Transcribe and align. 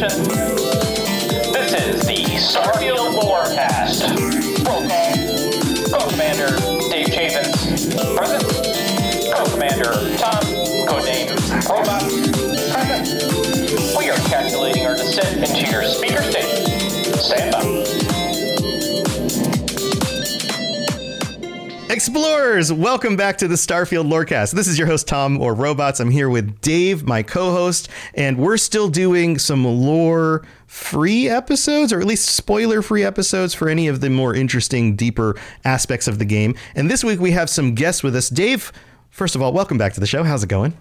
This 0.00 1.74
is 1.74 2.00
the 2.06 2.24
Starfield 2.40 3.20
Lorecast. 3.20 4.08
Roll 4.66 4.88
call. 4.88 5.12
Co-Commander 5.90 6.56
Dave 6.88 7.12
Chafins, 7.12 7.94
present. 8.16 8.42
Co-Commander 9.34 9.92
Tom, 10.16 10.40
codename 10.88 11.28
Robot, 11.68 12.00
present. 12.72 13.98
We 13.98 14.08
are 14.08 14.16
calculating 14.30 14.86
our 14.86 14.96
descent 14.96 15.36
into 15.46 15.70
your 15.70 15.84
speaker 15.84 16.22
state. 16.22 16.46
Stand 17.20 17.52
by. 17.52 17.99
Explorers, 22.00 22.72
welcome 22.72 23.14
back 23.14 23.36
to 23.36 23.46
the 23.46 23.56
Starfield 23.56 24.10
Lorecast. 24.10 24.52
This 24.52 24.66
is 24.66 24.78
your 24.78 24.86
host, 24.86 25.06
Tom 25.06 25.38
or 25.38 25.52
Robots. 25.52 26.00
I'm 26.00 26.10
here 26.10 26.30
with 26.30 26.58
Dave, 26.62 27.06
my 27.06 27.22
co 27.22 27.50
host, 27.50 27.90
and 28.14 28.38
we're 28.38 28.56
still 28.56 28.88
doing 28.88 29.38
some 29.38 29.66
lore 29.66 30.42
free 30.66 31.28
episodes, 31.28 31.92
or 31.92 32.00
at 32.00 32.06
least 32.06 32.30
spoiler 32.30 32.80
free 32.80 33.04
episodes 33.04 33.52
for 33.52 33.68
any 33.68 33.86
of 33.86 34.00
the 34.00 34.08
more 34.08 34.34
interesting, 34.34 34.96
deeper 34.96 35.38
aspects 35.66 36.08
of 36.08 36.18
the 36.18 36.24
game. 36.24 36.54
And 36.74 36.90
this 36.90 37.04
week 37.04 37.20
we 37.20 37.32
have 37.32 37.50
some 37.50 37.74
guests 37.74 38.02
with 38.02 38.16
us. 38.16 38.30
Dave, 38.30 38.72
first 39.10 39.34
of 39.34 39.42
all, 39.42 39.52
welcome 39.52 39.76
back 39.76 39.92
to 39.92 40.00
the 40.00 40.06
show. 40.06 40.24
How's 40.24 40.42
it 40.42 40.48
going? 40.48 40.72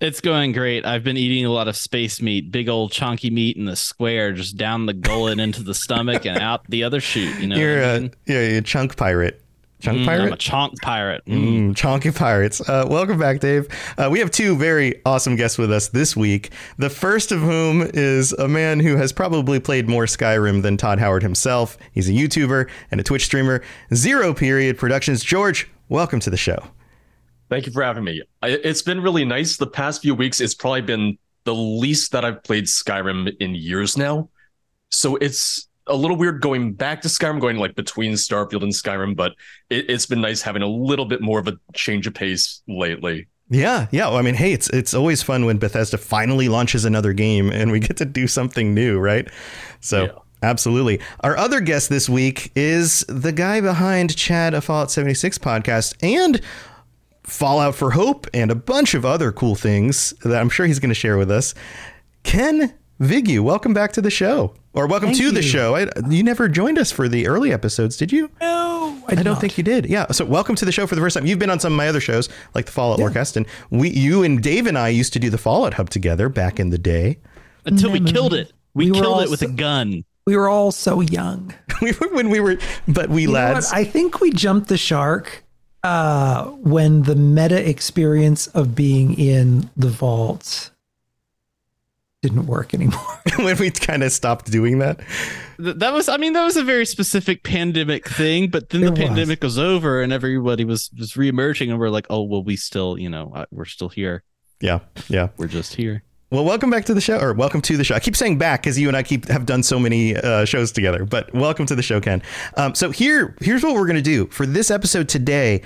It's 0.00 0.20
going 0.20 0.52
great. 0.52 0.86
I've 0.86 1.02
been 1.02 1.16
eating 1.16 1.44
a 1.44 1.50
lot 1.50 1.66
of 1.66 1.76
space 1.76 2.22
meat, 2.22 2.52
big 2.52 2.68
old 2.68 2.92
chunky 2.92 3.30
meat 3.30 3.56
in 3.56 3.64
the 3.64 3.74
square, 3.74 4.32
just 4.32 4.56
down 4.56 4.86
the 4.86 4.94
gullet 4.94 5.40
into 5.40 5.64
the 5.64 5.74
stomach 5.74 6.24
and 6.24 6.38
out 6.38 6.64
the 6.70 6.84
other 6.84 7.00
chute. 7.00 7.40
You 7.40 7.48
know, 7.48 7.56
You're 7.56 7.80
what 7.80 7.84
I 7.88 7.94
a, 7.94 8.00
mean? 8.02 8.14
you're 8.26 8.58
a 8.58 8.62
chunk 8.62 8.96
pirate. 8.96 9.40
Chunk 9.84 9.98
Mm, 9.98 10.04
pirate? 10.06 10.26
I'm 10.28 10.32
a 10.32 10.36
chonk 10.36 10.80
pirate. 10.80 11.22
Mm. 11.26 11.72
Mm, 11.72 11.74
chonky 11.74 12.14
Pirates. 12.14 12.66
Uh, 12.66 12.86
welcome 12.88 13.18
back, 13.18 13.40
Dave. 13.40 13.68
Uh, 13.98 14.08
we 14.10 14.18
have 14.18 14.30
two 14.30 14.56
very 14.56 15.02
awesome 15.04 15.36
guests 15.36 15.58
with 15.58 15.70
us 15.70 15.88
this 15.88 16.16
week. 16.16 16.52
The 16.78 16.88
first 16.88 17.30
of 17.30 17.40
whom 17.42 17.82
is 17.92 18.32
a 18.32 18.48
man 18.48 18.80
who 18.80 18.96
has 18.96 19.12
probably 19.12 19.60
played 19.60 19.86
more 19.86 20.06
Skyrim 20.06 20.62
than 20.62 20.78
Todd 20.78 21.00
Howard 21.00 21.22
himself. 21.22 21.76
He's 21.92 22.08
a 22.08 22.12
YouTuber 22.12 22.66
and 22.90 22.98
a 22.98 23.04
Twitch 23.04 23.26
streamer. 23.26 23.62
Zero 23.92 24.32
Period 24.32 24.78
Productions. 24.78 25.22
George, 25.22 25.68
welcome 25.90 26.18
to 26.20 26.30
the 26.30 26.38
show. 26.38 26.64
Thank 27.50 27.66
you 27.66 27.72
for 27.72 27.82
having 27.82 28.04
me. 28.04 28.22
I, 28.40 28.48
it's 28.48 28.80
been 28.80 29.02
really 29.02 29.26
nice. 29.26 29.58
The 29.58 29.66
past 29.66 30.00
few 30.00 30.14
weeks, 30.14 30.40
it's 30.40 30.54
probably 30.54 30.80
been 30.80 31.18
the 31.44 31.54
least 31.54 32.12
that 32.12 32.24
I've 32.24 32.42
played 32.42 32.64
Skyrim 32.64 33.36
in 33.38 33.54
years 33.54 33.98
now. 33.98 34.30
So 34.90 35.16
it's 35.16 35.68
a 35.86 35.94
little 35.96 36.16
weird 36.16 36.40
going 36.40 36.72
back 36.72 37.02
to 37.02 37.08
Skyrim, 37.08 37.40
going 37.40 37.58
like 37.58 37.74
between 37.74 38.12
Starfield 38.14 38.62
and 38.62 38.72
Skyrim, 38.72 39.16
but 39.16 39.32
it, 39.70 39.90
it's 39.90 40.06
been 40.06 40.20
nice 40.20 40.42
having 40.42 40.62
a 40.62 40.68
little 40.68 41.04
bit 41.04 41.20
more 41.20 41.38
of 41.38 41.48
a 41.48 41.58
change 41.74 42.06
of 42.06 42.14
pace 42.14 42.62
lately. 42.68 43.26
Yeah, 43.50 43.88
yeah. 43.90 44.08
Well, 44.08 44.16
I 44.16 44.22
mean, 44.22 44.34
hey, 44.34 44.52
it's 44.52 44.70
it's 44.70 44.94
always 44.94 45.22
fun 45.22 45.44
when 45.44 45.58
Bethesda 45.58 45.98
finally 45.98 46.48
launches 46.48 46.84
another 46.84 47.12
game 47.12 47.50
and 47.50 47.70
we 47.70 47.78
get 47.80 47.96
to 47.98 48.04
do 48.04 48.26
something 48.26 48.74
new, 48.74 48.98
right? 48.98 49.28
So. 49.80 50.04
Yeah. 50.04 50.12
Absolutely. 50.42 51.00
Our 51.20 51.38
other 51.38 51.60
guest 51.60 51.88
this 51.88 52.06
week 52.06 52.52
is 52.54 53.02
the 53.08 53.32
guy 53.32 53.62
behind 53.62 54.14
Chad, 54.14 54.52
a 54.52 54.60
Fallout 54.60 54.90
76 54.90 55.38
podcast, 55.38 55.96
and 56.02 56.38
Fallout 57.22 57.74
for 57.74 57.92
Hope, 57.92 58.26
and 58.34 58.50
a 58.50 58.54
bunch 58.54 58.92
of 58.92 59.06
other 59.06 59.32
cool 59.32 59.54
things 59.54 60.10
that 60.22 60.38
I'm 60.38 60.50
sure 60.50 60.66
he's 60.66 60.80
going 60.80 60.90
to 60.90 60.94
share 60.94 61.16
with 61.16 61.30
us. 61.30 61.54
Ken 62.24 62.74
Vigu, 63.00 63.40
welcome 63.40 63.74
back 63.74 63.92
to 63.92 64.00
the 64.00 64.10
show, 64.10 64.54
or 64.72 64.86
welcome 64.86 65.08
Thank 65.08 65.20
to 65.20 65.32
the 65.32 65.42
show. 65.42 65.74
I, 65.74 65.88
you 66.08 66.22
never 66.22 66.48
joined 66.48 66.78
us 66.78 66.92
for 66.92 67.08
the 67.08 67.26
early 67.26 67.52
episodes, 67.52 67.96
did 67.96 68.12
you? 68.12 68.30
No, 68.40 68.96
I, 69.08 69.12
I 69.12 69.14
don't 69.16 69.24
not. 69.24 69.40
think 69.40 69.58
you 69.58 69.64
did. 69.64 69.86
Yeah. 69.86 70.06
So 70.12 70.24
welcome 70.24 70.54
to 70.54 70.64
the 70.64 70.70
show 70.70 70.86
for 70.86 70.94
the 70.94 71.00
first 71.00 71.16
time. 71.16 71.26
You've 71.26 71.40
been 71.40 71.50
on 71.50 71.58
some 71.58 71.72
of 71.72 71.76
my 71.76 71.88
other 71.88 72.00
shows, 72.00 72.28
like 72.54 72.66
the 72.66 72.72
Fallout 72.72 73.00
Lorecast, 73.00 73.36
and 73.36 73.46
we, 73.70 73.90
you 73.90 74.22
and 74.22 74.40
Dave 74.40 74.68
and 74.68 74.78
I 74.78 74.90
used 74.90 75.12
to 75.14 75.18
do 75.18 75.28
the 75.28 75.38
Fallout 75.38 75.74
Hub 75.74 75.90
together 75.90 76.28
back 76.28 76.60
in 76.60 76.70
the 76.70 76.78
day. 76.78 77.18
Until 77.64 77.90
we 77.90 77.98
killed 77.98 78.32
it. 78.32 78.52
We, 78.74 78.92
We 78.92 79.00
killed 79.00 79.22
it 79.22 79.30
with 79.30 79.42
a 79.42 79.48
gun. 79.48 80.04
We 80.26 80.36
were 80.36 80.48
all 80.48 80.70
so 80.70 81.00
young. 81.00 81.52
we 81.82 81.92
were 81.92 82.14
when 82.14 82.30
we 82.30 82.38
were, 82.38 82.58
but 82.86 83.10
we 83.10 83.22
You 83.22 83.32
lads. 83.32 83.72
I 83.72 83.82
think 83.82 84.20
we 84.20 84.30
jumped 84.30 84.68
the 84.68 84.78
shark 84.78 85.44
uh, 85.82 86.44
when 86.44 87.02
the 87.02 87.16
meta 87.16 87.68
experience 87.68 88.46
of 88.48 88.76
being 88.76 89.18
in 89.18 89.68
the 89.76 89.88
vault 89.88 90.70
didn't 92.28 92.46
work 92.46 92.72
anymore. 92.72 93.00
when 93.36 93.58
we 93.58 93.70
kind 93.70 94.02
of 94.02 94.10
stopped 94.12 94.50
doing 94.50 94.78
that. 94.78 94.98
Th- 95.58 95.76
That 95.76 95.92
was, 95.92 96.08
I 96.08 96.16
mean, 96.16 96.32
that 96.32 96.44
was 96.44 96.56
a 96.56 96.64
very 96.64 96.86
specific 96.86 97.42
pandemic 97.42 98.08
thing. 98.08 98.48
But 98.48 98.70
then 98.70 98.80
the 98.80 98.90
was. 98.90 98.98
pandemic 98.98 99.42
was 99.42 99.58
over, 99.58 100.00
and 100.00 100.10
everybody 100.12 100.64
was 100.64 100.90
was 100.98 101.12
reemerging, 101.12 101.68
and 101.68 101.78
we're 101.78 101.90
like, 101.90 102.06
oh 102.08 102.22
well, 102.22 102.42
we 102.42 102.56
still, 102.56 102.98
you 102.98 103.10
know, 103.10 103.30
uh, 103.34 103.44
we're 103.50 103.66
still 103.66 103.90
here. 103.90 104.22
Yeah. 104.60 104.80
Yeah. 105.08 105.28
We're 105.36 105.48
just 105.48 105.74
here. 105.74 106.02
Well, 106.30 106.44
welcome 106.44 106.70
back 106.70 106.86
to 106.86 106.94
the 106.94 107.00
show, 107.00 107.18
or 107.20 107.32
welcome 107.34 107.60
to 107.60 107.76
the 107.76 107.84
show. 107.84 107.94
I 107.94 108.00
keep 108.00 108.16
saying 108.16 108.38
back 108.38 108.62
because 108.62 108.78
you 108.78 108.88
and 108.88 108.96
I 108.96 109.02
keep 109.02 109.28
have 109.28 109.44
done 109.46 109.62
so 109.62 109.78
many 109.78 110.16
uh, 110.16 110.46
shows 110.46 110.72
together. 110.72 111.04
But 111.04 111.32
welcome 111.34 111.66
to 111.66 111.74
the 111.76 111.82
show, 111.82 112.00
Ken. 112.00 112.22
Um, 112.56 112.74
so 112.74 112.90
here, 112.90 113.36
here's 113.40 113.62
what 113.62 113.74
we're 113.74 113.86
going 113.86 113.96
to 113.96 114.02
do 114.02 114.26
for 114.28 114.46
this 114.46 114.70
episode 114.70 115.08
today. 115.08 115.62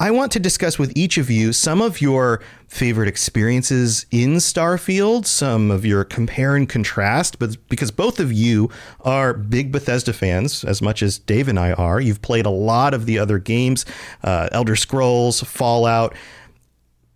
I 0.00 0.10
want 0.12 0.32
to 0.32 0.40
discuss 0.40 0.78
with 0.78 0.96
each 0.96 1.18
of 1.18 1.28
you 1.28 1.52
some 1.52 1.82
of 1.82 2.00
your 2.00 2.40
favorite 2.68 3.06
experiences 3.06 4.06
in 4.10 4.36
Starfield, 4.36 5.26
some 5.26 5.70
of 5.70 5.84
your 5.84 6.04
compare 6.04 6.56
and 6.56 6.66
contrast, 6.66 7.38
but 7.38 7.58
because 7.68 7.90
both 7.90 8.18
of 8.18 8.32
you 8.32 8.70
are 9.02 9.34
big 9.34 9.70
Bethesda 9.70 10.14
fans, 10.14 10.64
as 10.64 10.80
much 10.80 11.02
as 11.02 11.18
Dave 11.18 11.48
and 11.48 11.58
I 11.58 11.72
are, 11.74 12.00
you've 12.00 12.22
played 12.22 12.46
a 12.46 12.50
lot 12.50 12.94
of 12.94 13.04
the 13.04 13.18
other 13.18 13.38
games, 13.38 13.84
uh, 14.24 14.48
Elder 14.52 14.74
Scrolls, 14.74 15.42
Fallout. 15.42 16.16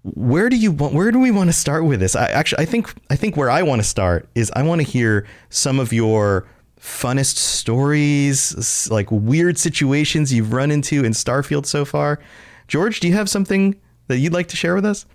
Where 0.02 0.50
do 0.50 0.56
you 0.56 0.70
want 0.70 0.92
where 0.92 1.10
do 1.10 1.18
we 1.18 1.30
want 1.30 1.48
to 1.48 1.54
start 1.54 1.86
with 1.86 2.00
this? 2.00 2.14
I 2.14 2.28
actually 2.28 2.62
i 2.62 2.66
think 2.66 2.92
i 3.08 3.16
think 3.16 3.38
where 3.38 3.48
i 3.48 3.62
want 3.62 3.80
to 3.80 3.88
start 3.88 4.28
is 4.34 4.52
i 4.54 4.62
want 4.62 4.82
to 4.82 4.86
hear 4.86 5.26
some 5.48 5.80
of 5.80 5.94
your 5.94 6.46
funnest 6.78 7.36
stories 7.36 8.90
like 8.90 9.10
weird 9.10 9.56
situations 9.56 10.30
you've 10.30 10.52
run 10.52 10.70
into 10.70 11.02
in 11.02 11.12
starfield 11.12 11.64
so 11.64 11.86
far 11.86 12.20
george 12.68 13.00
do 13.00 13.08
you 13.08 13.14
have 13.14 13.28
something 13.28 13.78
that 14.08 14.18
you'd 14.18 14.32
like 14.32 14.48
to 14.48 14.56
share 14.56 14.74
with 14.74 14.84
us 14.84 15.06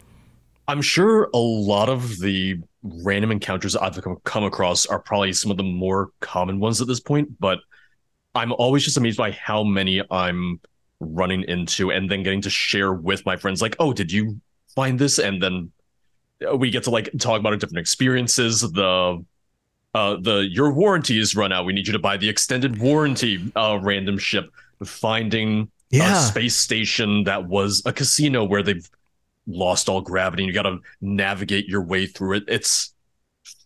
I'm 0.70 0.84
sure 0.84 1.32
a 1.34 1.38
lot 1.40 1.90
of 1.90 2.20
the 2.20 2.60
random 2.84 3.32
encounters 3.32 3.76
I've 3.76 4.00
come- 4.24 4.44
across 4.44 4.86
are 4.86 5.00
probably 5.00 5.34
some 5.34 5.50
of 5.50 5.58
the 5.58 5.64
more 5.64 6.12
common 6.20 6.59
ones 6.59 6.80
at 6.80 6.88
this 6.88 7.00
point, 7.00 7.40
but 7.40 7.58
I'm 8.36 8.54
always 8.54 8.84
just 8.84 8.96
amazed 8.96 9.18
by 9.18 9.32
how 9.32 9.64
many 9.64 10.04
I'm 10.12 10.59
running 11.00 11.44
into 11.48 11.92
and 11.92 12.08
then 12.08 12.22
getting 12.22 12.42
to 12.42 12.52
share 12.52 12.94
with 12.94 13.26
my 13.26 13.36
friends 13.36 13.64
like, 13.64 13.78
"Oh, 13.80 13.94
did 13.94 14.12
you 14.12 14.40
find 14.76 15.00
this?" 15.00 15.18
and 15.18 15.42
then 15.42 15.72
uh, 16.48 16.56
we 16.56 16.70
get 16.70 16.84
to 16.84 16.92
like 16.92 17.09
talk 17.18 17.40
about 17.40 17.54
our 17.54 17.58
different 17.58 17.80
experiences, 17.80 18.62
the 18.62 19.26
uh 19.96 20.18
the 20.22 20.48
your 20.52 20.72
warranty 20.72 21.18
is 21.20 21.36
run 21.36 21.52
out. 21.52 21.66
We 21.66 21.74
need 21.74 21.88
you 21.88 21.94
to 21.94 22.00
buy 22.00 22.18
the 22.18 22.30
extended 22.30 22.78
warranty 22.80 23.52
uh 23.56 23.80
random 23.82 24.20
ship, 24.20 24.52
finding 24.86 25.72
Yeah. 25.92 26.20
a 26.20 26.22
space 26.22 26.56
station 26.56 27.24
that 27.24 27.46
was 27.47 27.82
a 27.86 27.94
casino 27.94 28.44
where 28.44 28.62
they've 28.64 28.88
lost 29.47 29.90
all 29.90 30.02
gravity 30.02 30.44
and 30.44 30.47
you 30.47 30.53
got 30.53 30.70
to 30.70 30.80
navigate 31.02 31.68
your 31.68 31.82
way 31.82 32.06
through 32.06 32.38
it. 32.38 32.44
It's 32.47 32.94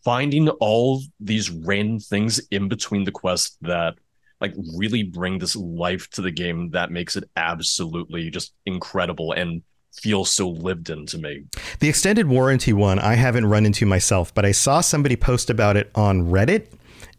finding 0.06 0.48
all 0.50 1.02
these 1.20 1.50
random 1.50 2.00
things 2.00 2.40
in 2.52 2.68
between 2.70 3.04
the 3.04 3.12
quest 3.12 3.58
that 3.62 3.96
like 4.42 4.54
really 4.78 5.04
bring 5.04 5.40
this 5.40 5.56
life 5.56 6.10
to 6.12 6.22
the 6.22 6.31
game 6.31 6.70
that 6.72 6.92
makes 6.92 7.16
it 7.16 7.24
absolutely 7.38 8.30
just 8.30 8.54
incredible 8.66 9.31
and 9.31 9.62
feels 9.94 10.31
so 10.31 10.50
lived 10.50 10.90
in 10.90 11.06
to 11.06 11.18
me. 11.18 11.44
the 11.80 11.88
extended 11.88 12.28
warranty 12.28 12.74
one 12.74 12.98
i 13.00 13.14
haven't 13.14 13.46
run 13.46 13.64
into 13.66 13.86
myself 13.86 14.34
but 14.34 14.44
i 14.44 14.52
saw 14.52 14.81
somebody 14.81 15.16
post 15.16 15.50
about 15.52 15.78
it 15.78 15.90
on 15.96 16.24
reddit 16.24 16.66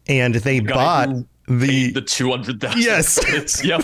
and 0.07 0.35
they 0.35 0.59
bought 0.59 1.09
who- 1.09 1.25
the 1.47 1.91
The 1.91 2.01
two 2.01 2.31
hundred 2.31 2.59
thousand. 2.59 2.81
Yes. 2.81 3.63
yep. 3.63 3.83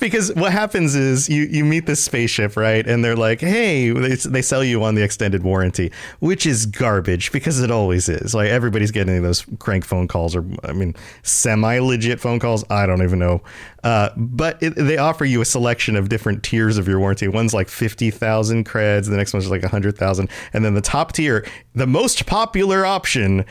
because 0.00 0.34
what 0.34 0.52
happens 0.52 0.94
is 0.94 1.28
you 1.28 1.44
you 1.44 1.64
meet 1.64 1.86
this 1.86 2.02
spaceship 2.02 2.56
right 2.56 2.86
and 2.86 3.04
they're 3.04 3.16
like 3.16 3.40
hey 3.40 3.90
they, 3.90 4.14
they 4.14 4.42
sell 4.42 4.62
you 4.62 4.82
on 4.82 4.94
the 4.94 5.02
extended 5.02 5.42
warranty 5.42 5.90
which 6.18 6.46
is 6.46 6.66
garbage 6.66 7.32
because 7.32 7.60
it 7.60 7.70
always 7.70 8.08
is 8.08 8.34
like 8.34 8.48
everybody's 8.48 8.90
getting 8.90 9.22
those 9.22 9.46
crank 9.58 9.84
phone 9.84 10.08
calls 10.08 10.36
or 10.36 10.44
i 10.64 10.72
mean 10.72 10.94
semi 11.22 11.78
legit 11.78 12.20
phone 12.20 12.38
calls 12.38 12.64
i 12.70 12.86
don't 12.86 13.02
even 13.02 13.18
know 13.18 13.42
uh, 13.84 14.10
but 14.16 14.60
it, 14.62 14.70
they 14.74 14.98
offer 14.98 15.24
you 15.24 15.40
a 15.40 15.44
selection 15.44 15.94
of 15.96 16.08
different 16.08 16.42
tiers 16.42 16.76
of 16.78 16.88
your 16.88 16.98
warranty 16.98 17.28
one's 17.28 17.54
like 17.54 17.68
50000 17.68 18.66
creds 18.66 19.08
the 19.08 19.16
next 19.16 19.32
one's 19.32 19.48
like 19.50 19.62
100000 19.62 20.28
and 20.52 20.64
then 20.64 20.74
the 20.74 20.80
top 20.80 21.12
tier 21.12 21.46
the 21.74 21.86
most 21.86 22.26
popular 22.26 22.84
option 22.84 23.44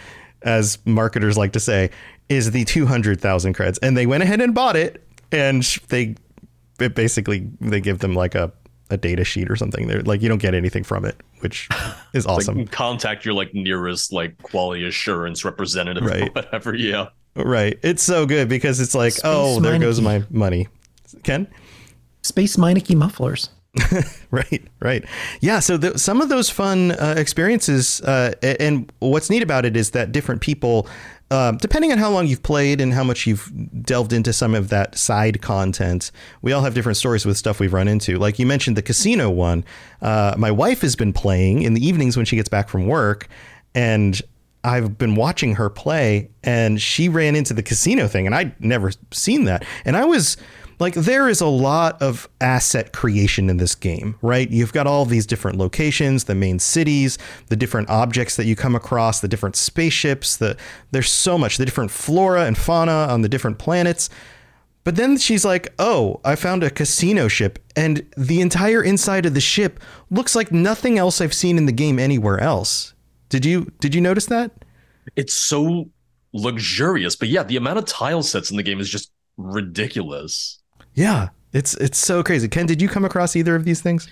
as 0.48 0.78
marketers 0.86 1.38
like 1.38 1.52
to 1.52 1.60
say 1.60 1.90
is 2.30 2.52
the 2.52 2.64
200,000 2.66 3.54
creds 3.54 3.78
and 3.82 3.98
they 3.98 4.06
went 4.06 4.24
ahead 4.24 4.40
and 4.42 4.56
bought 4.56 4.76
it 4.78 5.04
and 5.32 5.64
they 5.90 6.16
it 6.80 6.96
basically 6.96 7.50
they 7.60 7.82
give 7.82 8.00
them 8.00 8.14
like 8.16 8.34
a 8.34 8.52
a 8.90 8.96
data 8.96 9.26
sheet 9.26 9.52
or 9.52 9.56
something 9.58 9.88
they're 9.88 10.02
like 10.04 10.22
you 10.22 10.30
don't 10.30 10.38
get 10.42 10.54
anything 10.54 10.84
from 10.84 11.04
it 11.04 11.18
which 11.40 11.68
is 12.14 12.26
awesome 12.26 12.60
Like 12.60 12.72
contact 12.72 13.26
your 13.26 13.34
like 13.34 13.54
nearest 13.54 14.14
like 14.14 14.42
quality 14.42 14.88
assurance 14.88 15.44
representative 15.44 16.04
or 16.04 16.08
Right. 16.08 16.34
whatever. 16.34 16.74
Yeah. 16.74 17.10
right 17.36 17.78
it's 17.84 18.02
so 18.04 18.26
good 18.26 18.48
because 18.48 18.80
it's 18.80 18.96
like 18.96 19.12
Space 19.12 19.26
oh 19.26 19.60
there 19.60 19.78
goes 19.80 20.00
my 20.00 20.24
money 20.30 20.68
ken 21.24 21.46
Space 22.24 22.56
Meineke 22.58 22.96
mufflers. 22.96 23.50
right 24.31 24.63
right 24.79 25.06
yeah 25.41 25.59
so 25.59 25.77
the, 25.77 25.97
some 25.97 26.21
of 26.21 26.29
those 26.29 26.50
fun 26.50 26.91
uh, 26.91 27.15
experiences 27.18 28.01
uh, 28.01 28.33
and 28.59 28.91
what's 29.00 29.29
neat 29.29 29.44
about 29.44 29.65
it 29.65 29.75
is 29.75 29.91
that 29.91 30.12
different 30.12 30.41
people 30.41 30.88
um, 31.29 31.57
depending 31.57 31.91
on 31.91 31.97
how 31.97 32.09
long 32.09 32.25
you've 32.25 32.44
played 32.44 32.79
and 32.79 32.94
how 32.94 33.03
much 33.03 33.27
you've 33.27 33.51
delved 33.83 34.13
into 34.13 34.31
some 34.31 34.56
of 34.56 34.69
that 34.69 34.97
side 34.97 35.41
content 35.41 36.12
we 36.41 36.51
all 36.53 36.62
have 36.62 36.74
different 36.74 36.97
stories 36.97 37.25
with 37.25 37.38
stuff 37.38 37.59
we've 37.59 37.74
run 37.74 37.88
into 37.88 38.18
like 38.18 38.39
you 38.39 38.45
mentioned 38.45 38.77
the 38.77 38.81
casino 38.81 39.29
one 39.29 39.63
uh, 40.01 40.33
my 40.38 40.51
wife 40.51 40.81
has 40.81 40.95
been 40.95 41.13
playing 41.13 41.62
in 41.62 41.74
the 41.74 41.85
evenings 41.85 42.15
when 42.15 42.25
she 42.25 42.35
gets 42.35 42.50
back 42.50 42.69
from 42.69 42.88
work 42.88 43.27
and 43.75 44.21
I've 44.63 44.97
been 44.97 45.15
watching 45.15 45.56
her 45.56 45.69
play 45.69 46.29
and 46.44 46.81
she 46.81 47.07
ran 47.07 47.35
into 47.35 47.53
the 47.53 47.63
casino 47.63 48.07
thing 48.07 48.25
and 48.25 48.35
I'd 48.35 48.59
never 48.59 48.91
seen 49.12 49.45
that. 49.45 49.63
And 49.85 49.95
I 49.95 50.03
was 50.03 50.35
like, 50.79 50.94
there 50.94 51.27
is 51.27 51.41
a 51.41 51.47
lot 51.47 52.01
of 52.01 52.29
asset 52.39 52.94
creation 52.94 53.50
in 53.50 53.57
this 53.57 53.74
game, 53.74 54.15
right? 54.21 54.50
You've 54.50 54.74
got 54.74 54.85
all 54.85 55.06
these 55.06 55.25
different 55.25 55.57
locations, 55.57 56.25
the 56.25 56.35
main 56.35 56.59
cities, 56.59 57.18
the 57.47 57.56
different 57.56 57.89
objects 57.89 58.35
that 58.35 58.45
you 58.45 58.56
come 58.56 58.75
across, 58.75 59.19
the 59.19 59.27
different 59.27 59.56
spaceships, 59.56 60.38
the 60.38 60.56
there's 60.91 61.09
so 61.09 61.38
much, 61.38 61.57
the 61.57 61.65
different 61.65 61.91
flora 61.91 62.45
and 62.45 62.57
fauna 62.57 63.07
on 63.09 63.21
the 63.21 63.29
different 63.29 63.57
planets. 63.57 64.09
But 64.83 64.95
then 64.95 65.18
she's 65.18 65.44
like, 65.44 65.74
"Oh, 65.79 66.21
I 66.24 66.35
found 66.35 66.63
a 66.63 66.69
casino 66.69 67.27
ship, 67.27 67.59
and 67.75 68.06
the 68.15 68.39
entire 68.39 68.81
inside 68.81 69.25
of 69.25 69.33
the 69.33 69.41
ship 69.41 69.81
looks 70.09 70.33
like 70.35 70.51
nothing 70.51 70.97
else 70.97 71.19
I've 71.19 71.33
seen 71.33 71.57
in 71.57 71.65
the 71.65 71.74
game 71.74 72.00
anywhere 72.00 72.39
else." 72.39 72.94
Did 73.29 73.45
you 73.45 73.71
did 73.79 73.94
you 73.94 74.00
notice 74.00 74.27
that? 74.27 74.51
It's 75.15 75.33
so 75.33 75.89
luxurious, 76.33 77.15
but 77.15 77.27
yeah, 77.27 77.44
the 77.44 77.57
amount 77.57 77.79
of 77.79 77.85
tile 77.85 78.24
sets 78.24 78.51
in 78.51 78.57
the 78.57 78.63
game 78.63 78.79
is 78.79 78.89
just 78.89 79.12
ridiculous. 79.38 80.59
Yeah, 80.98 81.30
it's 81.54 81.76
it's 81.76 82.00
so 82.00 82.24
crazy. 82.24 82.48
Ken, 82.48 82.66
did 82.66 82.82
you 82.82 82.90
come 82.90 83.06
across 83.06 83.36
either 83.36 83.56
of 83.56 83.66
these 83.66 83.82
things? 83.82 84.10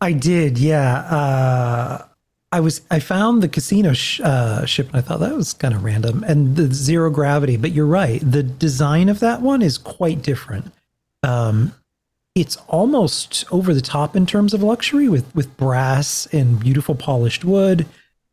I 0.00 0.12
did, 0.12 0.58
yeah. 0.58 1.00
Uh, 1.00 2.06
I 2.50 2.60
was 2.60 2.80
I 2.90 3.00
found 3.00 3.42
the 3.42 3.48
casino 3.48 3.92
sh- 3.92 4.20
uh, 4.24 4.64
ship 4.64 4.88
and 4.88 4.96
I 4.96 5.02
thought 5.02 5.20
that 5.20 5.36
was 5.36 5.52
kind 5.52 5.74
of 5.74 5.84
random 5.84 6.24
and 6.26 6.56
the 6.56 6.72
zero 6.72 7.10
gravity. 7.10 7.58
But 7.58 7.72
you're 7.72 7.86
right, 7.86 8.18
the 8.24 8.42
design 8.42 9.10
of 9.10 9.20
that 9.20 9.42
one 9.42 9.60
is 9.60 9.76
quite 9.76 10.22
different. 10.22 10.72
Um, 11.22 11.74
it's 12.34 12.56
almost 12.66 13.44
over 13.52 13.74
the 13.74 13.82
top 13.82 14.16
in 14.16 14.24
terms 14.24 14.54
of 14.54 14.62
luxury 14.62 15.10
with 15.10 15.32
with 15.34 15.54
brass 15.58 16.26
and 16.32 16.58
beautiful 16.58 16.94
polished 16.94 17.44
wood. 17.44 17.84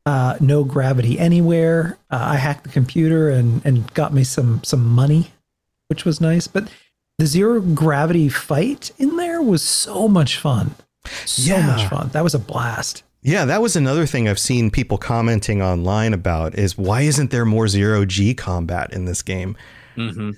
Uh, 0.06 0.38
no 0.40 0.64
gravity 0.64 1.20
anywhere. 1.20 1.98
Uh, 2.10 2.30
I 2.32 2.36
hacked 2.38 2.64
the 2.64 2.70
computer 2.70 3.30
and 3.30 3.62
and 3.66 3.94
got 3.94 4.14
me 4.14 4.24
some 4.24 4.64
some 4.64 4.86
money, 4.88 5.32
which 5.88 6.06
was 6.06 6.22
nice. 6.22 6.48
But 6.48 6.70
the 7.20 7.28
zero 7.28 7.62
gravity 7.62 8.30
fight 8.30 8.92
in 8.98 9.16
there 9.18 9.42
was 9.42 9.62
so 9.62 10.08
much 10.08 10.38
fun. 10.40 10.74
So 11.26 11.54
Yeah. 11.54 11.66
much 11.68 11.86
fun. 11.88 12.10
That 12.14 12.24
was 12.24 12.34
a 12.34 12.40
blast. 12.40 13.04
Yeah, 13.22 13.46
that 13.46 13.62
was 13.62 13.76
another 13.76 14.06
thing 14.06 14.28
I've 14.30 14.40
seen 14.40 14.72
people 14.72 14.98
commenting 14.98 15.62
online 15.62 16.14
about 16.14 16.56
is 16.58 16.78
why 16.78 17.02
isn't 17.02 17.32
there 17.32 17.46
more 17.46 17.68
zero 17.68 18.06
G 18.06 18.34
combat 18.34 18.92
in 18.94 19.06
this 19.06 19.22
game? 19.22 19.58
Mm-hmm. 19.98 20.32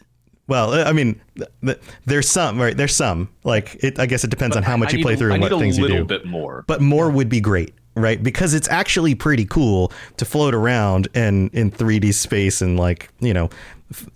Well, 0.48 0.74
I 0.88 0.92
mean, 0.92 1.22
th- 1.38 1.48
th- 1.64 1.80
there's 2.06 2.28
some, 2.28 2.60
right? 2.60 2.76
There's 2.76 2.96
some. 2.96 3.30
Like, 3.44 3.76
it, 3.84 4.00
I 4.00 4.06
guess 4.08 4.24
it 4.24 4.32
depends 4.32 4.58
on 4.58 4.64
how 4.64 4.76
much 4.76 4.94
I 4.94 4.98
you 4.98 5.04
play 5.04 5.16
through 5.16 5.32
I 5.32 5.36
and 5.36 5.44
need 5.44 5.52
what 5.52 5.60
things 5.62 5.78
you 5.78 5.86
do. 5.88 5.94
a 5.94 5.94
little 5.94 6.08
bit 6.08 6.26
more. 6.26 6.66
but 6.68 6.82
more 6.82 7.10
would 7.10 7.30
be 7.30 7.40
great, 7.40 7.74
right? 7.96 8.22
Because 8.22 8.54
it's 8.54 8.68
actually 8.68 9.16
pretty 9.16 9.46
cool 9.46 9.92
to 10.18 10.26
float 10.26 10.54
around 10.56 11.08
and 11.14 11.52
in 11.54 11.72
3D 11.72 12.14
space 12.16 12.62
and 12.62 12.78
like, 12.78 13.10
you 13.20 13.34
know, 13.34 13.46
f- 13.46 13.52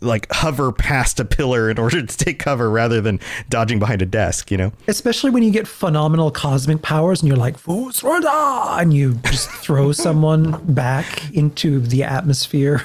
like 0.01 0.31
hover 0.31 0.72
past 0.72 1.19
a 1.19 1.25
pillar 1.25 1.69
in 1.69 1.77
order 1.80 2.06
to 2.06 2.18
take 2.18 2.39
cover 2.39 2.69
rather 2.69 3.01
than 3.01 3.19
dodging 3.50 3.80
behind 3.80 4.01
a 4.01 4.06
desk, 4.06 4.51
you 4.51 4.57
know? 4.57 4.72
Especially 4.88 5.31
when 5.31 5.44
you 5.44 5.51
get 5.51 5.68
phenomenal 5.68 6.31
cosmic 6.31 6.81
powers 6.81 7.22
and 7.22 7.27
you're 7.27 7.38
like! 7.38 7.56
And 7.68 8.94
you 8.94 9.16
just 9.25 9.50
throw 9.62 9.92
someone 9.92 10.63
back 10.74 11.33
into 11.33 11.80
the 11.80 12.04
atmosphere 12.04 12.81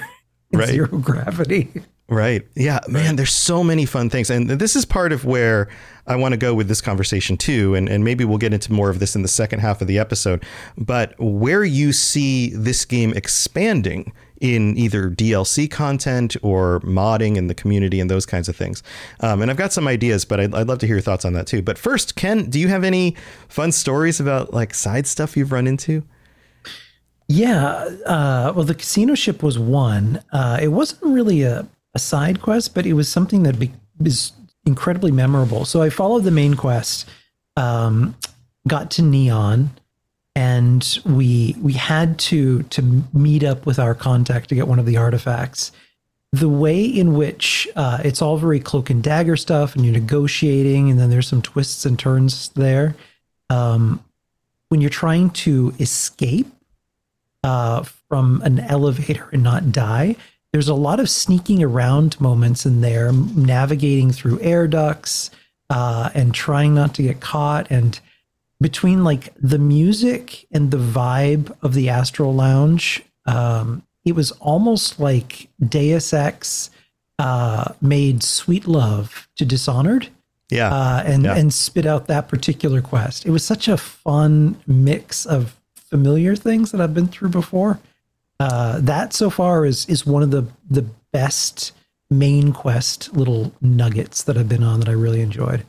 in 0.53 0.59
Right. 0.59 0.69
zero 0.69 0.89
gravity. 0.89 1.71
Right. 2.09 2.43
Yeah, 2.57 2.81
man, 2.89 3.15
there's 3.15 3.33
so 3.33 3.63
many 3.63 3.87
fun 3.87 4.11
things. 4.11 4.31
And 4.31 4.51
this 4.51 4.75
is 4.75 4.85
part 4.85 5.13
of 5.13 5.25
where 5.25 5.69
I 6.09 6.17
want 6.17 6.33
to 6.33 6.37
go 6.37 6.55
with 6.55 6.67
this 6.67 6.81
conversation 6.81 7.37
too. 7.37 7.77
And, 7.77 7.89
and 7.89 8.03
maybe 8.03 8.25
we'll 8.25 8.39
get 8.39 8.53
into 8.53 8.73
more 8.73 8.91
of 8.91 8.99
this 8.99 9.15
in 9.15 9.23
the 9.23 9.29
second 9.29 9.61
half 9.61 9.81
of 9.81 9.87
the 9.87 9.97
episode. 10.01 10.45
But 10.77 11.15
where 11.21 11.63
you 11.63 11.93
see 11.93 12.51
this 12.51 12.85
game 12.85 13.13
expanding 13.15 14.13
in 14.41 14.77
either 14.77 15.11
DLC 15.11 15.71
content 15.71 16.37
or 16.43 16.81
modding 16.81 17.37
in 17.37 17.47
the 17.47 17.55
community 17.55 18.01
and 18.01 18.11
those 18.11 18.25
kinds 18.27 18.49
of 18.49 18.57
things. 18.57 18.83
Um, 19.21 19.43
and 19.43 19.51
I've 19.51 19.57
got 19.57 19.73
some 19.73 19.87
ideas, 19.87 20.25
but 20.25 20.41
I'd, 20.41 20.55
I'd 20.55 20.67
love 20.67 20.79
to 20.79 20.87
hear 20.87 20.97
your 20.97 21.03
thoughts 21.03 21.25
on 21.25 21.35
that 21.35 21.47
too. 21.47 21.63
But 21.63 21.79
first, 21.79 22.17
Ken, 22.17 22.49
do 22.49 22.59
you 22.59 22.69
have 22.69 22.83
any 22.83 23.17
fun 23.49 23.71
stories 23.71 24.19
about 24.19 24.53
like 24.55 24.75
side 24.75 25.07
stuff 25.07 25.37
you've 25.37 25.53
run 25.53 25.67
into? 25.67 26.03
Yeah. 27.29 27.89
Uh, 28.07 28.53
well, 28.57 28.65
the 28.65 28.75
casino 28.75 29.15
ship 29.15 29.43
was 29.43 29.59
one. 29.59 30.23
Uh, 30.33 30.59
it 30.61 30.69
wasn't 30.69 31.03
really 31.03 31.43
a, 31.43 31.69
a 31.95 31.99
side 31.99 32.41
quest, 32.41 32.75
but 32.75 32.87
it 32.87 32.95
was 32.95 33.09
something 33.09 33.43
that 33.45 33.59
be, 33.59 33.71
is 34.03 34.33
incredibly 34.65 35.13
memorable. 35.13 35.65
So 35.65 35.83
I 35.83 35.91
followed 35.91 36.25
the 36.25 36.31
main 36.31 36.55
quest, 36.55 37.09
um, 37.57 38.17
got 38.67 38.91
to 38.93 39.03
Neon, 39.03 39.71
and 40.35 40.99
we 41.05 41.57
we 41.61 41.73
had 41.73 42.19
to 42.19 42.63
to 42.65 43.05
meet 43.13 43.45
up 43.45 43.67
with 43.67 43.79
our 43.79 43.95
contact 43.95 44.49
to 44.49 44.55
get 44.55 44.69
one 44.69 44.79
of 44.79 44.87
the 44.87 44.97
artifacts. 44.97 45.73
The 46.33 46.49
way 46.49 46.85
in 46.85 47.15
which 47.15 47.67
uh, 47.75 47.99
it's 48.05 48.23
all 48.23 48.37
very 48.37 48.61
cloak 48.61 48.89
and 48.89 49.03
dagger 49.03 49.37
stuff, 49.37 49.75
and 49.75 49.85
you're 49.85 49.93
negotiating, 49.93 50.89
and 50.89 50.99
then 50.99 51.11
there's 51.11 51.27
some 51.27 51.43
twists 51.43 51.85
and 51.85 51.99
turns 51.99 52.51
there. 52.51 52.95
Um, 53.49 54.05
when 54.69 54.81
you're 54.81 54.91
trying 54.91 55.31
to 55.31 55.75
escape 55.81 56.47
uh, 57.43 57.83
from 58.09 58.43
an 58.43 58.61
elevator 58.61 59.29
and 59.33 59.43
not 59.43 59.73
die. 59.73 60.17
There's 60.53 60.69
a 60.69 60.75
lot 60.75 61.01
of 61.01 61.09
sneaking 61.09 61.63
around 61.63 62.21
moments 62.21 62.67
in 62.67 62.81
there, 62.81 63.13
navigating 63.13 64.11
through 64.11 64.41
air 64.41 64.67
ducts 64.67 65.31
uh, 65.71 66.11
and 66.13 66.35
trying 66.35 66.75
not 66.75 66.95
to 66.97 67.03
get 67.03 67.21
caught. 67.21 67.71
And 67.71 67.99
between 68.61 69.05
like 69.05 69.33
the 69.41 69.59
music 69.59 70.47
and 70.53 70.71
the 70.71 70.77
vibe 70.79 71.57
of 71.63 71.75
the 71.75 71.89
Astral 71.89 72.35
Lounge, 72.35 73.03
um, 73.27 73.83
it 74.05 74.15
was 74.15 74.33
almost 74.33 74.99
like 75.01 75.49
Deus 75.67 76.13
Ex 76.13 76.71
uh, 77.19 77.73
made 77.81 78.23
Sweet 78.23 78.67
Love 78.67 79.29
to 79.37 79.45
Dishonored 79.45 80.09
Yeah. 80.51 80.73
uh, 80.73 81.03
and 81.05 81.25
Yeah. 81.25 81.35
and 81.37 81.53
spit 81.53 81.87
out 81.87 82.07
that 82.07 82.29
particular 82.29 82.81
quest. 82.81 83.27
It 83.27 83.31
was 83.31 83.45
such 83.45 83.69
a 83.69 83.77
fun 83.77 84.57
mix 84.67 85.27
of 85.27 85.57
familiar 85.75 86.37
things 86.37 86.71
that 86.73 86.81
I've 86.81 86.95
been 86.95 87.09
through 87.09 87.31
before. 87.31 87.79
Uh, 88.39 88.79
that 88.81 89.13
so 89.13 89.29
far 89.29 89.67
is 89.67 89.85
is 89.87 90.07
one 90.07 90.23
of 90.23 90.31
the 90.31 90.45
the 90.71 90.87
best 91.13 91.73
main 92.11 92.53
quest 92.53 93.13
little 93.15 93.53
nuggets 93.61 94.23
that 94.25 94.37
I've 94.39 94.49
been 94.49 94.63
on 94.63 94.81
that 94.81 94.89
I 94.89 94.93
really 94.93 95.21
enjoyed. 95.21 95.65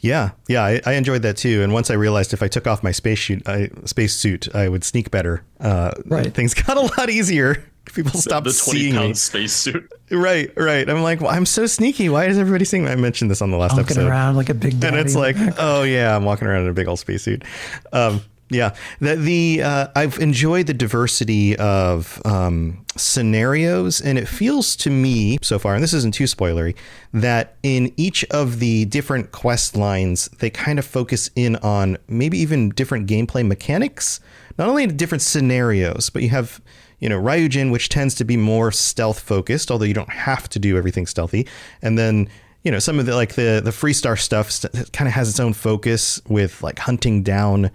Yeah, 0.00 0.30
yeah, 0.48 0.62
I, 0.64 0.80
I 0.86 0.92
enjoyed 0.94 1.22
that 1.22 1.36
too. 1.36 1.62
And 1.62 1.72
once 1.72 1.90
I 1.90 1.94
realized 1.94 2.32
if 2.32 2.42
I 2.42 2.48
took 2.48 2.66
off 2.66 2.82
my 2.82 2.92
space 2.92 3.22
suit, 3.24 3.48
I, 3.48 3.68
space 3.84 4.14
suit, 4.14 4.54
I 4.54 4.68
would 4.68 4.84
sneak 4.84 5.10
better. 5.10 5.44
Uh, 5.60 5.92
Right. 6.06 6.32
Things 6.32 6.54
got 6.66 6.76
a 6.76 6.80
lot 6.80 7.10
easier. 7.10 7.64
People 7.94 8.20
stopped 8.20 8.44
the 8.46 8.52
20 8.52 8.78
seeing 8.78 8.92
me. 8.94 8.98
pound 8.98 9.18
spacesuit. 9.18 9.90
Right, 10.12 10.52
right. 10.56 10.88
I'm 10.88 11.02
like, 11.02 11.20
well, 11.20 11.30
I'm 11.30 11.46
so 11.46 11.66
sneaky. 11.66 12.08
Why 12.08 12.26
is 12.26 12.38
everybody 12.38 12.64
seeing 12.64 12.84
me? 12.84 12.90
I 12.90 12.94
mentioned 12.94 13.30
this 13.30 13.42
on 13.42 13.50
the 13.50 13.56
last 13.56 13.72
Honking 13.72 13.96
episode. 13.96 14.08
around 14.08 14.36
like 14.36 14.48
a 14.48 14.54
big 14.54 14.82
And 14.84 14.94
it's 14.96 15.16
like, 15.16 15.36
oh 15.58 15.82
yeah, 15.82 16.14
I'm 16.14 16.24
walking 16.24 16.46
around 16.46 16.64
in 16.64 16.68
a 16.70 16.72
big 16.74 16.86
old 16.88 16.98
spacesuit. 17.00 17.42
Um, 17.92 18.20
Yeah, 18.50 18.74
the, 18.98 19.14
the 19.14 19.62
uh, 19.62 19.88
I've 19.94 20.18
enjoyed 20.18 20.66
the 20.66 20.74
diversity 20.74 21.56
of 21.56 22.20
um, 22.24 22.84
scenarios, 22.96 24.00
and 24.00 24.18
it 24.18 24.26
feels 24.26 24.74
to 24.76 24.90
me 24.90 25.38
so 25.40 25.58
far, 25.58 25.74
and 25.74 25.82
this 25.82 25.94
isn't 25.94 26.14
too 26.14 26.24
spoilery, 26.24 26.74
that 27.12 27.56
in 27.62 27.92
each 27.96 28.24
of 28.24 28.58
the 28.58 28.86
different 28.86 29.30
quest 29.30 29.76
lines, 29.76 30.28
they 30.40 30.50
kind 30.50 30.80
of 30.80 30.84
focus 30.84 31.30
in 31.36 31.56
on 31.56 31.96
maybe 32.08 32.38
even 32.38 32.70
different 32.70 33.08
gameplay 33.08 33.46
mechanics. 33.46 34.18
Not 34.58 34.68
only 34.68 34.82
in 34.82 34.96
different 34.96 35.22
scenarios, 35.22 36.10
but 36.10 36.22
you 36.22 36.30
have 36.30 36.60
you 36.98 37.08
know 37.08 37.20
Ryujin, 37.20 37.70
which 37.70 37.88
tends 37.88 38.16
to 38.16 38.24
be 38.24 38.36
more 38.36 38.72
stealth 38.72 39.20
focused, 39.20 39.70
although 39.70 39.84
you 39.84 39.94
don't 39.94 40.10
have 40.10 40.48
to 40.48 40.58
do 40.58 40.76
everything 40.76 41.06
stealthy, 41.06 41.46
and 41.82 41.96
then 41.96 42.28
you 42.64 42.72
know 42.72 42.80
some 42.80 42.98
of 42.98 43.06
the 43.06 43.14
like 43.14 43.36
the 43.36 43.60
the 43.62 43.70
Freestar 43.70 44.18
stuff 44.18 44.50
st- 44.50 44.92
kind 44.92 45.06
of 45.06 45.14
has 45.14 45.28
its 45.28 45.38
own 45.38 45.52
focus 45.52 46.20
with 46.28 46.64
like 46.64 46.80
hunting 46.80 47.22
down 47.22 47.70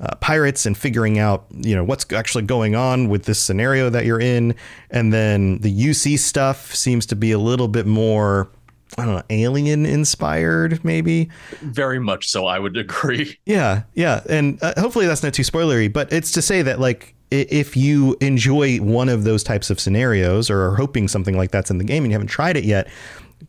uh, 0.00 0.14
pirates 0.16 0.66
and 0.66 0.76
figuring 0.76 1.18
out 1.18 1.46
you 1.50 1.74
know 1.74 1.84
what's 1.84 2.10
actually 2.12 2.44
going 2.44 2.74
on 2.74 3.08
with 3.08 3.24
this 3.24 3.40
scenario 3.40 3.88
that 3.90 4.04
you're 4.04 4.20
in. 4.20 4.54
And 4.90 5.12
then 5.12 5.58
the 5.58 5.74
UC 5.74 6.18
stuff 6.18 6.74
seems 6.74 7.06
to 7.06 7.16
be 7.16 7.32
a 7.32 7.38
little 7.38 7.68
bit 7.68 7.86
more 7.86 8.50
I 8.98 9.04
don't 9.04 9.16
know 9.16 9.22
alien 9.30 9.86
inspired 9.86 10.84
maybe? 10.84 11.30
Very 11.62 11.98
much 11.98 12.28
so 12.28 12.46
I 12.46 12.58
would 12.58 12.76
agree. 12.76 13.38
Yeah 13.44 13.82
yeah. 13.94 14.22
And 14.28 14.62
uh, 14.62 14.74
hopefully 14.78 15.06
that's 15.06 15.22
not 15.22 15.34
too 15.34 15.42
spoilery 15.42 15.92
but 15.92 16.12
it's 16.12 16.32
to 16.32 16.42
say 16.42 16.62
that 16.62 16.78
like 16.78 17.14
if 17.30 17.76
you 17.76 18.16
enjoy 18.20 18.76
one 18.76 19.08
of 19.08 19.24
those 19.24 19.42
types 19.42 19.68
of 19.68 19.80
scenarios 19.80 20.48
or 20.48 20.60
are 20.62 20.76
hoping 20.76 21.08
something 21.08 21.36
like 21.36 21.50
that's 21.50 21.70
in 21.70 21.78
the 21.78 21.84
game 21.84 22.04
and 22.04 22.12
you 22.12 22.14
haven't 22.14 22.28
tried 22.28 22.56
it 22.56 22.64
yet 22.64 22.86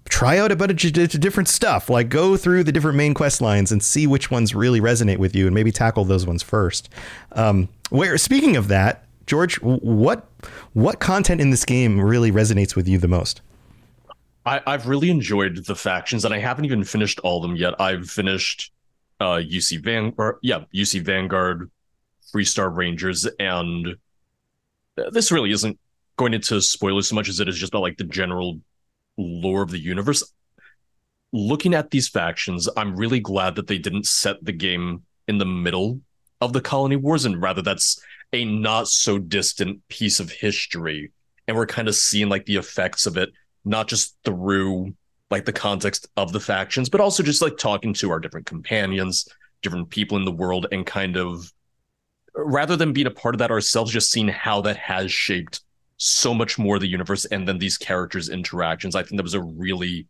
try 0.05 0.37
out 0.37 0.51
a 0.51 0.55
bunch 0.55 0.83
of 0.85 0.93
different 1.19 1.49
stuff. 1.49 1.89
Like 1.89 2.09
go 2.09 2.37
through 2.37 2.63
the 2.63 2.71
different 2.71 2.97
main 2.97 3.13
quest 3.13 3.41
lines 3.41 3.71
and 3.71 3.83
see 3.83 4.07
which 4.07 4.31
ones 4.31 4.55
really 4.55 4.81
resonate 4.81 5.17
with 5.17 5.35
you, 5.35 5.45
and 5.45 5.53
maybe 5.53 5.71
tackle 5.71 6.05
those 6.05 6.25
ones 6.25 6.43
first. 6.43 6.89
Um, 7.33 7.69
where 7.89 8.17
speaking 8.17 8.55
of 8.55 8.67
that, 8.69 9.05
George, 9.25 9.55
what 9.61 10.27
what 10.73 10.99
content 10.99 11.41
in 11.41 11.49
this 11.49 11.65
game 11.65 11.99
really 11.99 12.31
resonates 12.31 12.75
with 12.75 12.87
you 12.87 12.97
the 12.97 13.07
most? 13.07 13.41
I, 14.45 14.61
have 14.65 14.87
really 14.87 15.09
enjoyed 15.09 15.65
the 15.65 15.75
factions, 15.75 16.23
and 16.23 16.33
I 16.33 16.39
haven't 16.39 16.63
even 16.63 16.85
finished 16.85 17.19
all 17.19 17.43
of 17.43 17.49
them 17.49 17.57
yet. 17.57 17.79
I've 17.81 18.09
finished 18.09 18.71
uh, 19.19 19.41
UC 19.43 19.83
Vanguard, 19.83 20.37
yeah, 20.41 20.63
UC 20.73 21.01
Vanguard, 21.01 21.69
Freestar 22.33 22.73
Rangers, 22.73 23.27
and 23.39 23.97
this 25.11 25.33
really 25.33 25.51
isn't 25.51 25.77
going 26.15 26.33
into 26.33 26.61
spoilers 26.61 27.09
so 27.09 27.15
much 27.15 27.27
as 27.27 27.39
it 27.41 27.49
is 27.49 27.57
just 27.57 27.71
about 27.71 27.81
like 27.81 27.97
the 27.97 28.05
general 28.05 28.59
lore 29.17 29.61
of 29.61 29.71
the 29.71 29.79
universe. 29.79 30.23
Looking 31.33 31.73
at 31.73 31.91
these 31.91 32.07
factions, 32.07 32.69
I'm 32.77 32.95
really 32.95 33.19
glad 33.19 33.55
that 33.55 33.67
they 33.67 33.77
didn't 33.77 34.07
set 34.07 34.43
the 34.43 34.53
game 34.53 35.03
in 35.27 35.37
the 35.37 35.45
middle 35.45 36.01
of 36.39 36.53
the 36.53 36.61
colony 36.61 36.95
wars, 36.95 37.25
and 37.25 37.41
rather 37.41 37.61
that's 37.61 37.99
a 38.33 38.45
not 38.45 38.87
so 38.87 39.17
distant 39.17 39.85
piece 39.87 40.19
of 40.19 40.31
history. 40.31 41.11
And 41.47 41.57
we're 41.57 41.65
kind 41.65 41.87
of 41.87 41.95
seeing 41.95 42.29
like 42.29 42.45
the 42.45 42.57
effects 42.57 43.05
of 43.05 43.17
it, 43.17 43.29
not 43.65 43.87
just 43.87 44.17
through 44.23 44.93
like 45.29 45.45
the 45.45 45.53
context 45.53 46.07
of 46.15 46.31
the 46.31 46.39
factions, 46.39 46.89
but 46.89 47.01
also 47.01 47.23
just 47.23 47.41
like 47.41 47.57
talking 47.57 47.93
to 47.95 48.11
our 48.11 48.19
different 48.19 48.45
companions, 48.45 49.27
different 49.61 49.89
people 49.89 50.17
in 50.17 50.25
the 50.25 50.31
world, 50.31 50.67
and 50.71 50.85
kind 50.85 51.17
of 51.17 51.51
rather 52.35 52.75
than 52.75 52.93
being 52.93 53.07
a 53.07 53.11
part 53.11 53.35
of 53.35 53.39
that 53.39 53.51
ourselves, 53.51 53.91
just 53.91 54.11
seeing 54.11 54.27
how 54.27 54.61
that 54.61 54.77
has 54.77 55.11
shaped 55.11 55.61
so 55.97 56.33
much 56.33 56.57
more 56.57 56.75
of 56.75 56.81
the 56.81 56.87
universe 56.87 57.25
and 57.25 57.47
then 57.47 57.57
these 57.57 57.77
characters' 57.77 58.29
interactions. 58.29 58.95
I 58.95 59.03
think 59.03 59.17
that 59.17 59.23
was 59.23 59.33
a 59.33 59.41
really 59.41 60.07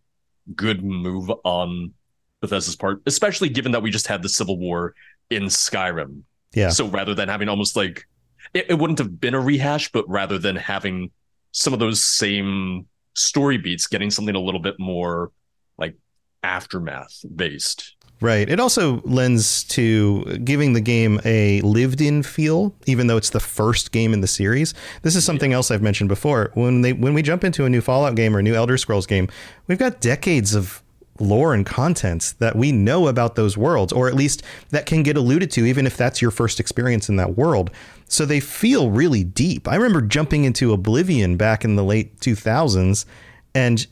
good 0.55 0.83
move 0.83 1.31
on 1.43 1.93
Bethesda's 2.41 2.75
part, 2.75 3.01
especially 3.05 3.49
given 3.49 3.71
that 3.71 3.81
we 3.81 3.89
just 3.89 4.07
had 4.07 4.21
the 4.21 4.29
Civil 4.29 4.59
War 4.59 4.93
in 5.29 5.43
Skyrim. 5.43 6.21
Yeah. 6.53 6.69
So 6.69 6.87
rather 6.87 7.13
than 7.13 7.29
having 7.29 7.49
almost 7.49 7.75
like 7.75 8.05
it, 8.53 8.67
it 8.69 8.73
wouldn't 8.75 8.99
have 8.99 9.19
been 9.19 9.33
a 9.33 9.39
rehash, 9.39 9.91
but 9.91 10.07
rather 10.07 10.37
than 10.37 10.55
having 10.55 11.11
some 11.51 11.73
of 11.73 11.79
those 11.79 12.03
same 12.03 12.87
story 13.13 13.57
beats, 13.57 13.87
getting 13.87 14.11
something 14.11 14.35
a 14.35 14.39
little 14.39 14.59
bit 14.59 14.75
more 14.79 15.31
like 15.77 15.95
aftermath 16.43 17.23
based. 17.35 17.95
Right. 18.19 18.49
It 18.49 18.59
also 18.59 19.01
lends 19.03 19.63
to 19.65 20.23
giving 20.37 20.73
the 20.73 20.81
game 20.81 21.21
a 21.23 21.61
lived 21.61 22.01
in 22.01 22.23
feel, 22.23 22.73
even 22.87 23.05
though 23.05 23.17
it's 23.17 23.29
the 23.29 23.39
first 23.39 23.91
game 23.91 24.11
in 24.11 24.21
the 24.21 24.27
series. 24.27 24.73
This 25.03 25.15
is 25.15 25.23
something 25.23 25.53
else 25.53 25.69
I've 25.69 25.83
mentioned 25.83 26.07
before. 26.07 26.49
When 26.55 26.81
they 26.81 26.93
when 26.93 27.13
we 27.13 27.21
jump 27.21 27.43
into 27.43 27.65
a 27.65 27.69
new 27.69 27.81
Fallout 27.81 28.15
game 28.15 28.35
or 28.35 28.39
a 28.39 28.43
new 28.43 28.55
Elder 28.55 28.77
Scrolls 28.77 29.05
game, 29.05 29.27
we've 29.67 29.77
got 29.77 30.01
decades 30.01 30.55
of 30.55 30.81
lore 31.19 31.53
and 31.53 31.65
content 31.65 32.33
that 32.39 32.55
we 32.55 32.71
know 32.71 33.07
about 33.07 33.35
those 33.35 33.55
worlds, 33.55 33.93
or 33.93 34.07
at 34.07 34.15
least 34.15 34.43
that 34.69 34.85
can 34.85 35.03
get 35.03 35.17
alluded 35.17 35.51
to, 35.51 35.65
even 35.65 35.85
if 35.85 35.95
that's 35.97 36.21
your 36.21 36.31
first 36.31 36.59
experience 36.59 37.09
in 37.09 37.17
that 37.17 37.37
world. 37.37 37.69
So 38.07 38.25
they 38.25 38.39
feel 38.39 38.89
really 38.89 39.23
deep. 39.23 39.67
I 39.67 39.75
remember 39.75 40.01
jumping 40.01 40.43
into 40.43 40.73
Oblivion 40.73 41.37
back 41.37 41.63
in 41.63 41.75
the 41.75 41.83
late 41.83 42.19
2000s, 42.19 43.05
and 43.53 43.85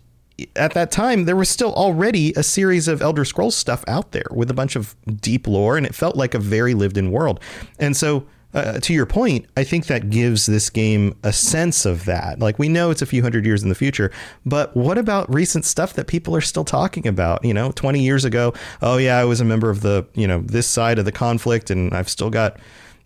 at 0.55 0.73
that 0.73 0.91
time 0.91 1.25
there 1.25 1.35
was 1.35 1.49
still 1.49 1.73
already 1.73 2.33
a 2.33 2.43
series 2.43 2.87
of 2.87 3.01
elder 3.01 3.25
scrolls 3.25 3.55
stuff 3.55 3.83
out 3.87 4.11
there 4.11 4.27
with 4.31 4.49
a 4.51 4.53
bunch 4.53 4.75
of 4.75 4.95
deep 5.21 5.47
lore 5.47 5.77
and 5.77 5.85
it 5.85 5.95
felt 5.95 6.15
like 6.15 6.33
a 6.33 6.39
very 6.39 6.73
lived 6.73 6.97
in 6.97 7.11
world. 7.11 7.39
And 7.79 7.95
so 7.95 8.25
uh, 8.53 8.79
to 8.79 8.93
your 8.93 9.05
point 9.05 9.45
i 9.57 9.65
think 9.65 9.87
that 9.87 10.09
gives 10.09 10.45
this 10.45 10.69
game 10.69 11.13
a 11.23 11.33
sense 11.33 11.85
of 11.85 12.05
that. 12.05 12.39
Like 12.39 12.57
we 12.57 12.69
know 12.69 12.89
it's 12.89 13.01
a 13.01 13.05
few 13.05 13.21
hundred 13.21 13.45
years 13.45 13.63
in 13.63 13.69
the 13.69 13.75
future 13.75 14.11
but 14.45 14.75
what 14.75 14.97
about 14.97 15.33
recent 15.33 15.65
stuff 15.65 15.93
that 15.93 16.07
people 16.07 16.35
are 16.35 16.41
still 16.41 16.65
talking 16.65 17.07
about? 17.07 17.43
You 17.43 17.53
know 17.53 17.71
20 17.71 18.01
years 18.01 18.25
ago 18.25 18.53
oh 18.81 18.97
yeah 18.97 19.17
i 19.17 19.25
was 19.25 19.39
a 19.41 19.45
member 19.45 19.69
of 19.69 19.81
the 19.81 20.05
you 20.13 20.27
know 20.27 20.39
this 20.41 20.67
side 20.67 20.99
of 20.99 21.05
the 21.05 21.11
conflict 21.11 21.69
and 21.69 21.93
i've 21.93 22.09
still 22.09 22.29
got 22.29 22.57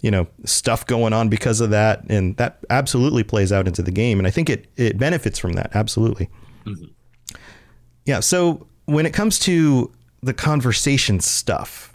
you 0.02 0.12
know 0.12 0.28
stuff 0.46 0.86
going 0.86 1.14
on 1.14 1.30
because 1.30 1.62
of 1.62 1.72
that 1.72 2.04
and 2.10 2.38
that 2.38 2.60
absolutely 2.70 3.24
plays 3.24 3.52
out 3.52 3.68
into 3.68 3.82
the 3.82 3.92
game 3.92 4.20
and 4.20 4.28
i 4.28 4.32
think 4.32 4.50
it 4.50 4.68
it 4.78 4.98
benefits 4.98 5.38
from 5.38 5.54
that 5.54 5.72
absolutely. 5.74 6.30
Mm-hmm. 6.66 6.86
Yeah. 8.06 8.20
So 8.20 8.68
when 8.86 9.06
it 9.06 9.14
comes 9.14 9.40
to 9.40 9.92
the 10.22 10.34
conversation 10.34 11.20
stuff, 11.20 11.94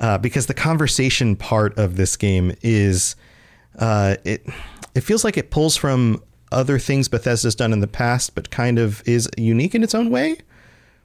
uh, 0.00 0.18
because 0.18 0.46
the 0.46 0.54
conversation 0.54 1.36
part 1.36 1.78
of 1.78 1.96
this 1.96 2.16
game 2.16 2.54
is 2.62 3.16
uh, 3.78 4.16
it 4.24 4.46
it 4.94 5.00
feels 5.02 5.24
like 5.24 5.36
it 5.36 5.50
pulls 5.50 5.76
from 5.76 6.22
other 6.50 6.78
things 6.78 7.08
Bethesda's 7.08 7.54
done 7.54 7.72
in 7.72 7.80
the 7.80 7.86
past, 7.86 8.34
but 8.34 8.50
kind 8.50 8.78
of 8.78 9.02
is 9.06 9.28
unique 9.38 9.74
in 9.74 9.82
its 9.82 9.94
own 9.94 10.10
way. 10.10 10.38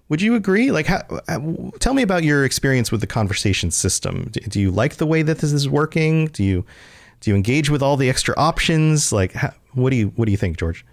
Would 0.09 0.21
you 0.21 0.35
agree? 0.35 0.71
Like, 0.71 0.87
how, 0.87 1.01
tell 1.79 1.93
me 1.93 2.01
about 2.01 2.23
your 2.23 2.45
experience 2.45 2.91
with 2.91 3.01
the 3.01 3.07
conversation 3.07 3.71
system. 3.71 4.29
Do, 4.31 4.39
do, 4.41 4.59
you 4.59 4.71
like 4.71 4.95
the 4.95 5.05
way 5.05 5.21
that 5.21 5.39
this 5.39 5.51
is 5.51 5.67
working? 5.67 6.27
Do 6.27 6.43
you 6.43 6.65
do 7.19 7.31
you 7.31 7.35
engage 7.35 7.69
with 7.69 7.81
all 7.81 7.97
the 7.97 8.09
extra 8.09 8.33
options? 8.37 9.11
Like, 9.11 9.33
how, 9.33 9.53
what 9.73 9.89
do 9.89 9.95
you 9.95 10.13
what 10.15 10.25
do 10.25 10.31
you 10.31 10.37
think, 10.37 10.57
George? 10.57 10.85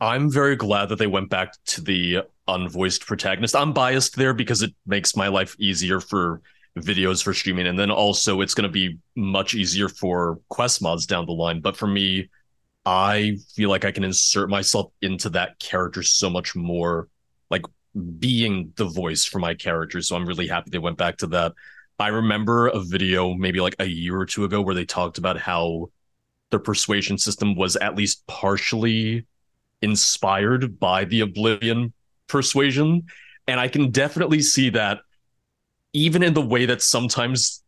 I'm 0.00 0.30
very 0.30 0.56
glad 0.56 0.88
that 0.88 0.98
they 0.98 1.06
went 1.06 1.30
back 1.30 1.52
to 1.66 1.80
the 1.80 2.22
unvoiced 2.50 3.06
protagonist. 3.06 3.56
I'm 3.56 3.72
biased 3.72 4.16
there 4.16 4.34
because 4.34 4.62
it 4.62 4.74
makes 4.86 5.16
my 5.16 5.28
life 5.28 5.56
easier 5.58 6.00
for 6.00 6.40
videos 6.78 7.22
for 7.22 7.34
streaming. 7.34 7.66
And 7.66 7.78
then 7.78 7.90
also 7.90 8.40
it's 8.40 8.54
going 8.54 8.68
to 8.68 8.72
be 8.72 8.98
much 9.16 9.54
easier 9.54 9.88
for 9.88 10.40
quest 10.48 10.82
mods 10.82 11.06
down 11.06 11.26
the 11.26 11.32
line. 11.32 11.60
But 11.60 11.76
for 11.76 11.86
me, 11.86 12.28
I 12.86 13.36
feel 13.54 13.70
like 13.70 13.84
I 13.84 13.92
can 13.92 14.04
insert 14.04 14.48
myself 14.48 14.92
into 15.02 15.30
that 15.30 15.58
character 15.58 16.02
so 16.02 16.30
much 16.30 16.56
more, 16.56 17.08
like 17.50 17.62
being 18.18 18.72
the 18.76 18.86
voice 18.86 19.24
for 19.24 19.38
my 19.38 19.54
character. 19.54 20.00
So 20.00 20.16
I'm 20.16 20.26
really 20.26 20.46
happy 20.46 20.70
they 20.70 20.78
went 20.78 20.98
back 20.98 21.18
to 21.18 21.26
that. 21.28 21.52
I 21.98 22.08
remember 22.08 22.68
a 22.68 22.80
video 22.80 23.34
maybe 23.34 23.60
like 23.60 23.76
a 23.78 23.84
year 23.84 24.18
or 24.18 24.24
two 24.24 24.44
ago 24.44 24.62
where 24.62 24.74
they 24.74 24.86
talked 24.86 25.18
about 25.18 25.38
how 25.38 25.90
the 26.50 26.58
persuasion 26.58 27.18
system 27.18 27.54
was 27.54 27.76
at 27.76 27.94
least 27.94 28.26
partially 28.26 29.26
inspired 29.82 30.78
by 30.80 31.04
the 31.04 31.20
Oblivion 31.20 31.92
persuasion. 32.30 33.04
And 33.46 33.58
I 33.58 33.68
can 33.68 33.90
definitely 33.90 34.42
see 34.42 34.70
that 34.70 35.00
even 35.92 36.22
in 36.22 36.34
the 36.34 36.42
way 36.42 36.66
that 36.66 36.82
sometimes 36.82 37.62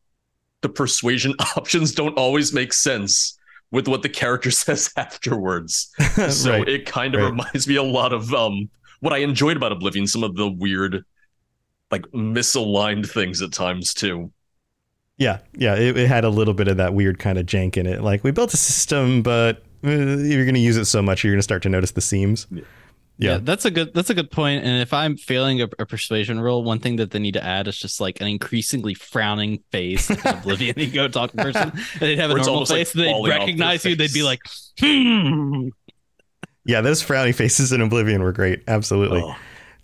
the 0.61 0.69
persuasion 0.69 1.35
options 1.57 1.92
don't 1.92 2.16
always 2.16 2.52
make 2.52 2.73
sense 2.73 3.38
with 3.71 3.88
what 3.88 4.02
the 4.02 4.09
character 4.09 4.50
says 4.62 4.90
afterwards. 4.97 5.90
so 6.31 6.52
right. 6.52 6.69
it 6.69 6.87
kind 6.87 7.14
of 7.14 7.23
right. 7.23 7.31
reminds 7.31 7.66
me 7.69 7.76
a 7.76 7.83
lot 7.83 8.12
of 8.12 8.33
um, 8.33 8.71
what 9.00 9.12
I 9.12 9.19
enjoyed 9.19 9.57
about 9.57 9.73
Oblivion, 9.73 10.07
some 10.07 10.23
of 10.23 10.37
the 10.37 10.49
weird, 10.49 11.04
like 11.90 12.02
misaligned 12.12 13.11
things 13.11 13.42
at 13.42 13.52
times 13.52 13.92
too. 13.92 14.31
Yeah, 15.19 15.38
yeah, 15.54 15.75
it, 15.75 15.97
it 15.97 16.09
had 16.09 16.25
a 16.25 16.31
little 16.31 16.54
bit 16.54 16.69
of 16.69 16.78
that 16.78 16.95
weird 16.95 17.19
kind 17.19 17.38
of 17.38 17.47
jank 17.47 17.76
in 17.76 17.87
it. 17.87 18.02
Like 18.02 18.25
we 18.25 18.31
built 18.31 18.54
a 18.54 18.57
system, 18.57 19.23
but 19.23 19.62
uh, 19.85 19.90
you're 19.90 20.45
going 20.45 20.54
to 20.54 20.61
use 20.61 20.76
it 20.76 20.87
so 20.87 21.02
much, 21.02 21.23
you're 21.23 21.33
going 21.33 21.38
to 21.38 21.45
start 21.45 21.62
to 21.64 21.69
notice 21.69 21.90
the 21.90 22.00
seams. 22.00 22.47
Yeah. 23.23 23.31
Yeah. 23.31 23.37
yeah. 23.37 23.41
that's 23.43 23.64
a 23.64 23.71
good 23.71 23.95
that's 23.95 24.11
a 24.11 24.14
good 24.14 24.31
point. 24.31 24.64
And 24.64 24.83
if 24.83 24.93
I'm 24.93 25.17
failing 25.17 25.62
a, 25.62 25.69
a, 25.79 25.87
persuasion 25.87 26.41
roll, 26.41 26.64
one 26.64 26.79
thing 26.81 26.97
that 26.97 27.11
they 27.11 27.19
need 27.19 27.35
to 27.35 27.45
add 27.45 27.69
is 27.69 27.79
just 27.79 28.00
like 28.00 28.21
an 28.21 28.26
increasingly 28.26 28.95
frowning 28.95 29.62
face, 29.71 30.11
like 30.11 30.25
Oblivion 30.25 30.79
ego 30.79 31.09
talking 31.09 31.41
person. 31.41 31.71
And 31.71 31.83
they'd 32.00 32.19
have 32.19 32.31
a 32.31 32.37
normal 32.37 32.67
face, 32.67 32.95
like 32.95 33.07
they'd 33.07 33.29
recognize 33.29 33.85
you. 33.85 33.97
They'd 33.97 34.12
be 34.12 34.23
like, 34.23 34.41
hmm. 34.79 35.69
Yeah, 36.64 36.81
those 36.81 37.02
frowny 37.02 37.35
faces 37.35 37.73
in 37.73 37.81
Oblivion 37.81 38.23
were 38.23 38.33
great. 38.33 38.62
Absolutely. 38.69 39.21
Oh. 39.23 39.35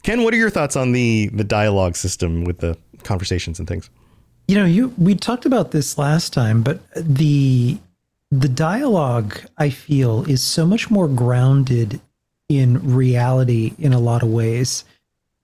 Ken, 0.02 0.22
what 0.22 0.32
are 0.32 0.36
your 0.36 0.50
thoughts 0.50 0.76
on 0.76 0.92
the 0.92 1.28
the 1.32 1.44
dialogue 1.44 1.96
system 1.96 2.44
with 2.44 2.58
the 2.58 2.76
conversations 3.04 3.58
and 3.58 3.68
things? 3.68 3.90
You 4.46 4.56
know, 4.56 4.64
you 4.64 4.94
we 4.96 5.14
talked 5.14 5.46
about 5.46 5.72
this 5.72 5.98
last 5.98 6.32
time, 6.32 6.62
but 6.62 6.80
the 6.94 7.78
the 8.30 8.48
dialogue 8.48 9.40
I 9.56 9.70
feel 9.70 10.24
is 10.24 10.42
so 10.42 10.66
much 10.66 10.90
more 10.90 11.08
grounded 11.08 12.00
in 12.48 12.94
reality 12.94 13.74
in 13.78 13.92
a 13.92 13.98
lot 13.98 14.22
of 14.22 14.30
ways 14.30 14.84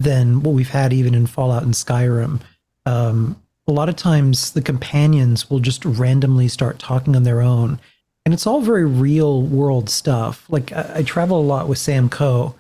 than 0.01 0.43
what 0.43 0.55
we've 0.55 0.71
had 0.71 0.93
even 0.93 1.15
in 1.15 1.27
Fallout 1.27 1.63
and 1.63 1.75
Skyrim. 1.75 2.41
Um, 2.87 3.41
a 3.67 3.73
lot 3.73 3.89
of 3.89 3.97
times 3.97 4.53
the 4.53 4.63
companions 4.63 5.49
will 5.49 5.61
just 5.61 5.85
randomly 5.85 6.49
start 6.49 6.79
talking 6.79 7.17
on 7.17 7.23
their 7.23 7.41
own 7.41 7.81
and 8.25 8.33
it's 8.33 8.47
all 8.47 8.63
very 8.63 8.87
real 8.87 9.43
world 9.43 9.91
stuff. 9.91 10.47
Like 10.49 10.73
i, 10.73 10.93
I 10.97 11.03
travel 11.03 11.41
a 11.41 11.43
lot 11.43 11.69
with 11.69 11.79
sam 11.79 12.09
coe 12.09 12.55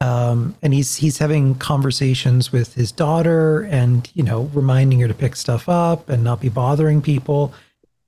um, 0.00 0.54
and 0.62 0.72
he's 0.72 0.96
he's 0.96 1.18
having 1.18 1.56
conversations 1.56 2.52
with 2.52 2.74
his 2.74 2.92
daughter 2.92 3.62
and 3.62 4.08
you 4.14 4.22
know 4.22 4.50
reminding 4.54 5.00
her 5.00 5.08
to 5.08 5.14
pick 5.14 5.34
stuff 5.34 5.68
up 5.68 6.08
and 6.08 6.22
not 6.22 6.40
be 6.40 6.48
bothering 6.48 7.02
people. 7.02 7.52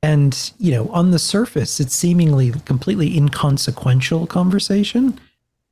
And 0.03 0.53
you 0.59 0.73
know 0.73 0.89
on 0.91 1.11
the 1.11 1.19
surface 1.19 1.81
it's 1.81 1.95
seemingly 1.95 2.53
completely 2.65 3.17
inconsequential 3.17 4.27
conversation 4.27 5.19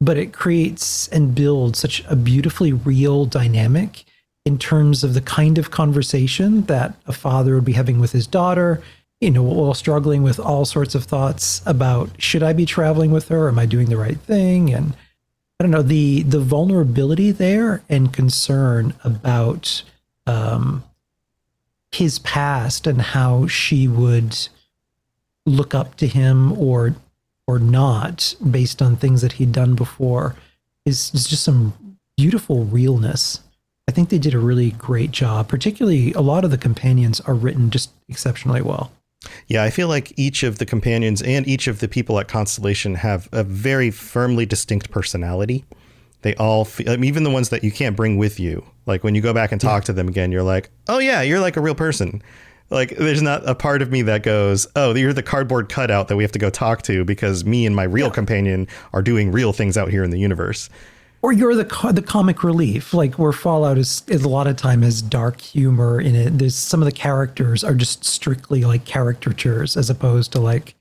but 0.01 0.17
it 0.17 0.33
creates 0.33 1.09
and 1.09 1.35
builds 1.35 1.79
such 1.79 2.05
a 2.09 2.17
beautifully 2.17 2.73
real 2.73 3.25
dynamic 3.27 4.05
in 4.45 4.59
terms 4.59 5.05
of 5.05 5.15
the 5.15 5.21
kind 5.21 5.59
of 5.59 5.71
conversation 5.71 6.63
that 6.63 6.95
a 7.07 7.13
father 7.13 7.55
would 7.55 7.65
be 7.65 7.73
having 7.73 7.99
with 7.99 8.13
his 8.13 8.27
daughter 8.27 8.83
you 9.21 9.31
know 9.31 9.43
while 9.43 9.75
struggling 9.75 10.23
with 10.23 10.39
all 10.39 10.65
sorts 10.65 10.95
of 10.95 11.05
thoughts 11.05 11.63
about 11.67 12.11
should 12.19 12.43
i 12.43 12.53
be 12.53 12.67
traveling 12.67 13.11
with 13.11 13.29
her? 13.29 13.49
Am 13.49 13.59
i 13.59 13.67
doing 13.67 13.89
the 13.89 13.97
right 13.97 14.21
thing? 14.21 14.73
And 14.73 14.95
I 15.59 15.65
don't 15.65 15.73
know 15.73 15.83
the 15.83 16.23
the 16.23 16.41
vulnerability 16.41 17.33
there 17.33 17.83
and 17.89 18.13
concern 18.13 18.95
about 19.03 19.83
um, 20.27 20.85
his 21.91 22.19
past 22.21 22.87
and 22.87 23.01
how 23.01 23.47
she 23.49 23.89
would 23.89 24.49
look 25.47 25.75
up 25.75 25.97
to 25.97 26.07
him 26.07 26.53
or 26.53 26.95
or 27.49 27.59
not 27.59 28.37
based 28.49 28.81
on 28.81 28.95
things 28.95 29.23
that 29.23 29.33
he'd 29.33 29.51
done 29.51 29.75
before 29.75 30.37
is, 30.85 31.11
is 31.15 31.27
just 31.27 31.43
some 31.43 31.97
beautiful 32.17 32.65
realness. 32.67 33.41
I 33.89 33.93
think 33.93 34.11
they 34.11 34.19
did 34.19 34.35
a 34.35 34.39
really 34.39 34.73
great 34.73 35.11
job. 35.11 35.49
Particularly, 35.49 36.13
a 36.13 36.21
lot 36.21 36.45
of 36.45 36.51
the 36.51 36.59
companions 36.59 37.21
are 37.23 37.35
written 37.35 37.71
just 37.71 37.91
exceptionally 38.09 38.61
well. 38.61 38.93
Yeah, 39.47 39.65
I 39.65 39.71
feel 39.71 39.89
like 39.89 40.13
each 40.17 40.43
of 40.43 40.59
the 40.59 40.67
companions 40.67 41.23
and 41.23 41.49
each 41.49 41.67
of 41.67 41.81
the 41.81 41.89
people 41.89 42.21
at 42.21 42.29
Constellation 42.29 42.97
have 42.97 43.29
a 43.33 43.43
very 43.43 43.91
firmly 43.91 44.45
distinct 44.45 44.91
personality. 44.91 45.65
They 46.23 46.35
all, 46.35 46.67
feel, 46.67 46.91
I 46.91 46.97
mean, 46.97 47.09
even 47.09 47.23
the 47.23 47.31
ones 47.31 47.49
that 47.49 47.65
you 47.65 47.73
can't 47.73 47.97
bring 47.97 48.19
with 48.19 48.39
you. 48.39 48.65
Like 48.85 49.03
when 49.03 49.15
you 49.15 49.23
go 49.23 49.33
back 49.33 49.53
and 49.53 49.61
talk 49.61 49.85
yeah. 49.85 49.87
to 49.87 49.93
them 49.95 50.09
again, 50.09 50.33
you're 50.33 50.43
like, 50.43 50.69
oh 50.89 50.99
yeah, 50.99 51.23
you're 51.23 51.41
like 51.41 51.57
a 51.57 51.61
real 51.61 51.75
person. 51.75 52.23
Like 52.71 52.97
there's 52.97 53.23
not 53.23 53.49
a 53.49 53.55
part 53.55 53.81
of 53.83 53.91
me 53.91 54.03
that 54.03 54.23
goes, 54.23 54.67
oh, 54.77 54.95
you're 54.95 55.13
the 55.13 55.23
cardboard 55.23 55.69
cutout 55.69 56.09
that 56.09 56.17
we 56.17 56.23
have 56.23 56.33
to 56.33 56.39
go 56.39 56.51
talk 56.51 56.83
to 56.83 57.05
because 57.05 57.45
me 57.45 57.65
and 57.65 57.75
my 57.75 57.85
real 57.85 58.09
yeah. 58.09 58.13
companion 58.13 58.69
are 58.93 59.03
doing 59.03 59.33
real 59.33 59.53
things 59.53 59.79
out 59.79 59.89
here 59.89 60.05
in 60.05 60.11
the 60.11 60.19
universe 60.19 60.69
or 61.23 61.33
you're 61.33 61.55
the 61.55 61.65
the 61.93 62.03
comic 62.03 62.45
relief, 62.45 62.95
like 62.95 63.19
where 63.19 63.33
Fallout 63.33 63.79
is, 63.79 64.03
is 64.07 64.23
a 64.23 64.29
lot 64.29 64.47
of 64.47 64.57
time 64.57 64.83
has 64.83 65.03
dark 65.03 65.41
humor 65.41 66.01
in 66.01 66.15
it. 66.15 66.39
There's 66.39 66.55
some 66.55 66.81
of 66.81 66.87
the 66.87 66.93
characters 66.93 67.65
are 67.65 67.75
just 67.75 68.05
strictly 68.05 68.65
like 68.65 68.85
caricatures 68.85 69.77
as 69.77 69.91
opposed 69.91 70.33
to 70.33 70.41
like 70.41 70.75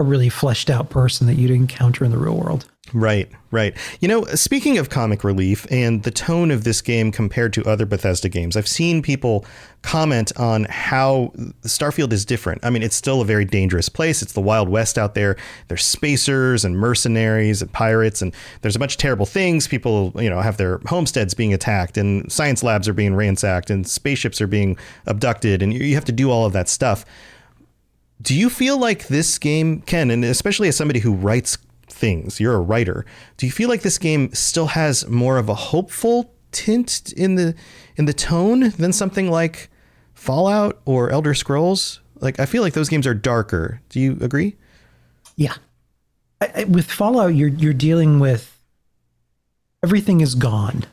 a 0.00 0.04
really 0.04 0.28
fleshed 0.28 0.70
out 0.70 0.90
person 0.90 1.26
that 1.28 1.34
you'd 1.34 1.50
encounter 1.50 2.04
in 2.04 2.10
the 2.10 2.18
real 2.18 2.36
world. 2.36 2.66
Right, 2.92 3.28
right. 3.50 3.76
You 4.00 4.06
know, 4.06 4.24
speaking 4.26 4.78
of 4.78 4.90
comic 4.90 5.24
relief 5.24 5.66
and 5.72 6.04
the 6.04 6.12
tone 6.12 6.52
of 6.52 6.62
this 6.62 6.80
game 6.80 7.10
compared 7.10 7.52
to 7.54 7.64
other 7.64 7.84
Bethesda 7.84 8.28
games, 8.28 8.56
I've 8.56 8.68
seen 8.68 9.02
people 9.02 9.44
comment 9.82 10.32
on 10.36 10.64
how 10.70 11.32
Starfield 11.62 12.12
is 12.12 12.24
different. 12.24 12.64
I 12.64 12.70
mean, 12.70 12.84
it's 12.84 12.94
still 12.94 13.20
a 13.20 13.24
very 13.24 13.44
dangerous 13.44 13.88
place. 13.88 14.22
It's 14.22 14.34
the 14.34 14.40
Wild 14.40 14.68
West 14.68 14.98
out 14.98 15.14
there. 15.14 15.36
There's 15.66 15.84
spacers 15.84 16.64
and 16.64 16.78
mercenaries 16.78 17.60
and 17.60 17.72
pirates, 17.72 18.22
and 18.22 18.32
there's 18.62 18.76
a 18.76 18.78
bunch 18.78 18.94
of 18.94 18.98
terrible 18.98 19.26
things. 19.26 19.66
People, 19.66 20.12
you 20.16 20.30
know, 20.30 20.40
have 20.40 20.56
their 20.56 20.78
homesteads 20.86 21.34
being 21.34 21.52
attacked, 21.52 21.98
and 21.98 22.30
science 22.30 22.62
labs 22.62 22.88
are 22.88 22.94
being 22.94 23.16
ransacked, 23.16 23.68
and 23.68 23.86
spaceships 23.86 24.40
are 24.40 24.46
being 24.46 24.78
abducted, 25.06 25.60
and 25.60 25.74
you 25.74 25.94
have 25.96 26.04
to 26.04 26.12
do 26.12 26.30
all 26.30 26.46
of 26.46 26.52
that 26.52 26.68
stuff. 26.68 27.04
Do 28.22 28.34
you 28.34 28.48
feel 28.48 28.78
like 28.78 29.08
this 29.08 29.38
game, 29.38 29.82
Ken, 29.82 30.10
and 30.10 30.24
especially 30.24 30.68
as 30.68 30.76
somebody 30.76 31.00
who 31.00 31.12
writes 31.12 31.58
things. 31.96 32.38
You're 32.38 32.54
a 32.54 32.60
writer. 32.60 33.04
Do 33.36 33.46
you 33.46 33.52
feel 33.52 33.68
like 33.68 33.82
this 33.82 33.98
game 33.98 34.32
still 34.32 34.66
has 34.66 35.08
more 35.08 35.38
of 35.38 35.48
a 35.48 35.54
hopeful 35.54 36.32
tint 36.52 37.12
in 37.16 37.34
the 37.34 37.54
in 37.96 38.04
the 38.04 38.12
tone 38.12 38.70
than 38.70 38.92
something 38.92 39.30
like 39.30 39.70
Fallout 40.14 40.80
or 40.84 41.10
Elder 41.10 41.34
Scrolls? 41.34 42.00
Like 42.20 42.38
I 42.38 42.46
feel 42.46 42.62
like 42.62 42.74
those 42.74 42.88
games 42.88 43.06
are 43.06 43.14
darker. 43.14 43.80
Do 43.88 44.00
you 44.00 44.18
agree? 44.20 44.56
Yeah. 45.36 45.54
I, 46.40 46.50
I, 46.54 46.64
with 46.64 46.90
Fallout, 46.90 47.34
you're 47.34 47.48
you're 47.48 47.72
dealing 47.72 48.20
with 48.20 48.58
everything 49.82 50.20
is 50.20 50.34
gone. 50.34 50.84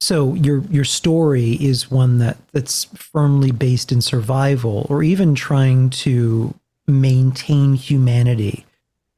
So 0.00 0.34
your 0.34 0.60
your 0.70 0.84
story 0.84 1.52
is 1.52 1.90
one 1.90 2.18
that 2.18 2.36
that's 2.52 2.84
firmly 2.94 3.50
based 3.50 3.90
in 3.90 4.02
survival, 4.02 4.86
or 4.90 5.02
even 5.02 5.34
trying 5.34 5.88
to 5.90 6.54
maintain 6.86 7.74
humanity 7.74 8.65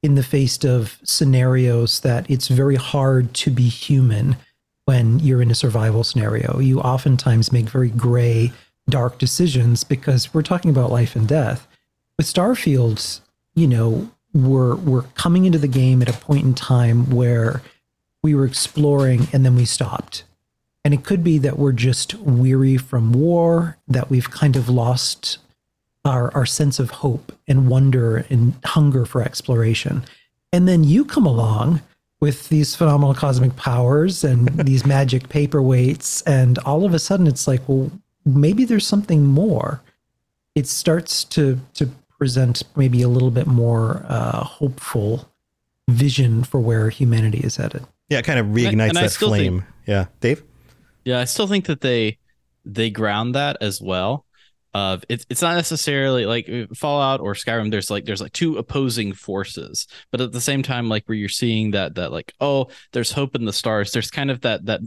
in 0.03 0.15
the 0.15 0.23
face 0.23 0.65
of 0.65 0.99
scenarios 1.03 2.01
that 2.01 2.31
it's 2.31 2.49
very 2.49 2.77
hard 2.77 3.35
to 3.35 3.51
be 3.51 3.69
human 3.69 4.37
when 4.85 5.19
you're 5.19 5.43
in 5.43 5.51
a 5.51 5.55
survival 5.57 6.05
scenario. 6.05 6.59
You 6.61 6.81
oftentimes 6.81 7.53
make 7.53 7.69
very 7.69 7.91
gray, 7.91 8.53
dark 8.89 9.19
decisions 9.19 9.85
because 9.85 10.33
we're 10.33 10.43
talking 10.43 10.71
about 10.71 10.91
life 10.91 11.17
and 11.17 11.27
death. 11.27 11.67
With 12.17 12.27
Starfield, 12.27 13.21
you 13.55 13.67
know, 13.67 14.11
we're 14.33 14.77
we're 14.77 15.03
coming 15.15 15.45
into 15.45 15.59
the 15.59 15.69
game 15.69 16.03
at 16.03 16.09
a 16.09 16.19
point 16.19 16.45
in 16.45 16.55
time 16.55 17.11
where 17.11 17.63
we 18.23 18.35
were 18.35 18.45
exploring 18.45 19.29
and 19.33 19.45
then 19.45 19.57
we 19.57 19.65
stopped. 19.65 20.25
And 20.85 20.95
it 20.95 21.05
could 21.05 21.23
be 21.23 21.39
that 21.39 21.59
we're 21.59 21.73
just 21.73 22.15
weary 22.15 22.77
from 22.77 23.13
war, 23.13 23.77
that 23.89 24.11
we've 24.11 24.31
kind 24.31 24.57
of 24.57 24.69
lost 24.69 25.39
our, 26.05 26.35
our 26.35 26.47
sense 26.47 26.79
of 26.79 26.91
hope 26.91 27.33
and 27.47 27.69
wonder 27.69 28.19
and 28.31 28.55
hunger 28.65 29.05
for 29.05 29.23
exploration. 29.23 30.05
And 30.53 30.67
then 30.67 30.85
you 30.85 31.05
come 31.05 31.27
along 31.27 31.83
with 32.21 32.49
these 32.49 32.75
phenomenal 32.75 33.15
cosmic 33.15 33.55
powers 33.57 34.25
and 34.25 34.49
these 34.67 34.87
magic 34.87 35.29
paperweights, 35.29 36.23
and 36.27 36.59
all 36.61 36.85
of 36.85 36.95
a 36.95 36.99
sudden 36.99 37.27
it's 37.27 37.47
like, 37.47 37.69
well, 37.69 37.91
maybe 38.25 38.65
there's 38.65 38.87
something 38.87 39.25
more. 39.25 39.81
It 40.55 40.67
starts 40.67 41.25
to 41.25 41.61
to 41.75 41.89
present 42.19 42.65
maybe 42.75 43.03
a 43.03 43.09
little 43.09 43.31
bit 43.31 43.47
more 43.47 44.05
uh, 44.09 44.43
hopeful 44.43 45.29
vision 45.89 46.43
for 46.43 46.59
where 46.59 46.91
humanity 46.91 47.39
is 47.39 47.57
headed. 47.57 47.87
Yeah, 48.09 48.19
it 48.19 48.25
kind 48.25 48.41
of 48.41 48.47
reignites 48.47 48.73
and, 48.73 48.81
and 48.83 48.97
that 48.97 49.13
flame. 49.13 49.61
Think, 49.61 49.73
yeah, 49.87 50.07
Dave. 50.21 50.43
Yeah, 51.05 51.21
I 51.21 51.25
still 51.25 51.47
think 51.47 51.67
that 51.67 51.81
they 51.81 52.19
they 52.65 52.91
ground 52.91 53.35
that 53.35 53.57
as 53.61 53.81
well 53.81 54.25
of 54.75 55.05
it's 55.09 55.25
it's 55.31 55.43
not 55.43 55.57
necessarily 55.57 56.27
like 56.27 56.49
uh, 56.49 56.67
Fallout 56.75 57.21
or 57.21 57.35
Skyrim. 57.35 57.71
There's 57.71 57.91
like 57.91 58.05
there's 58.05 58.21
like 58.21 58.33
two 58.33 58.59
opposing 58.59 59.13
forces, 59.13 59.87
but 60.11 60.21
at 60.21 60.33
the 60.33 60.41
same 60.41 60.63
time, 60.63 60.89
like 60.89 61.09
where 61.09 61.17
you're 61.17 61.29
seeing 61.29 61.71
that 61.73 61.95
that 61.95 62.13
like 62.13 62.33
oh, 62.41 62.69
there's 62.93 63.13
hope 63.13 63.35
in 63.35 63.45
the 63.45 63.53
stars. 63.53 63.93
There's 63.93 64.11
kind 64.11 64.31
of 64.31 64.43
that 64.43 64.67
that 64.67 64.81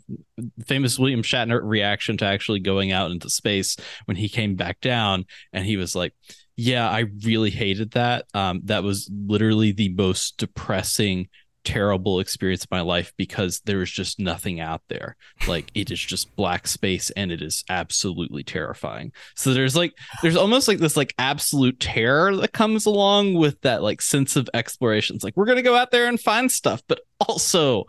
famous 0.66 1.00
William 1.00 1.24
Shatner 1.24 1.62
reaction 1.64 2.18
to 2.18 2.26
actually 2.26 2.60
going 2.60 2.92
out 2.92 3.12
into 3.12 3.30
space 3.30 3.76
when 4.06 4.18
he 4.18 4.30
came 4.30 4.56
back 4.56 4.80
down, 4.82 5.26
and 5.52 5.66
he 5.66 5.78
was 5.78 5.96
like, 5.96 6.14
"Yeah, 6.56 6.88
I 6.88 7.06
really 7.24 7.52
hated 7.52 7.92
that. 7.92 8.26
Um, 8.34 8.62
that 8.66 8.84
was 8.84 9.10
literally 9.12 9.72
the 9.72 9.90
most 9.90 10.38
depressing." 10.38 11.28
Terrible 11.64 12.20
experience 12.20 12.64
of 12.64 12.72
my 12.72 12.82
life 12.82 13.14
because 13.18 13.62
there 13.66 13.82
is 13.82 13.92
just 13.92 14.20
nothing 14.20 14.60
out 14.60 14.82
there. 14.88 15.16
Like 15.48 15.72
it 15.74 15.92
is 15.92 16.00
just 16.00 16.36
black 16.36 16.68
space 16.68 17.10
and 17.12 17.32
it 17.32 17.42
is 17.42 17.64
absolutely 17.70 18.44
terrifying. 18.44 19.12
So 19.36 19.54
there's 19.54 19.76
like 19.76 19.94
there's 20.22 20.36
almost 20.36 20.68
like 20.68 20.80
this 20.80 20.98
like 20.98 21.14
absolute 21.18 21.80
terror 21.80 22.36
that 22.38 22.54
comes 22.54 22.86
along 22.86 23.36
with 23.36 23.60
that 23.62 23.84
like 23.84 24.02
sense 24.02 24.36
of 24.36 24.50
exploration. 24.54 25.16
It's 25.16 25.24
like 25.24 25.38
we're 25.38 25.46
gonna 25.46 25.62
go 25.62 25.76
out 25.76 25.92
there 25.92 26.08
and 26.08 26.20
find 26.20 26.52
stuff, 26.52 26.82
but 26.88 27.02
also 27.28 27.86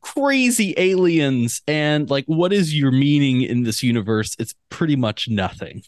crazy 0.00 0.72
aliens 0.78 1.60
and 1.68 2.08
like 2.08 2.24
what 2.26 2.52
is 2.52 2.74
your 2.74 2.90
meaning 2.90 3.42
in 3.42 3.64
this 3.64 3.82
universe? 3.82 4.36
It's 4.38 4.54
pretty 4.70 4.96
much 4.96 5.28
nothing. 5.28 5.82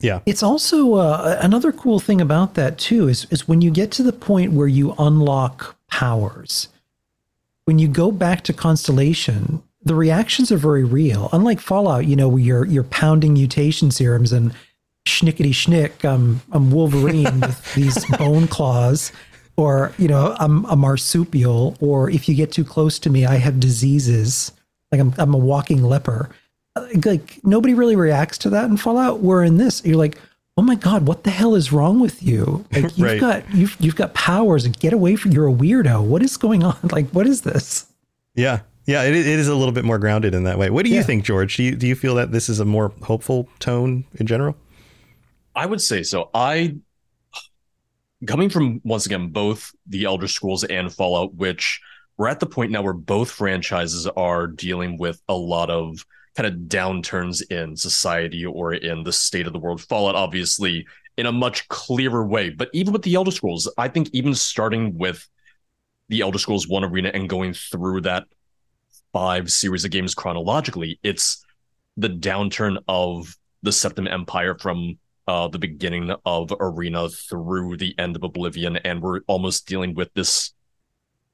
Yeah. 0.00 0.20
It's 0.26 0.42
also 0.42 0.94
uh, 0.94 1.38
another 1.40 1.72
cool 1.72 1.98
thing 1.98 2.20
about 2.20 2.54
that 2.54 2.78
too 2.78 3.08
is 3.08 3.26
is 3.30 3.48
when 3.48 3.60
you 3.60 3.70
get 3.70 3.90
to 3.92 4.02
the 4.02 4.12
point 4.12 4.52
where 4.52 4.68
you 4.68 4.94
unlock 4.98 5.77
powers. 5.90 6.68
When 7.64 7.78
you 7.78 7.88
go 7.88 8.10
back 8.10 8.42
to 8.44 8.52
Constellation, 8.52 9.62
the 9.82 9.94
reactions 9.94 10.50
are 10.50 10.56
very 10.56 10.84
real. 10.84 11.28
Unlike 11.32 11.60
Fallout, 11.60 12.06
you 12.06 12.16
know, 12.16 12.28
where 12.28 12.42
you're 12.42 12.64
you're 12.66 12.84
pounding 12.84 13.34
mutation 13.34 13.90
serums 13.90 14.32
and 14.32 14.54
schnickety 15.06 15.50
schnick, 15.50 16.04
I'm 16.04 16.40
I'm 16.52 16.70
Wolverine 16.70 17.40
with 17.40 17.74
these 17.74 18.04
bone 18.16 18.48
claws, 18.48 19.12
or 19.56 19.92
you 19.98 20.08
know, 20.08 20.36
I'm 20.38 20.64
a 20.66 20.76
marsupial, 20.76 21.76
or 21.80 22.10
if 22.10 22.28
you 22.28 22.34
get 22.34 22.52
too 22.52 22.64
close 22.64 22.98
to 23.00 23.10
me, 23.10 23.26
I 23.26 23.36
have 23.36 23.60
diseases, 23.60 24.52
like 24.92 25.00
I'm 25.00 25.14
I'm 25.18 25.34
a 25.34 25.38
walking 25.38 25.82
leper. 25.82 26.30
Uh, 26.76 26.86
like 27.04 27.40
nobody 27.44 27.74
really 27.74 27.96
reacts 27.96 28.38
to 28.38 28.50
that 28.50 28.70
in 28.70 28.76
Fallout. 28.76 29.20
Where 29.20 29.42
in 29.42 29.56
this, 29.56 29.84
you're 29.84 29.96
like, 29.96 30.18
oh 30.58 30.62
my 30.62 30.74
god, 30.74 31.06
what 31.06 31.22
the 31.22 31.30
hell 31.30 31.54
is 31.54 31.72
wrong 31.72 32.00
with 32.00 32.20
you? 32.20 32.66
Like 32.72 32.98
you've 32.98 33.06
right. 33.06 33.20
got 33.20 33.54
you've 33.54 33.76
you've 33.80 33.96
got 33.96 34.12
powers 34.12 34.64
and 34.64 34.78
get 34.78 34.92
away 34.92 35.14
from 35.14 35.30
you're 35.30 35.48
a 35.48 35.52
weirdo. 35.52 36.04
What 36.04 36.22
is 36.22 36.36
going 36.36 36.64
on? 36.64 36.76
Like 36.92 37.08
what 37.10 37.26
is 37.26 37.42
this? 37.42 37.86
Yeah. 38.34 38.60
Yeah, 38.84 39.02
it, 39.02 39.14
it 39.14 39.26
is 39.26 39.48
a 39.48 39.54
little 39.54 39.72
bit 39.72 39.84
more 39.84 39.98
grounded 39.98 40.34
in 40.34 40.44
that 40.44 40.58
way. 40.58 40.70
What 40.70 40.84
do 40.84 40.90
you 40.90 40.96
yeah. 40.96 41.02
think, 41.02 41.22
George? 41.24 41.56
Do 41.56 41.62
you 41.62 41.76
do 41.76 41.86
you 41.86 41.94
feel 41.94 42.14
that 42.16 42.32
this 42.32 42.48
is 42.48 42.58
a 42.58 42.64
more 42.64 42.92
hopeful 43.02 43.48
tone 43.58 44.04
in 44.14 44.26
general? 44.26 44.56
I 45.54 45.66
would 45.66 45.80
say 45.80 46.02
so. 46.02 46.30
I 46.34 46.76
coming 48.26 48.48
from 48.48 48.80
once 48.84 49.06
again 49.06 49.28
both 49.28 49.72
the 49.86 50.04
Elder 50.04 50.26
Scrolls 50.26 50.64
and 50.64 50.92
Fallout, 50.92 51.34
which 51.34 51.80
we're 52.16 52.28
at 52.28 52.40
the 52.40 52.46
point 52.46 52.72
now 52.72 52.82
where 52.82 52.94
both 52.94 53.30
franchises 53.30 54.06
are 54.06 54.46
dealing 54.46 54.98
with 54.98 55.20
a 55.28 55.34
lot 55.34 55.70
of 55.70 56.04
kind 56.38 56.54
of 56.54 56.68
downturns 56.68 57.42
in 57.50 57.76
society 57.76 58.46
or 58.46 58.72
in 58.72 59.02
the 59.02 59.12
state 59.12 59.48
of 59.48 59.52
the 59.52 59.58
world. 59.58 59.80
Fallout, 59.80 60.14
obviously, 60.14 60.86
in 61.16 61.26
a 61.26 61.32
much 61.32 61.66
clearer 61.66 62.24
way. 62.24 62.48
But 62.48 62.70
even 62.72 62.92
with 62.92 63.02
the 63.02 63.16
Elder 63.16 63.32
Scrolls, 63.32 63.68
I 63.76 63.88
think 63.88 64.08
even 64.12 64.36
starting 64.36 64.96
with 64.96 65.28
the 66.08 66.20
Elder 66.20 66.38
Scrolls 66.38 66.68
One 66.68 66.84
Arena 66.84 67.10
and 67.12 67.28
going 67.28 67.54
through 67.54 68.02
that 68.02 68.26
five 69.12 69.50
series 69.50 69.84
of 69.84 69.90
games 69.90 70.14
chronologically, 70.14 71.00
it's 71.02 71.44
the 71.96 72.08
downturn 72.08 72.78
of 72.86 73.36
the 73.64 73.72
Septim 73.72 74.08
Empire 74.08 74.56
from 74.56 74.96
uh, 75.26 75.48
the 75.48 75.58
beginning 75.58 76.14
of 76.24 76.52
Arena 76.60 77.08
through 77.08 77.78
the 77.78 77.96
end 77.98 78.14
of 78.14 78.22
Oblivion, 78.22 78.76
and 78.76 79.02
we're 79.02 79.22
almost 79.26 79.66
dealing 79.66 79.92
with 79.92 80.14
this 80.14 80.52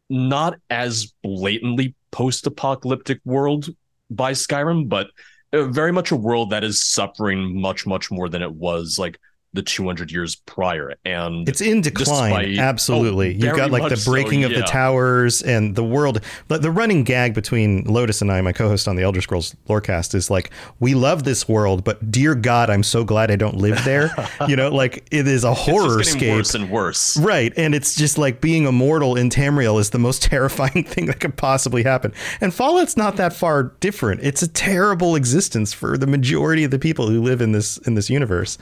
not 0.09 0.55
as 0.71 1.13
blatantly 1.23 1.95
post-apocalyptic 2.11 3.21
world 3.27 3.69
by 4.11 4.33
Skyrim, 4.33 4.89
but 4.89 5.09
uh, 5.53 5.65
very 5.67 5.93
much 5.93 6.11
a 6.11 6.17
world 6.17 6.51
that 6.51 6.65
is 6.65 6.81
suffering 6.81 7.61
much, 7.61 7.87
much 7.87 8.11
more 8.11 8.29
than 8.29 8.43
it 8.43 8.53
was 8.53 8.99
like 8.99 9.19
the 9.55 9.63
200 9.63 10.11
years 10.11 10.35
prior 10.35 10.95
and 11.05 11.49
it's 11.49 11.61
in 11.61 11.81
decline 11.81 12.45
despite, 12.45 12.59
oh, 12.59 12.63
absolutely. 12.63 13.29
Oh, 13.29 13.47
you've 13.47 13.57
got 13.57 13.71
like 13.71 13.89
the 13.89 14.03
breaking 14.05 14.43
so, 14.43 14.49
of 14.49 14.55
the 14.55 14.63
towers 14.63 15.43
and 15.43 15.77
the 15.77 15.85
world 15.85 16.21
the 16.49 16.71
running 16.71 17.05
gag 17.05 17.35
between 17.35 17.85
lotus 17.85 18.21
and 18.21 18.33
i 18.33 18.41
my 18.41 18.53
co-host 18.53 18.89
on 18.89 18.97
the 18.97 19.03
elder 19.03 19.21
scrolls 19.21 19.55
lorecast 19.69 20.15
is 20.15 20.29
like 20.29 20.51
we 20.81 20.95
love 20.95 21.23
this 21.23 21.49
world 21.49 21.85
but 21.85 22.11
dear 22.11 22.35
god 22.35 22.69
i'm 22.69 22.83
so 22.83 23.05
glad 23.05 23.31
i 23.31 23.37
don't 23.37 23.57
live 23.57 23.83
there. 23.85 24.11
You 24.49 24.57
know 24.57 24.69
like 24.69 25.07
it 25.11 25.29
is 25.29 25.45
a 25.45 25.55
horror 25.55 26.03
scape 26.03 26.33
worse 26.33 26.55
and 26.55 26.69
worse. 26.69 27.17
Right 27.17 27.53
and 27.57 27.75
it's 27.75 27.95
just 27.95 28.19
like 28.19 28.41
being 28.41 28.67
immortal 28.67 29.17
in 29.17 29.31
tamriel 29.31 29.81
is 29.81 29.91
the 29.91 29.99
most 29.99 30.23
terrifying 30.35 30.85
thing 30.85 31.07
that 31.07 31.21
could 31.21 31.37
possibly 31.37 31.83
happen. 31.83 32.13
And 32.41 32.53
fallout's 32.53 32.97
not 32.97 33.17
that 33.17 33.33
far 33.33 33.75
different. 33.81 34.23
It's 34.23 34.43
a 34.43 34.49
terrible 34.49 35.15
existence 35.15 35.73
for 35.73 35.97
the 35.97 36.07
majority 36.07 36.65
of 36.65 36.73
the 36.73 36.79
people 36.79 37.09
who 37.09 37.23
live 37.23 37.41
in 37.41 37.53
this 37.53 37.79
in 37.79 37.95
this 37.95 38.11
universe 38.11 38.59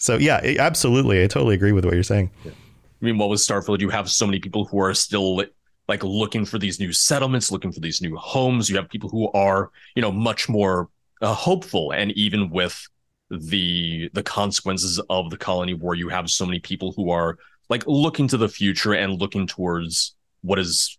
so 0.00 0.16
yeah, 0.16 0.40
absolutely, 0.58 1.22
I 1.22 1.26
totally 1.26 1.54
agree 1.54 1.72
with 1.72 1.84
what 1.84 1.94
you're 1.94 2.02
saying. 2.02 2.30
Yeah. 2.44 2.52
I 2.52 3.04
mean, 3.04 3.18
what 3.18 3.28
was 3.28 3.46
Starfield? 3.46 3.80
You 3.80 3.90
have 3.90 4.10
so 4.10 4.26
many 4.26 4.40
people 4.40 4.64
who 4.64 4.80
are 4.80 4.94
still 4.94 5.42
like 5.88 6.02
looking 6.02 6.44
for 6.44 6.58
these 6.58 6.80
new 6.80 6.92
settlements, 6.92 7.52
looking 7.52 7.72
for 7.72 7.80
these 7.80 8.00
new 8.00 8.16
homes. 8.16 8.70
You 8.70 8.76
have 8.76 8.88
people 8.88 9.10
who 9.10 9.30
are, 9.32 9.70
you 9.94 10.02
know, 10.02 10.10
much 10.10 10.48
more 10.48 10.88
uh, 11.20 11.34
hopeful, 11.34 11.92
and 11.92 12.12
even 12.12 12.50
with 12.50 12.88
the 13.30 14.10
the 14.14 14.22
consequences 14.22 14.98
of 15.10 15.30
the 15.30 15.36
colony 15.36 15.74
war, 15.74 15.94
you 15.94 16.08
have 16.08 16.30
so 16.30 16.46
many 16.46 16.60
people 16.60 16.92
who 16.92 17.10
are 17.10 17.38
like 17.68 17.84
looking 17.86 18.26
to 18.28 18.36
the 18.36 18.48
future 18.48 18.94
and 18.94 19.20
looking 19.20 19.46
towards 19.46 20.14
what 20.42 20.58
is 20.58 20.98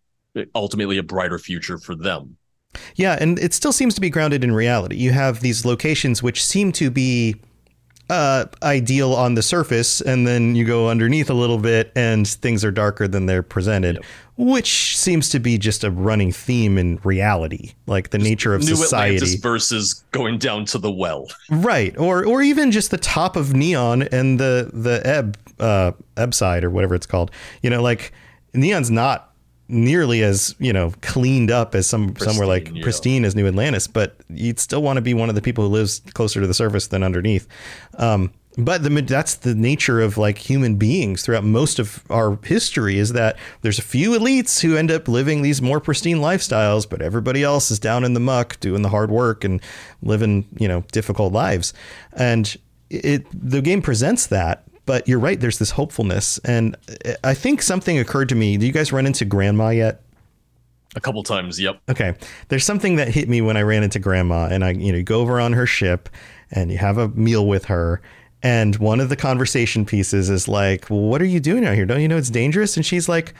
ultimately 0.55 0.97
a 0.97 1.03
brighter 1.03 1.39
future 1.39 1.77
for 1.77 1.95
them. 1.95 2.37
Yeah, 2.95 3.17
and 3.19 3.37
it 3.39 3.53
still 3.53 3.73
seems 3.73 3.95
to 3.95 4.01
be 4.01 4.09
grounded 4.09 4.43
in 4.43 4.53
reality. 4.53 4.95
You 4.95 5.11
have 5.11 5.41
these 5.41 5.65
locations 5.65 6.23
which 6.23 6.43
seem 6.43 6.71
to 6.73 6.89
be 6.89 7.35
uh, 8.11 8.45
ideal 8.61 9.13
on 9.13 9.35
the 9.35 9.41
surface, 9.41 10.01
and 10.01 10.27
then 10.27 10.53
you 10.53 10.65
go 10.65 10.89
underneath 10.89 11.29
a 11.29 11.33
little 11.33 11.57
bit, 11.57 11.93
and 11.95 12.27
things 12.27 12.65
are 12.65 12.71
darker 12.71 13.07
than 13.07 13.25
they're 13.25 13.41
presented, 13.41 13.95
yep. 13.95 14.05
which 14.35 14.97
seems 14.97 15.29
to 15.29 15.39
be 15.39 15.57
just 15.57 15.85
a 15.85 15.89
running 15.89 16.29
theme 16.29 16.77
in 16.77 16.99
reality, 17.05 17.71
like 17.87 18.09
the 18.09 18.17
just 18.17 18.29
nature 18.29 18.53
of 18.53 18.63
New 18.63 18.75
society 18.75 19.15
Atlantis 19.15 19.39
versus 19.39 20.03
going 20.11 20.37
down 20.37 20.65
to 20.65 20.77
the 20.77 20.91
well, 20.91 21.29
right? 21.49 21.97
Or 21.97 22.25
or 22.25 22.41
even 22.41 22.71
just 22.71 22.91
the 22.91 22.97
top 22.97 23.37
of 23.37 23.53
Neon 23.53 24.01
and 24.01 24.37
the 24.37 24.69
the 24.73 25.01
Ebb 25.07 25.37
uh, 25.61 25.93
Ebb 26.17 26.33
side 26.33 26.65
or 26.65 26.69
whatever 26.69 26.95
it's 26.95 27.05
called. 27.07 27.31
You 27.63 27.69
know, 27.69 27.81
like 27.81 28.11
Neon's 28.53 28.91
not 28.91 29.30
nearly 29.71 30.23
as 30.23 30.55
you 30.59 30.73
know 30.73 30.93
cleaned 31.01 31.49
up 31.49 31.73
as 31.75 31.87
some 31.87 32.13
pristine, 32.13 32.29
somewhere 32.29 32.47
like 32.47 32.71
yeah. 32.73 32.83
pristine 32.83 33.25
as 33.25 33.35
New 33.35 33.47
Atlantis, 33.47 33.87
but 33.87 34.15
you'd 34.29 34.59
still 34.59 34.81
want 34.81 34.97
to 34.97 35.01
be 35.01 35.13
one 35.13 35.29
of 35.29 35.35
the 35.35 35.41
people 35.41 35.63
who 35.63 35.69
lives 35.69 36.01
closer 36.13 36.41
to 36.41 36.47
the 36.47 36.53
surface 36.53 36.87
than 36.87 37.03
underneath. 37.03 37.47
Um, 37.97 38.31
but 38.57 38.83
the, 38.83 38.89
that's 39.01 39.35
the 39.35 39.55
nature 39.55 40.01
of 40.01 40.17
like 40.17 40.37
human 40.37 40.75
beings 40.75 41.23
throughout 41.23 41.45
most 41.45 41.79
of 41.79 42.03
our 42.09 42.37
history 42.43 42.97
is 42.97 43.13
that 43.13 43.37
there's 43.61 43.79
a 43.79 43.83
few 43.83 44.11
elites 44.11 44.59
who 44.59 44.75
end 44.75 44.91
up 44.91 45.07
living 45.07 45.41
these 45.41 45.61
more 45.61 45.79
pristine 45.79 46.17
lifestyles, 46.17 46.87
but 46.89 47.01
everybody 47.01 47.43
else 47.43 47.71
is 47.71 47.79
down 47.79 48.03
in 48.03 48.13
the 48.13 48.19
muck 48.19 48.59
doing 48.59 48.81
the 48.81 48.89
hard 48.89 49.09
work 49.09 49.43
and 49.43 49.61
living 50.01 50.45
you 50.59 50.67
know 50.67 50.83
difficult 50.91 51.31
lives, 51.31 51.73
and 52.13 52.57
it 52.89 53.25
the 53.33 53.61
game 53.61 53.81
presents 53.81 54.27
that 54.27 54.65
but 54.85 55.07
you're 55.07 55.19
right. 55.19 55.39
There's 55.39 55.59
this 55.59 55.71
hopefulness, 55.71 56.39
and 56.39 56.75
I 57.23 57.33
think 57.33 57.61
something 57.61 57.99
occurred 57.99 58.29
to 58.29 58.35
me. 58.35 58.57
Do 58.57 58.65
you 58.65 58.71
guys 58.71 58.91
run 58.91 59.05
into 59.05 59.25
Grandma 59.25 59.69
yet? 59.69 60.01
A 60.95 60.99
couple 60.99 61.23
times, 61.23 61.59
yep. 61.59 61.79
Okay. 61.89 62.15
There's 62.49 62.65
something 62.65 62.97
that 62.97 63.07
hit 63.07 63.29
me 63.29 63.41
when 63.41 63.55
I 63.55 63.61
ran 63.61 63.83
into 63.83 63.99
Grandma, 63.99 64.47
and 64.51 64.63
I, 64.65 64.71
you 64.71 64.91
know, 64.91 64.97
you 64.97 65.03
go 65.03 65.21
over 65.21 65.39
on 65.39 65.53
her 65.53 65.65
ship, 65.65 66.09
and 66.51 66.71
you 66.71 66.77
have 66.77 66.97
a 66.97 67.07
meal 67.09 67.47
with 67.47 67.65
her, 67.65 68.01
and 68.43 68.75
one 68.77 68.99
of 68.99 69.09
the 69.09 69.15
conversation 69.15 69.85
pieces 69.85 70.29
is 70.29 70.47
like, 70.47 70.89
well, 70.89 70.99
"What 70.99 71.21
are 71.21 71.25
you 71.25 71.39
doing 71.39 71.65
out 71.65 71.75
here? 71.75 71.85
Don't 71.85 72.01
you 72.01 72.07
know 72.07 72.17
it's 72.17 72.29
dangerous?" 72.29 72.75
And 72.75 72.85
she's 72.85 73.07
like, 73.07 73.33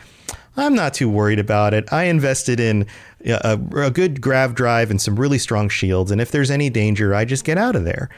"I'm 0.56 0.76
not 0.76 0.94
too 0.94 1.10
worried 1.10 1.40
about 1.40 1.74
it. 1.74 1.92
I 1.92 2.04
invested 2.04 2.60
in 2.60 2.86
a, 3.26 3.60
a 3.76 3.92
good 3.92 4.22
grav 4.22 4.56
drive 4.56 4.90
and 4.90 5.02
some 5.02 5.20
really 5.20 5.40
strong 5.40 5.68
shields, 5.68 6.12
and 6.12 6.22
if 6.22 6.32
there's 6.32 6.52
any 6.52 6.70
danger, 6.70 7.14
I 7.14 7.26
just 7.26 7.44
get 7.44 7.58
out 7.58 7.76
of 7.76 7.84
there." 7.84 8.10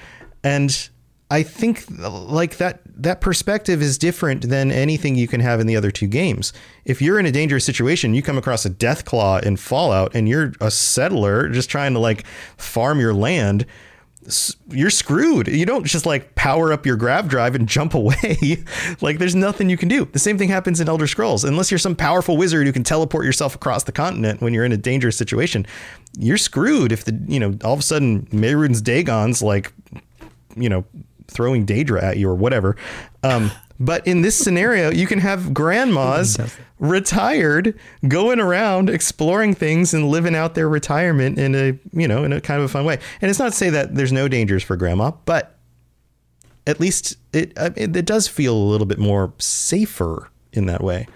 And 0.44 0.90
I 1.32 1.44
think 1.44 1.86
like 1.90 2.58
that 2.58 2.82
that 2.96 3.22
perspective 3.22 3.82
is 3.82 3.98
different 3.98 4.50
than 4.50 4.72
anything 4.72 5.16
you 5.16 5.28
can 5.28 5.40
have 5.40 5.60
in 5.60 5.68
the 5.68 5.76
other 5.76 5.90
two 5.90 6.08
games. 6.08 6.54
If 6.86 7.02
you're 7.02 7.20
in 7.20 7.26
a 7.26 7.32
dangerous 7.32 7.66
situation, 7.66 8.14
you 8.14 8.22
come 8.22 8.38
across 8.38 8.66
a 8.66 8.70
death 8.70 9.06
claw 9.06 9.40
in 9.40 9.58
Fallout 9.58 10.14
and 10.16 10.30
you're 10.30 10.54
a 10.62 10.70
settler 10.70 11.50
just 11.50 11.70
trying 11.70 11.94
to 11.94 12.00
like 12.00 12.26
farm 12.58 13.00
your 13.00 13.14
land, 13.14 13.66
you're 14.70 14.90
screwed. 14.90 15.48
You 15.48 15.66
don't 15.66 15.86
just 15.86 16.06
like 16.06 16.36
power 16.36 16.72
up 16.72 16.86
your 16.86 16.96
grav 16.96 17.28
drive 17.28 17.56
and 17.56 17.68
jump 17.68 17.94
away. 17.94 18.64
like 19.02 19.18
there's 19.18 19.36
nothing 19.36 19.70
you 19.70 19.78
can 19.78 19.90
do. 19.90 20.06
The 20.06 20.20
same 20.20 20.38
thing 20.38 20.50
happens 20.50 20.80
in 20.80 20.88
Elder 20.88 21.08
Scrolls. 21.08 21.44
Unless 21.44 21.72
you're 21.72 21.78
some 21.80 21.96
powerful 21.96 22.38
wizard 22.38 22.68
who 22.68 22.74
can 22.74 22.84
teleport 22.84 23.26
yourself 23.26 23.56
across 23.56 23.84
the 23.86 23.92
continent 23.92 24.42
when 24.42 24.54
you're 24.54 24.66
in 24.66 24.72
a 24.72 24.78
dangerous 24.78 25.18
situation, 25.18 25.66
you're 26.18 26.38
screwed 26.38 26.92
if 26.92 27.06
the, 27.06 27.20
you 27.28 27.40
know, 27.40 27.58
all 27.64 27.74
of 27.74 27.80
a 27.80 27.84
sudden 27.84 28.28
Mehrunes 28.28 28.82
Dagon's 28.82 29.42
like, 29.42 29.74
you 30.56 30.70
know, 30.70 30.86
throwing 31.28 31.66
Daedra 31.66 32.02
at 32.02 32.18
you 32.18 32.30
or 32.30 32.36
whatever. 32.36 32.76
Um, 33.24 33.52
but 33.80 34.06
in 34.08 34.22
this 34.22 34.36
scenario, 34.38 34.92
you 34.92 35.08
can 35.08 35.20
have 35.20 35.54
grandmas 35.54 36.38
retired 36.80 37.78
going 38.08 38.40
around 38.40 38.90
exploring 38.90 39.54
things 39.54 39.94
and 39.94 40.10
living 40.10 40.36
out 40.36 40.56
their 40.56 40.70
retirement 40.70 41.40
in 41.40 41.56
a 41.56 41.78
you 41.94 42.08
know 42.08 42.24
in 42.24 42.34
a 42.34 42.42
kind 42.42 42.60
of 42.60 42.66
a 42.66 42.70
fun 42.70 42.86
way. 42.86 43.00
And 43.22 43.30
it's 43.30 43.40
not 43.40 43.52
to 43.52 43.58
say 43.58 43.70
that 43.70 43.96
there's 43.96 44.12
no 44.12 44.28
dangers 44.28 44.64
for 44.64 44.76
grandma, 44.76 45.12
but 45.26 45.58
at 46.68 46.80
least 46.80 47.18
it 47.34 47.54
it, 47.58 47.96
it 47.96 48.06
does 48.06 48.28
feel 48.28 48.56
a 48.56 48.58
little 48.58 48.88
bit 48.88 49.00
more 49.00 49.34
safer 49.40 50.30
in 50.52 50.66
that 50.68 50.84
way. 50.84 51.08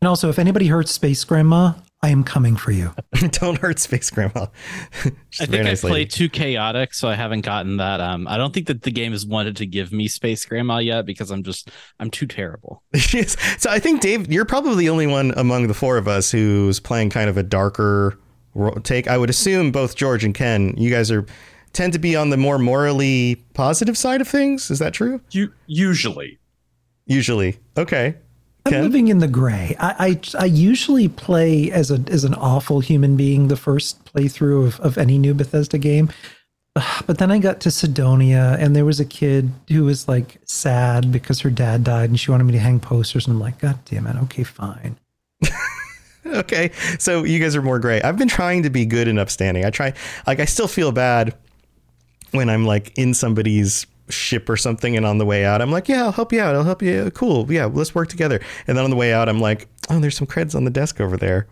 And 0.00 0.08
also, 0.08 0.28
if 0.28 0.38
anybody 0.38 0.68
hurts 0.68 0.92
Space 0.92 1.24
Grandma, 1.24 1.72
I 2.00 2.10
am 2.10 2.22
coming 2.22 2.56
for 2.56 2.70
you. 2.70 2.94
Don't 3.32 3.58
hurt 3.58 3.80
Space 3.80 4.08
Grandma. 4.10 4.46
I 5.04 5.46
think 5.46 5.64
nice 5.64 5.84
I 5.84 5.88
played 5.88 6.10
too 6.10 6.28
chaotic, 6.28 6.94
so 6.94 7.08
I 7.08 7.14
haven't 7.14 7.40
gotten 7.40 7.78
that. 7.78 8.00
Um, 8.00 8.28
I 8.28 8.36
don't 8.36 8.54
think 8.54 8.68
that 8.68 8.82
the 8.82 8.92
game 8.92 9.10
has 9.12 9.26
wanted 9.26 9.56
to 9.56 9.66
give 9.66 9.92
me 9.92 10.06
Space 10.06 10.44
Grandma 10.44 10.78
yet 10.78 11.06
because 11.06 11.32
I'm 11.32 11.42
just 11.42 11.70
I'm 11.98 12.10
too 12.10 12.26
terrible. 12.26 12.84
yes. 12.92 13.36
so 13.60 13.68
I 13.68 13.80
think 13.80 14.00
Dave, 14.00 14.30
you're 14.30 14.44
probably 14.44 14.76
the 14.76 14.90
only 14.90 15.08
one 15.08 15.32
among 15.36 15.66
the 15.66 15.74
four 15.74 15.96
of 15.96 16.06
us 16.06 16.30
who's 16.30 16.78
playing 16.78 17.10
kind 17.10 17.28
of 17.28 17.36
a 17.36 17.42
darker 17.42 18.16
take. 18.84 19.08
I 19.08 19.18
would 19.18 19.30
assume 19.30 19.72
both 19.72 19.96
George 19.96 20.24
and 20.24 20.34
Ken, 20.34 20.74
you 20.76 20.90
guys 20.90 21.10
are 21.10 21.26
tend 21.72 21.92
to 21.92 21.98
be 21.98 22.14
on 22.16 22.30
the 22.30 22.36
more 22.36 22.58
morally 22.58 23.36
positive 23.54 23.98
side 23.98 24.20
of 24.20 24.28
things. 24.28 24.70
Is 24.70 24.78
that 24.78 24.94
true? 24.94 25.20
You 25.32 25.52
usually. 25.66 26.38
Usually. 27.06 27.58
Okay. 27.76 28.16
I'm 28.76 28.82
living 28.82 29.08
in 29.08 29.18
the 29.18 29.28
gray. 29.28 29.76
I, 29.78 30.20
I, 30.36 30.42
I 30.42 30.44
usually 30.46 31.08
play 31.08 31.70
as 31.70 31.90
a 31.90 32.00
as 32.08 32.24
an 32.24 32.34
awful 32.34 32.80
human 32.80 33.16
being 33.16 33.48
the 33.48 33.56
first 33.56 34.04
playthrough 34.04 34.66
of, 34.66 34.80
of 34.80 34.98
any 34.98 35.18
new 35.18 35.34
Bethesda 35.34 35.78
game. 35.78 36.10
But 37.06 37.18
then 37.18 37.30
I 37.32 37.38
got 37.38 37.60
to 37.60 37.70
Cydonia 37.70 38.56
and 38.60 38.76
there 38.76 38.84
was 38.84 39.00
a 39.00 39.04
kid 39.04 39.50
who 39.68 39.84
was 39.84 40.06
like 40.06 40.38
sad 40.44 41.10
because 41.10 41.40
her 41.40 41.50
dad 41.50 41.82
died 41.82 42.10
and 42.10 42.20
she 42.20 42.30
wanted 42.30 42.44
me 42.44 42.52
to 42.52 42.58
hang 42.58 42.78
posters 42.78 43.26
and 43.26 43.34
I'm 43.34 43.40
like, 43.40 43.58
God 43.58 43.78
damn 43.86 44.06
it, 44.06 44.16
okay, 44.24 44.44
fine. 44.44 44.96
okay, 46.26 46.70
so 46.98 47.24
you 47.24 47.40
guys 47.40 47.56
are 47.56 47.62
more 47.62 47.78
gray. 47.78 48.00
I've 48.02 48.18
been 48.18 48.28
trying 48.28 48.62
to 48.62 48.70
be 48.70 48.86
good 48.86 49.08
and 49.08 49.18
upstanding. 49.18 49.64
I 49.64 49.70
try, 49.70 49.94
like, 50.26 50.38
I 50.38 50.44
still 50.44 50.68
feel 50.68 50.92
bad 50.92 51.34
when 52.32 52.50
I'm 52.50 52.66
like 52.66 52.96
in 52.98 53.14
somebody's 53.14 53.86
ship 54.10 54.48
or 54.48 54.56
something 54.56 54.96
and 54.96 55.04
on 55.06 55.18
the 55.18 55.24
way 55.24 55.44
out 55.44 55.60
i'm 55.60 55.70
like 55.70 55.88
yeah 55.88 56.04
i'll 56.04 56.12
help 56.12 56.32
you 56.32 56.40
out. 56.40 56.54
I'll 56.54 56.64
help 56.64 56.82
you. 56.82 57.10
Cool. 57.12 57.50
Yeah 57.52 57.66
let's 57.66 57.94
work 57.94 58.08
together. 58.08 58.40
And 58.66 58.76
then 58.76 58.84
on 58.84 58.90
the 58.90 58.96
way 58.96 59.12
out 59.12 59.28
i'm 59.28 59.40
like 59.40 59.68
oh 59.90 59.98
there's 60.00 60.16
some 60.16 60.26
creds 60.26 60.54
on 60.54 60.64
the 60.64 60.70
desk 60.70 61.00
over 61.00 61.16
there. 61.16 61.46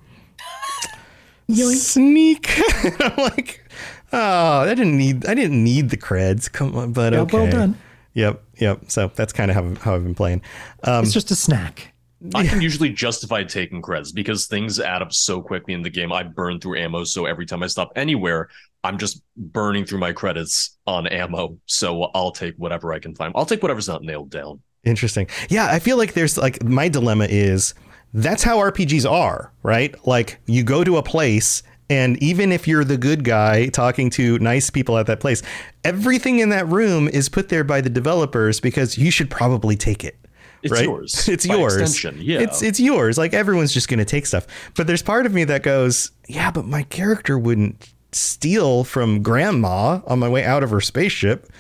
Yoink. 1.49 1.77
sneak. 1.77 2.61
I'm 3.01 3.17
like 3.17 3.69
oh 4.13 4.61
i 4.61 4.75
didn't 4.75 4.97
need 4.97 5.27
i 5.27 5.35
didn't 5.35 5.63
need 5.63 5.91
the 5.91 5.97
creds. 5.97 6.51
Come 6.51 6.77
on 6.77 6.93
but 6.93 7.13
yeah, 7.13 7.21
okay. 7.21 7.39
well 7.39 7.51
done. 7.51 7.79
Yep 8.15 8.43
yep. 8.57 8.81
So 8.89 9.11
that's 9.15 9.33
kind 9.33 9.51
of 9.51 9.57
how, 9.57 9.83
how 9.83 9.95
i've 9.95 10.05
been 10.05 10.15
playing. 10.15 10.43
Um, 10.83 11.05
it's 11.05 11.13
just 11.13 11.31
a 11.31 11.37
snack. 11.37 11.93
I 12.35 12.47
can 12.47 12.63
usually 12.63 12.91
justify 12.91 13.45
taking 13.45 13.83
creds 13.83 14.13
because 14.13 14.47
things 14.47 14.81
add 14.81 15.03
up 15.03 15.13
so 15.13 15.43
quickly 15.43 15.75
in 15.75 15.83
the 15.83 15.91
game. 15.91 16.13
I 16.13 16.23
burn 16.23 16.61
through 16.61 16.79
ammo, 16.79 17.05
so 17.05 17.27
every 17.27 17.45
time 17.45 17.63
I 17.63 17.67
stop 17.67 17.93
anywhere, 17.95 18.49
I'm 18.87 18.99
just 18.99 19.21
burning 19.37 19.85
through 19.85 19.99
my 19.99 20.13
credits 20.13 20.77
on 20.87 21.07
ammo. 21.09 21.59
So 21.67 22.05
I'll 22.15 22.31
take 22.31 22.55
whatever 22.57 22.93
I 22.93 22.99
can 22.99 23.15
find. 23.15 23.33
I'll 23.35 23.47
take 23.47 23.63
whatever's 23.63 23.89
not 23.89 24.03
nailed 24.03 24.31
down. 24.31 24.63
Interesting. 24.85 25.29
Yeah, 25.49 25.67
I 25.71 25.81
feel 25.81 25.97
like 25.97 26.15
there's 26.15 26.39
like 26.39 26.63
my 26.63 26.89
dilemma 26.89 27.27
is 27.29 27.75
that's 28.15 28.43
how 28.45 28.59
RPGs 28.59 29.11
are, 29.11 29.53
right? 29.63 29.95
Like 30.07 30.39
you 30.47 30.63
go 30.63 30.85
to 30.85 30.97
a 30.97 31.03
place 31.03 31.63
and 31.89 32.21
even 32.23 32.53
if 32.53 32.67
you're 32.67 32.85
the 32.85 32.97
good 32.97 33.25
guy 33.25 33.67
talking 33.67 34.11
to 34.11 34.39
nice 34.39 34.71
people 34.71 34.99
at 34.99 35.07
that 35.07 35.21
place, 35.21 35.43
everything 35.85 36.41
in 36.41 36.49
that 36.51 36.67
room 36.67 37.09
is 37.09 37.29
put 37.29 37.49
there 37.49 37.65
by 37.65 37.81
the 37.81 37.91
developers 37.91 38.61
because 38.61 38.99
you 38.99 39.11
should 39.11 39.31
probably 39.31 39.77
take 39.77 40.05
it. 40.05 40.17
It's 40.63 40.73
right? 40.73 40.85
yours. 40.85 41.29
It's 41.37 41.47
yours. 41.47 41.77
Extension. 41.77 42.21
Yeah. 42.21 42.41
It's 42.41 42.63
it's 42.63 42.81
yours. 42.81 43.19
Like 43.19 43.35
everyone's 43.35 43.73
just 43.73 43.89
going 43.89 43.99
to 43.99 44.05
take 44.05 44.27
stuff. 44.27 44.47
But 44.75 44.87
there's 44.87 45.03
part 45.03 45.27
of 45.27 45.35
me 45.35 45.45
that 45.45 45.63
goes, 45.63 46.11
yeah, 46.29 46.51
but 46.51 46.65
my 46.65 46.83
character 46.85 47.39
wouldn't 47.39 47.93
steal 48.17 48.85
from 48.85 49.23
grandma 49.23 50.01
on 50.07 50.19
my 50.19 50.29
way 50.29 50.45
out 50.45 50.63
of 50.63 50.71
her 50.71 50.81
spaceship. 50.81 51.51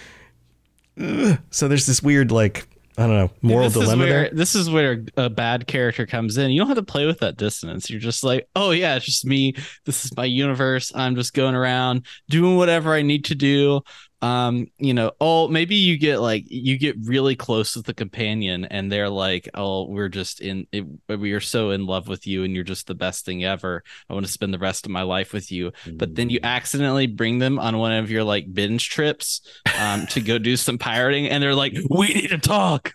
Ugh. 1.00 1.38
So 1.50 1.68
there's 1.68 1.86
this 1.86 2.02
weird 2.02 2.30
like 2.30 2.68
I 2.98 3.02
don't 3.06 3.16
know 3.16 3.30
moral 3.42 3.68
this 3.68 3.74
dilemma 3.74 4.04
where, 4.04 4.22
there. 4.22 4.30
This 4.32 4.54
is 4.54 4.70
where 4.70 5.04
a 5.18 5.28
bad 5.28 5.66
character 5.66 6.06
comes 6.06 6.38
in. 6.38 6.50
You 6.50 6.60
don't 6.60 6.68
have 6.68 6.78
to 6.78 6.82
play 6.82 7.04
with 7.04 7.18
that 7.18 7.36
dissonance. 7.36 7.90
You're 7.90 8.00
just 8.00 8.24
like, 8.24 8.48
oh 8.56 8.70
yeah, 8.70 8.96
it's 8.96 9.04
just 9.04 9.26
me. 9.26 9.54
This 9.84 10.06
is 10.06 10.16
my 10.16 10.24
universe. 10.24 10.92
I'm 10.94 11.14
just 11.14 11.34
going 11.34 11.54
around 11.54 12.06
doing 12.30 12.56
whatever 12.56 12.94
I 12.94 13.02
need 13.02 13.26
to 13.26 13.34
do 13.34 13.82
um 14.22 14.66
you 14.78 14.94
know 14.94 15.12
oh 15.20 15.46
maybe 15.48 15.74
you 15.74 15.98
get 15.98 16.20
like 16.20 16.44
you 16.46 16.78
get 16.78 16.96
really 17.02 17.36
close 17.36 17.76
with 17.76 17.84
the 17.84 17.92
companion 17.92 18.64
and 18.64 18.90
they're 18.90 19.10
like 19.10 19.48
oh 19.54 19.86
we're 19.88 20.08
just 20.08 20.40
in 20.40 20.66
it, 20.72 20.84
we 21.08 21.32
are 21.32 21.40
so 21.40 21.70
in 21.70 21.84
love 21.84 22.08
with 22.08 22.26
you 22.26 22.42
and 22.42 22.54
you're 22.54 22.64
just 22.64 22.86
the 22.86 22.94
best 22.94 23.24
thing 23.24 23.44
ever. 23.44 23.82
I 24.08 24.14
want 24.14 24.24
to 24.24 24.32
spend 24.32 24.54
the 24.54 24.58
rest 24.58 24.86
of 24.86 24.92
my 24.92 25.02
life 25.02 25.32
with 25.32 25.52
you. 25.52 25.72
But 25.92 26.14
then 26.14 26.30
you 26.30 26.40
accidentally 26.42 27.06
bring 27.06 27.38
them 27.38 27.58
on 27.58 27.78
one 27.78 27.92
of 27.92 28.10
your 28.10 28.24
like 28.24 28.52
binge 28.52 28.88
trips 28.88 29.42
um 29.78 30.06
to 30.06 30.20
go 30.20 30.38
do 30.38 30.56
some 30.56 30.78
pirating 30.78 31.28
and 31.28 31.42
they're 31.42 31.54
like 31.54 31.74
we 31.90 32.08
need 32.08 32.28
to 32.28 32.38
talk. 32.38 32.92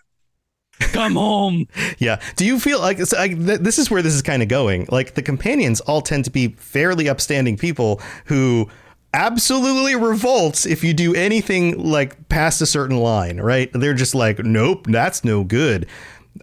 Come 0.80 1.14
home. 1.14 1.66
Yeah. 1.98 2.20
Do 2.36 2.44
you 2.44 2.58
feel 2.58 2.80
like, 2.80 2.98
so, 2.98 3.16
like 3.16 3.36
th- 3.36 3.60
this 3.60 3.78
is 3.78 3.90
where 3.90 4.02
this 4.02 4.14
is 4.14 4.22
kind 4.22 4.42
of 4.42 4.48
going. 4.48 4.88
Like 4.90 5.14
the 5.14 5.22
companions 5.22 5.80
all 5.82 6.00
tend 6.00 6.24
to 6.24 6.30
be 6.30 6.48
fairly 6.48 7.08
upstanding 7.08 7.56
people 7.56 8.00
who 8.24 8.68
absolutely 9.14 9.94
revolts 9.94 10.66
if 10.66 10.82
you 10.82 10.94
do 10.94 11.14
anything 11.14 11.78
like 11.78 12.28
past 12.28 12.60
a 12.60 12.66
certain 12.66 12.96
line, 12.96 13.40
right? 13.40 13.70
They're 13.72 13.94
just 13.94 14.14
like, 14.14 14.38
nope, 14.40 14.86
that's 14.88 15.24
no 15.24 15.44
good. 15.44 15.86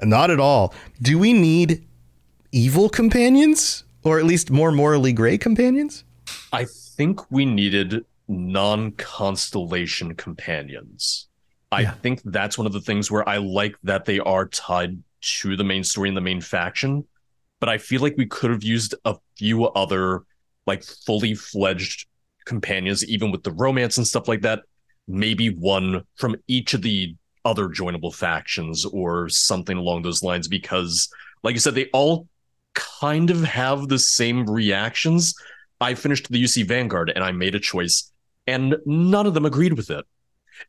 Not 0.03 0.29
at 0.31 0.39
all. 0.39 0.73
Do 1.01 1.17
we 1.17 1.33
need 1.33 1.85
evil 2.51 2.89
companions 2.89 3.83
or 4.03 4.19
at 4.19 4.25
least 4.25 4.51
more 4.51 4.71
morally 4.71 5.13
gray 5.13 5.37
companions? 5.37 6.03
I 6.53 6.65
think 6.65 7.31
we 7.31 7.45
needed 7.45 8.05
non 8.27 8.91
constellation 8.93 10.15
companions. 10.15 11.27
I 11.71 11.81
yeah. 11.81 11.91
think 11.91 12.21
that's 12.25 12.57
one 12.57 12.67
of 12.67 12.73
the 12.73 12.81
things 12.81 13.11
where 13.11 13.27
I 13.27 13.37
like 13.37 13.75
that 13.83 14.05
they 14.05 14.19
are 14.19 14.47
tied 14.47 15.01
to 15.21 15.55
the 15.55 15.63
main 15.63 15.83
story 15.83 16.09
and 16.09 16.17
the 16.17 16.21
main 16.21 16.41
faction. 16.41 17.05
But 17.59 17.69
I 17.69 17.77
feel 17.77 18.01
like 18.01 18.15
we 18.17 18.25
could 18.25 18.51
have 18.51 18.63
used 18.63 18.95
a 19.05 19.15
few 19.37 19.65
other 19.65 20.23
like 20.65 20.83
fully 20.83 21.35
fledged 21.35 22.05
companions, 22.49 23.05
even 23.05 23.31
with 23.31 23.43
the 23.43 23.51
romance 23.53 23.97
and 23.97 24.05
stuff 24.05 24.27
like 24.27 24.41
that. 24.41 24.63
Maybe 25.07 25.49
one 25.49 26.03
from 26.15 26.35
each 26.47 26.73
of 26.73 26.81
the 26.81 27.15
other 27.45 27.69
joinable 27.69 28.13
factions 28.13 28.85
or 28.85 29.29
something 29.29 29.77
along 29.77 30.01
those 30.01 30.21
lines, 30.21 30.47
because, 30.49 31.07
like 31.41 31.53
you 31.53 31.59
said, 31.61 31.75
they 31.75 31.89
all 31.93 32.27
kind 32.75 33.29
of 33.29 33.43
have 33.43 33.87
the 33.87 33.97
same 33.97 34.45
reactions. 34.45 35.33
I 35.79 35.95
finished 35.95 36.29
the 36.29 36.43
UC 36.43 36.65
Vanguard 36.65 37.11
and 37.15 37.23
I 37.23 37.31
made 37.31 37.55
a 37.55 37.59
choice, 37.59 38.11
and 38.45 38.75
none 38.85 39.25
of 39.25 39.33
them 39.33 39.45
agreed 39.45 39.73
with 39.73 39.89
it. 39.89 40.05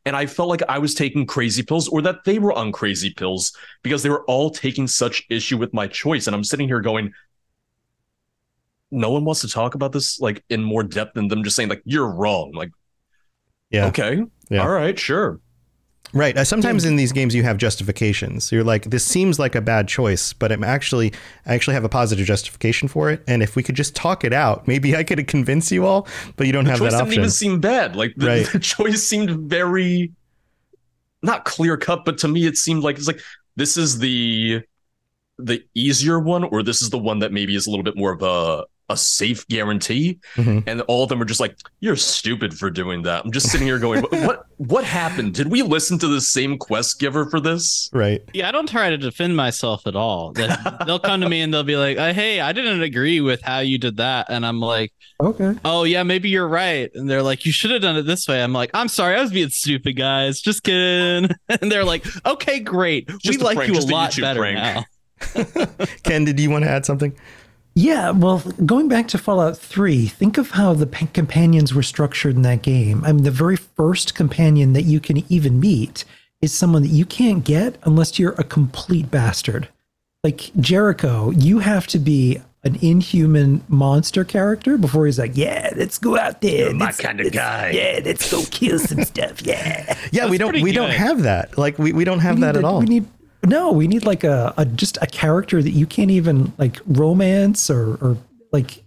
And 0.05 0.15
I 0.15 0.25
felt 0.25 0.49
like 0.49 0.63
I 0.69 0.79
was 0.79 0.95
taking 0.95 1.25
crazy 1.25 1.63
pills 1.63 1.89
or 1.89 2.01
that 2.03 2.23
they 2.23 2.39
were 2.39 2.53
on 2.53 2.71
crazy 2.71 3.13
pills 3.13 3.55
because 3.83 4.01
they 4.01 4.09
were 4.09 4.23
all 4.23 4.49
taking 4.49 4.87
such 4.87 5.23
issue 5.29 5.57
with 5.57 5.73
my 5.73 5.87
choice. 5.87 6.27
And 6.27 6.35
I'm 6.35 6.45
sitting 6.45 6.67
here 6.67 6.79
going, 6.79 7.11
no 8.91 9.11
one 9.11 9.25
wants 9.25 9.41
to 9.41 9.47
talk 9.47 9.75
about 9.75 9.91
this 9.91 10.19
like 10.19 10.43
in 10.49 10.63
more 10.63 10.83
depth 10.83 11.13
than 11.15 11.27
them 11.27 11.43
just 11.43 11.55
saying 11.55 11.69
like 11.69 11.81
you're 11.85 12.09
wrong. 12.09 12.51
Like, 12.53 12.71
yeah, 13.69 13.87
okay, 13.87 14.21
yeah. 14.49 14.61
all 14.61 14.69
right, 14.69 14.97
sure. 14.99 15.39
Right. 16.13 16.37
Uh, 16.37 16.43
sometimes 16.43 16.83
in 16.83 16.97
these 16.97 17.11
games 17.11 17.33
you 17.33 17.43
have 17.43 17.57
justifications. 17.57 18.51
You're 18.51 18.65
like, 18.65 18.85
this 18.85 19.05
seems 19.05 19.39
like 19.39 19.55
a 19.55 19.61
bad 19.61 19.87
choice, 19.87 20.33
but 20.33 20.51
I'm 20.51 20.63
actually 20.63 21.13
I 21.45 21.53
actually 21.53 21.73
have 21.75 21.85
a 21.85 21.89
positive 21.89 22.25
justification 22.25 22.87
for 22.87 23.09
it. 23.09 23.23
And 23.27 23.41
if 23.41 23.55
we 23.55 23.63
could 23.63 23.75
just 23.75 23.95
talk 23.95 24.25
it 24.25 24.33
out, 24.33 24.67
maybe 24.67 24.95
I 24.95 25.03
could 25.03 25.25
convince 25.27 25.71
you 25.71 25.85
all. 25.85 26.07
But 26.35 26.47
you 26.47 26.53
don't 26.53 26.65
the 26.65 26.71
have 26.71 26.79
that 26.81 26.93
option. 26.93 27.05
Didn't 27.05 27.19
even 27.19 27.29
seem 27.29 27.59
bad. 27.61 27.95
Like 27.95 28.13
the, 28.17 28.27
right. 28.27 28.45
the 28.51 28.59
choice 28.59 29.07
seemed 29.07 29.49
very 29.49 30.11
not 31.23 31.45
clear 31.45 31.77
cut, 31.77 32.03
but 32.03 32.17
to 32.19 32.27
me 32.27 32.45
it 32.45 32.57
seemed 32.57 32.83
like 32.83 32.97
it's 32.97 33.07
like 33.07 33.21
this 33.55 33.77
is 33.77 33.99
the 33.99 34.61
the 35.37 35.63
easier 35.73 36.19
one, 36.19 36.43
or 36.43 36.61
this 36.61 36.81
is 36.81 36.89
the 36.89 36.97
one 36.97 37.19
that 37.19 37.31
maybe 37.31 37.55
is 37.55 37.67
a 37.67 37.69
little 37.69 37.83
bit 37.83 37.95
more 37.95 38.11
of 38.11 38.21
a 38.21 38.65
a 38.91 38.97
safe 38.97 39.47
guarantee. 39.47 40.19
Mm-hmm. 40.35 40.67
and 40.69 40.81
all 40.81 41.03
of 41.03 41.09
them 41.09 41.21
are 41.21 41.25
just 41.25 41.39
like 41.39 41.57
you're 41.79 41.95
stupid 41.95 42.57
for 42.57 42.69
doing 42.69 43.01
that. 43.03 43.25
I'm 43.25 43.31
just 43.31 43.49
sitting 43.49 43.67
here 43.67 43.79
going 43.79 44.01
what 44.03 44.45
what 44.57 44.83
happened? 44.83 45.33
Did 45.33 45.49
we 45.49 45.61
listen 45.61 45.97
to 45.99 46.07
the 46.07 46.21
same 46.21 46.57
quest 46.57 46.99
giver 46.99 47.29
for 47.29 47.39
this? 47.39 47.89
Right. 47.93 48.21
Yeah 48.33 48.47
i 48.47 48.51
don't 48.51 48.69
try 48.69 48.89
to 48.89 48.97
defend 48.97 49.35
myself 49.35 49.87
at 49.87 49.95
all. 49.95 50.31
They'll 50.85 50.99
come 50.99 51.21
to 51.21 51.29
me 51.29 51.41
and 51.41 51.53
they'll 51.53 51.63
be 51.63 51.77
like 51.77 51.97
uh, 51.97 52.13
hey 52.13 52.39
i 52.39 52.51
didn't 52.51 52.81
agree 52.81 53.21
with 53.21 53.41
how 53.41 53.59
you 53.59 53.77
did 53.77 53.97
that. 53.97 54.27
And 54.29 54.45
i'm 54.45 54.59
like 54.59 54.93
okay. 55.19 55.55
Oh 55.65 55.83
yeah 55.83 56.03
maybe 56.03 56.29
you're 56.29 56.47
right. 56.47 56.89
And 56.93 57.09
they're 57.09 57.23
like 57.23 57.45
you 57.45 57.51
should 57.51 57.71
have 57.71 57.81
done 57.81 57.95
it 57.97 58.03
this 58.03 58.27
way. 58.27 58.43
I'm 58.43 58.53
like 58.53 58.69
i'm 58.73 58.87
sorry 58.87 59.15
i 59.15 59.21
was 59.21 59.31
being 59.31 59.49
stupid 59.49 59.93
guys. 59.93 60.41
Just 60.41 60.63
kidding. 60.63 61.29
And 61.61 61.71
they're 61.71 61.85
like 61.85 62.05
okay 62.25 62.59
great. 62.59 63.07
Just 63.19 63.39
we 63.39 63.45
like 63.45 63.57
prank, 63.57 63.73
you 63.73 63.79
a 63.79 63.81
lot 63.85 64.15
better 64.17 64.41
prank. 64.41 64.57
now. 64.57 64.85
Ken 66.03 66.25
did 66.25 66.39
you 66.39 66.49
want 66.49 66.63
to 66.63 66.69
add 66.69 66.85
something 66.85 67.15
yeah, 67.73 68.11
well, 68.11 68.39
going 68.65 68.87
back 68.87 69.07
to 69.09 69.17
Fallout 69.17 69.57
3, 69.57 70.07
think 70.07 70.37
of 70.37 70.51
how 70.51 70.73
the 70.73 70.85
companions 70.85 71.73
were 71.73 71.83
structured 71.83 72.35
in 72.35 72.41
that 72.41 72.61
game. 72.61 73.03
I 73.05 73.13
mean, 73.13 73.23
the 73.23 73.31
very 73.31 73.55
first 73.55 74.13
companion 74.13 74.73
that 74.73 74.83
you 74.83 74.99
can 74.99 75.23
even 75.31 75.59
meet 75.59 76.03
is 76.41 76.53
someone 76.53 76.81
that 76.81 76.89
you 76.89 77.05
can't 77.05 77.43
get 77.43 77.77
unless 77.83 78.19
you're 78.19 78.33
a 78.33 78.43
complete 78.43 79.09
bastard. 79.09 79.69
Like 80.23 80.51
Jericho, 80.59 81.31
you 81.31 81.59
have 81.59 81.87
to 81.87 81.99
be 81.99 82.41
an 82.63 82.75
inhuman 82.81 83.63
monster 83.67 84.23
character 84.23 84.77
before 84.77 85.05
he's 85.07 85.17
like, 85.17 85.35
"Yeah, 85.35 85.71
let's 85.75 85.97
go 85.97 86.17
out 86.17 86.41
there, 86.41 86.65
You're 86.67 86.73
my 86.75 86.91
kind 86.91 87.19
of 87.19 87.31
guy. 87.31 87.71
Yeah, 87.71 88.01
let's 88.05 88.29
go 88.29 88.43
kill 88.51 88.77
some 88.77 89.03
stuff. 89.05 89.41
Yeah, 89.41 89.95
yeah. 90.11 90.21
That's 90.21 90.29
we 90.29 90.37
don't 90.37 90.53
we 90.53 90.61
good. 90.65 90.73
don't 90.73 90.91
have 90.91 91.23
that. 91.23 91.57
Like 91.57 91.79
we, 91.79 91.91
we 91.91 92.03
don't 92.03 92.19
have 92.19 92.35
we 92.35 92.41
that 92.41 92.55
at 92.55 92.63
all. 92.63 92.79
We 92.81 92.85
need 92.85 93.05
no, 93.45 93.71
we 93.71 93.87
need 93.87 94.05
like 94.05 94.23
a, 94.23 94.53
a 94.57 94.65
just 94.65 94.97
a 95.01 95.07
character 95.07 95.61
that 95.61 95.71
you 95.71 95.85
can't 95.85 96.11
even 96.11 96.53
like 96.57 96.79
romance 96.85 97.69
or 97.69 97.95
or 97.95 98.17
like 98.51 98.83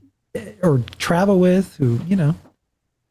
or 0.63 0.83
travel 0.99 1.39
with 1.39 1.77
who, 1.77 2.01
you 2.07 2.17
know. 2.17 2.35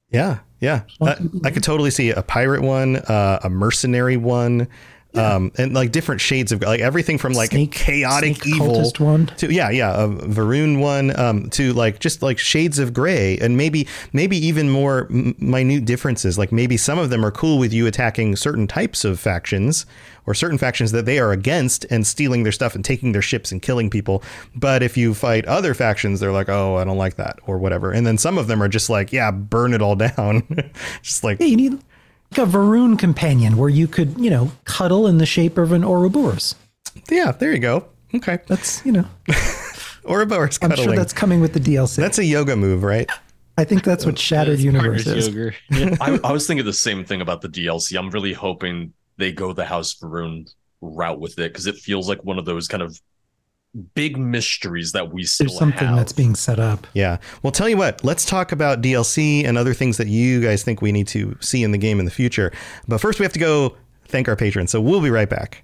Yeah, 0.10 0.40
yeah. 0.60 0.84
I, 1.02 1.18
I 1.44 1.52
could 1.52 1.64
totally 1.64 1.92
see 1.92 2.12
a 2.12 2.22
pirate 2.22 2.62
one, 2.62 2.98
uh, 2.98 3.40
a 3.44 3.50
mercenary 3.50 4.18
one, 4.18 4.68
yeah. 5.14 5.36
um, 5.36 5.52
and 5.58 5.74
like 5.74 5.92
different 5.92 6.22
shades 6.22 6.52
of 6.52 6.62
like 6.62 6.82
everything 6.82 7.18
from 7.18 7.34
like 7.34 7.52
snake, 7.52 7.72
chaotic 7.72 8.38
snake 8.38 8.56
evil 8.56 8.92
one 8.98 9.28
to 9.38 9.54
yeah, 9.54 9.70
yeah, 9.70 10.04
a 10.04 10.08
Va'ruun 10.08 10.80
one 10.80 11.18
um, 11.20 11.50
to 11.52 11.74
like 11.74 12.00
just 12.00 12.22
like 12.22 12.40
shades 12.40 12.80
of 12.80 12.94
gray, 12.94 13.38
and 13.38 13.56
maybe 13.58 13.88
maybe 14.12 14.38
even 14.38 14.70
more 14.70 15.08
minute 15.10 15.86
differences. 15.86 16.38
Like 16.38 16.52
maybe 16.52 16.78
some 16.78 16.98
of 16.98 17.10
them 17.10 17.26
are 17.26 17.32
cool 17.32 17.58
with 17.58 17.74
you 17.74 17.88
attacking 17.88 18.36
certain 18.36 18.68
types 18.68 19.06
of 19.06 19.20
factions 19.20 19.86
or 20.26 20.34
certain 20.34 20.58
factions 20.58 20.92
that 20.94 21.06
they 21.06 21.20
are 21.20 21.32
against 21.32 21.86
and 21.90 22.08
stealing 22.08 22.44
their 22.44 22.52
stuff 22.52 22.76
and 22.76 22.86
taking 22.86 23.12
their 23.12 23.22
ships 23.22 23.52
and 23.52 23.62
killing 23.62 23.90
people. 23.90 24.24
But 24.56 24.82
if 24.82 24.96
you 24.98 25.14
fight 25.14 25.46
other 25.46 25.74
factions, 25.74 26.20
they're 26.20 26.32
like, 26.32 26.50
oh, 26.50 26.78
I 26.78 26.86
don't 26.86 26.98
like 26.98 27.16
that 27.16 27.40
or 27.46 27.58
whatever. 27.58 27.92
And 27.92 28.08
then 28.08 28.18
some 28.18 28.38
of 28.38 28.48
them 28.48 28.64
are 28.64 28.70
just 28.70 28.90
like, 28.90 29.12
yeah, 29.12 29.32
burn 29.32 29.74
it 29.74 29.82
all 29.82 29.96
down. 30.18 30.72
just 31.02 31.24
like 31.24 31.40
yeah, 31.40 31.48
you 31.48 31.58
need 31.58 31.74
like 31.74 31.82
a 32.38 32.46
Va'ruun 32.46 32.98
companion 32.98 33.58
where 33.58 33.70
you 33.70 33.88
could, 33.88 34.18
you 34.20 34.30
know, 34.30 34.52
cuddle 34.66 35.08
in 35.08 35.18
the 35.18 35.26
shape 35.26 35.58
of 35.58 35.72
an 35.72 35.84
Ouroboros. 35.84 36.56
Yeah, 37.10 37.32
there 37.32 37.52
you 37.52 37.60
go. 37.60 37.86
Okay, 38.16 38.40
that's 38.48 38.86
you 38.86 38.92
know. 38.92 39.06
Ouroboros 40.06 40.58
cuddling. 40.58 40.80
I'm 40.80 40.86
sure 40.86 40.96
that's 40.96 41.14
coming 41.14 41.42
with 41.42 41.54
the 41.54 41.60
DLC. 41.60 41.98
That's 41.98 42.20
a 42.20 42.26
yoga 42.26 42.56
move, 42.56 42.84
right? 42.84 43.10
I 43.58 43.64
think 43.64 43.84
that's 43.84 44.06
what 44.06 44.18
Shattered 44.18 44.60
Universe 44.60 45.06
is. 45.06 45.30
Yeah. 45.70 45.96
I, 46.02 46.20
I, 46.24 46.32
was 46.32 46.48
thinking 46.48 46.66
the 46.66 46.74
same 46.74 47.06
thing 47.06 47.22
about 47.22 47.42
the 47.42 47.50
DLC. 47.50 47.98
I'm 47.98 48.10
really 48.10 48.34
hoping 48.34 48.94
they 49.18 49.32
go 49.32 49.54
the 49.54 49.66
House 49.66 49.94
Va'ruun 49.96 50.52
route 50.82 51.20
with 51.20 51.34
it 51.34 51.52
because 51.52 51.68
it 51.68 51.76
feels 51.76 52.10
like 52.10 52.24
one 52.24 52.40
of 52.40 52.46
those 52.46 52.68
kind 52.68 52.82
of 52.82 53.00
big 53.96 54.18
mysteries 54.18 54.92
that 54.92 55.12
we 55.12 55.24
still 55.24 55.48
There's 55.48 55.58
something 55.58 55.88
have. 55.88 55.96
that's 55.98 56.14
being 56.14 56.36
set 56.36 56.60
up. 56.60 56.86
Yeah. 56.94 57.18
Well, 57.42 57.52
tell 57.52 57.68
you 57.68 57.78
what, 57.78 58.04
let's 58.04 58.26
talk 58.26 58.52
about 58.52 58.82
DLC 58.82 59.46
and 59.46 59.58
other 59.58 59.74
things 59.74 59.98
that 59.98 60.08
you 60.08 60.42
guys 60.42 60.64
think 60.64 60.82
we 60.82 60.92
need 60.92 61.08
to 61.08 61.38
see 61.42 61.64
in 61.64 61.72
the 61.72 61.78
game 61.78 62.00
in 62.00 62.06
the 62.06 62.12
future. 62.12 62.52
But 62.88 63.00
first, 63.00 63.20
we 63.20 63.24
have 63.24 63.34
to 63.34 63.40
go 63.40 63.76
thank 64.08 64.28
our 64.28 64.36
patrons. 64.36 64.72
So 64.72 64.80
we'll 64.80 65.02
be 65.02 65.10
right 65.10 65.30
back. 65.30 65.64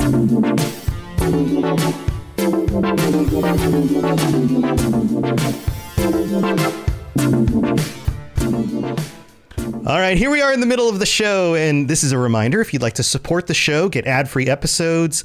All 0.00 0.06
right, 9.98 10.16
here 10.16 10.30
we 10.30 10.40
are 10.40 10.52
in 10.54 10.60
the 10.60 10.66
middle 10.66 10.88
of 10.88 11.00
the 11.00 11.06
show, 11.06 11.54
and 11.54 11.86
this 11.86 12.02
is 12.02 12.12
a 12.12 12.18
reminder 12.18 12.62
if 12.62 12.72
you'd 12.72 12.80
like 12.80 12.94
to 12.94 13.02
support 13.02 13.46
the 13.46 13.52
show, 13.52 13.90
get 13.90 14.06
ad 14.06 14.30
free 14.30 14.48
episodes, 14.48 15.22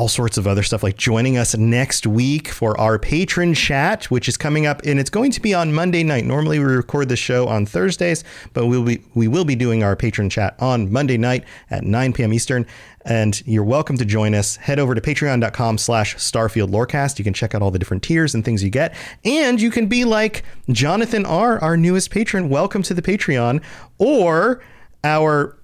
all 0.00 0.08
sorts 0.08 0.38
of 0.38 0.46
other 0.46 0.62
stuff 0.62 0.82
like 0.82 0.96
joining 0.96 1.36
us 1.36 1.54
next 1.54 2.06
week 2.06 2.48
for 2.48 2.80
our 2.80 2.98
patron 2.98 3.52
chat, 3.52 4.06
which 4.06 4.30
is 4.30 4.36
coming 4.38 4.64
up 4.64 4.80
and 4.86 4.98
it's 4.98 5.10
going 5.10 5.30
to 5.30 5.42
be 5.42 5.52
on 5.52 5.74
Monday 5.74 6.02
night. 6.02 6.24
Normally 6.24 6.58
we 6.58 6.64
record 6.64 7.10
the 7.10 7.16
show 7.16 7.46
on 7.48 7.66
Thursdays, 7.66 8.24
but 8.54 8.64
we'll 8.64 8.82
be 8.82 9.02
we 9.14 9.28
will 9.28 9.44
be 9.44 9.54
doing 9.54 9.82
our 9.82 9.94
patron 9.96 10.30
chat 10.30 10.56
on 10.58 10.90
Monday 10.90 11.18
night 11.18 11.44
at 11.68 11.84
9 11.84 12.14
p.m. 12.14 12.32
Eastern. 12.32 12.66
And 13.04 13.46
you're 13.46 13.62
welcome 13.62 13.98
to 13.98 14.06
join 14.06 14.34
us. 14.34 14.56
Head 14.56 14.78
over 14.78 14.94
to 14.94 15.02
patreon.com 15.02 15.76
slash 15.76 16.16
starfield 16.16 16.70
lorecast. 16.70 17.18
You 17.18 17.24
can 17.26 17.34
check 17.34 17.54
out 17.54 17.60
all 17.60 17.70
the 17.70 17.78
different 17.78 18.02
tiers 18.02 18.34
and 18.34 18.42
things 18.42 18.64
you 18.64 18.70
get. 18.70 18.94
And 19.26 19.60
you 19.60 19.70
can 19.70 19.86
be 19.86 20.06
like 20.06 20.44
Jonathan 20.70 21.26
R., 21.26 21.58
our 21.58 21.76
newest 21.76 22.10
patron. 22.10 22.48
Welcome 22.48 22.82
to 22.84 22.94
the 22.94 23.02
Patreon. 23.02 23.62
Or 23.98 24.62
our 25.04 25.58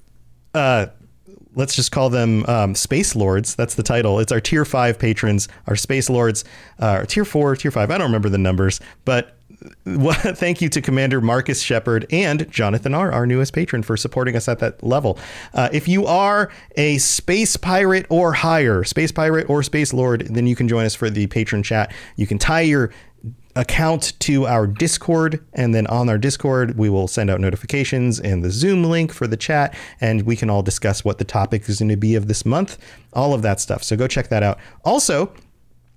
uh 0.52 0.88
let's 1.56 1.74
just 1.74 1.90
call 1.90 2.08
them 2.08 2.44
um, 2.46 2.74
space 2.74 3.16
lords 3.16 3.56
that's 3.56 3.74
the 3.74 3.82
title 3.82 4.20
it's 4.20 4.30
our 4.30 4.40
tier 4.40 4.64
five 4.64 4.98
patrons 4.98 5.48
our 5.66 5.74
space 5.74 6.08
lords 6.08 6.44
uh, 6.78 7.04
tier 7.06 7.24
four 7.24 7.56
tier 7.56 7.72
five 7.72 7.90
i 7.90 7.98
don't 7.98 8.06
remember 8.06 8.28
the 8.28 8.38
numbers 8.38 8.80
but 9.04 9.36
well, 9.86 10.14
thank 10.14 10.60
you 10.60 10.68
to 10.68 10.80
Commander 10.80 11.20
Marcus 11.20 11.60
Shepard 11.60 12.06
and 12.10 12.50
Jonathan 12.50 12.94
R., 12.94 13.12
our 13.12 13.26
newest 13.26 13.52
patron, 13.52 13.82
for 13.82 13.96
supporting 13.96 14.36
us 14.36 14.48
at 14.48 14.58
that 14.58 14.82
level. 14.82 15.18
Uh, 15.54 15.68
if 15.72 15.88
you 15.88 16.06
are 16.06 16.50
a 16.76 16.98
space 16.98 17.56
pirate 17.56 18.06
or 18.10 18.32
higher, 18.32 18.84
space 18.84 19.12
pirate 19.12 19.48
or 19.48 19.62
space 19.62 19.92
lord, 19.92 20.26
then 20.28 20.46
you 20.46 20.56
can 20.56 20.68
join 20.68 20.84
us 20.84 20.94
for 20.94 21.10
the 21.10 21.26
patron 21.28 21.62
chat. 21.62 21.92
You 22.16 22.26
can 22.26 22.38
tie 22.38 22.62
your 22.62 22.90
account 23.56 24.12
to 24.20 24.46
our 24.46 24.66
Discord, 24.66 25.44
and 25.54 25.74
then 25.74 25.86
on 25.88 26.08
our 26.08 26.18
Discord, 26.18 26.78
we 26.78 26.88
will 26.88 27.08
send 27.08 27.30
out 27.30 27.40
notifications 27.40 28.20
and 28.20 28.44
the 28.44 28.50
Zoom 28.50 28.84
link 28.84 29.12
for 29.12 29.26
the 29.26 29.36
chat, 29.36 29.74
and 30.00 30.22
we 30.22 30.36
can 30.36 30.50
all 30.50 30.62
discuss 30.62 31.04
what 31.04 31.18
the 31.18 31.24
topic 31.24 31.68
is 31.68 31.78
going 31.78 31.88
to 31.88 31.96
be 31.96 32.14
of 32.14 32.28
this 32.28 32.44
month, 32.44 32.78
all 33.12 33.34
of 33.34 33.42
that 33.42 33.60
stuff. 33.60 33.82
So 33.82 33.96
go 33.96 34.06
check 34.06 34.28
that 34.28 34.42
out. 34.42 34.58
Also, 34.84 35.32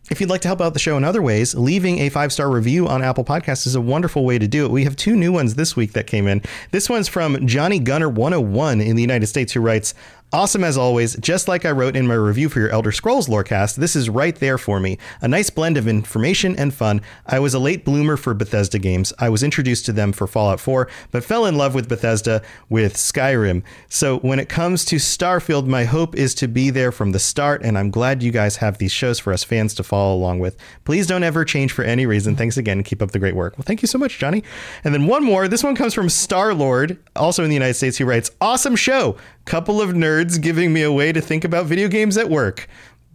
if 0.10 0.20
you'd 0.20 0.30
like 0.30 0.42
to 0.42 0.48
help 0.48 0.60
out 0.60 0.74
the 0.74 0.80
show 0.80 0.98
in 0.98 1.04
other 1.04 1.22
ways, 1.22 1.54
leaving 1.54 2.00
a 2.00 2.10
five 2.10 2.34
star 2.34 2.50
review 2.50 2.88
on 2.88 3.04
Apple 3.04 3.24
Podcasts 3.24 3.68
is 3.68 3.76
a 3.76 3.82
wonderful 3.82 4.26
way 4.26 4.40
to 4.40 4.48
do 4.48 4.66
it. 4.66 4.72
We 4.72 4.84
have 4.84 4.96
two 4.96 5.16
new 5.16 5.32
ones 5.32 5.56
this 5.56 5.76
week 5.76 5.94
that 5.94 6.08
came 6.08 6.28
in. 6.28 6.42
This 6.72 6.90
one's 6.90 7.08
from 7.08 7.46
Johnny 7.46 7.78
Gunner 7.78 8.10
101 8.10 8.82
in 8.82 8.96
the 8.96 9.04
United 9.04 9.28
States, 9.28 9.54
who 9.54 9.60
writes, 9.60 9.94
Awesome 10.32 10.64
as 10.64 10.78
always. 10.78 11.16
Just 11.16 11.48
like 11.48 11.66
I 11.66 11.72
wrote 11.72 11.96
in 11.96 12.06
my 12.06 12.14
review 12.14 12.50
for 12.50 12.60
your 12.60 12.70
Elder 12.70 12.92
Scrolls 12.92 13.28
Lorecast, 13.28 13.78
this 13.78 13.96
is 13.96 14.12
right 14.12 14.36
there 14.36 14.60
for 14.60 14.80
me. 14.80 15.00
A 15.22 15.28
nice 15.28 15.50
blend 15.50 15.76
of 15.76 15.88
information 15.88 16.56
and 16.56 16.72
fun. 16.72 17.02
I 17.26 17.40
was 17.40 17.56
a 17.56 17.60
late 17.60 17.84
bloomer 17.84 18.16
for 18.16 18.36
Bethesda 18.36 18.78
games. 18.78 19.12
I 19.18 19.30
was 19.30 19.42
introduced 19.42 19.88
to 19.88 19.92
them 19.92 20.12
for 20.12 20.28
Fallout 20.28 20.60
4, 20.60 20.88
but 21.10 21.24
fell 21.24 21.48
in 21.48 21.56
love 21.56 21.74
with 21.74 21.90
Bethesda 21.90 22.44
with 22.70 22.94
Skyrim. 22.94 23.64
So 23.88 24.20
when 24.20 24.38
it 24.38 24.50
comes 24.50 24.86
to 24.86 24.98
Starfield, 24.98 25.66
my 25.66 25.86
hope 25.86 26.16
is 26.16 26.36
to 26.36 26.48
be 26.48 26.70
there 26.70 26.92
from 26.92 27.12
the 27.12 27.18
start, 27.18 27.64
and 27.64 27.76
I'm 27.76 27.90
glad 27.90 28.22
you 28.22 28.32
guys 28.32 28.58
have 28.58 28.78
these 28.78 28.92
shows 28.92 29.18
for 29.18 29.34
us 29.34 29.44
fans 29.44 29.74
to 29.74 29.84
follow 29.84 30.14
along 30.16 30.38
with. 30.38 30.58
Please 30.86 31.08
don't 31.08 31.24
ever 31.24 31.44
change 31.44 31.72
for 31.72 31.82
any 31.82 32.06
reason. 32.06 32.36
Thanks 32.36 32.56
again. 32.56 32.84
Keep 32.84 33.02
up 33.02 33.10
the 33.12 33.20
great 33.20 33.36
work. 33.36 33.58
Well, 33.58 33.66
thank 33.66 33.82
you 33.82 33.88
so 33.88 33.98
much, 33.98 34.20
Johnny. 34.20 34.44
And 34.84 34.94
then 34.94 35.08
one 35.08 35.24
more. 35.24 35.48
This 35.48 35.64
one 35.64 35.76
comes 35.76 35.96
from 35.96 36.08
Star 36.08 36.54
Lord, 36.54 37.00
also 37.16 37.44
in 37.44 37.50
the 37.50 37.56
United 37.56 37.74
States, 37.74 37.98
who 37.98 38.06
writes, 38.06 38.30
Awesome 38.40 38.76
show. 38.76 39.18
Couple 39.46 39.82
of 39.82 39.90
nerds 39.90 40.19
giving 40.28 40.74
me 40.74 40.82
a 40.82 40.92
way 40.92 41.12
to 41.12 41.22
think 41.22 41.44
about 41.44 41.66
video 41.66 41.88
games 41.88 42.18
at 42.18 42.30
work. 42.30 42.68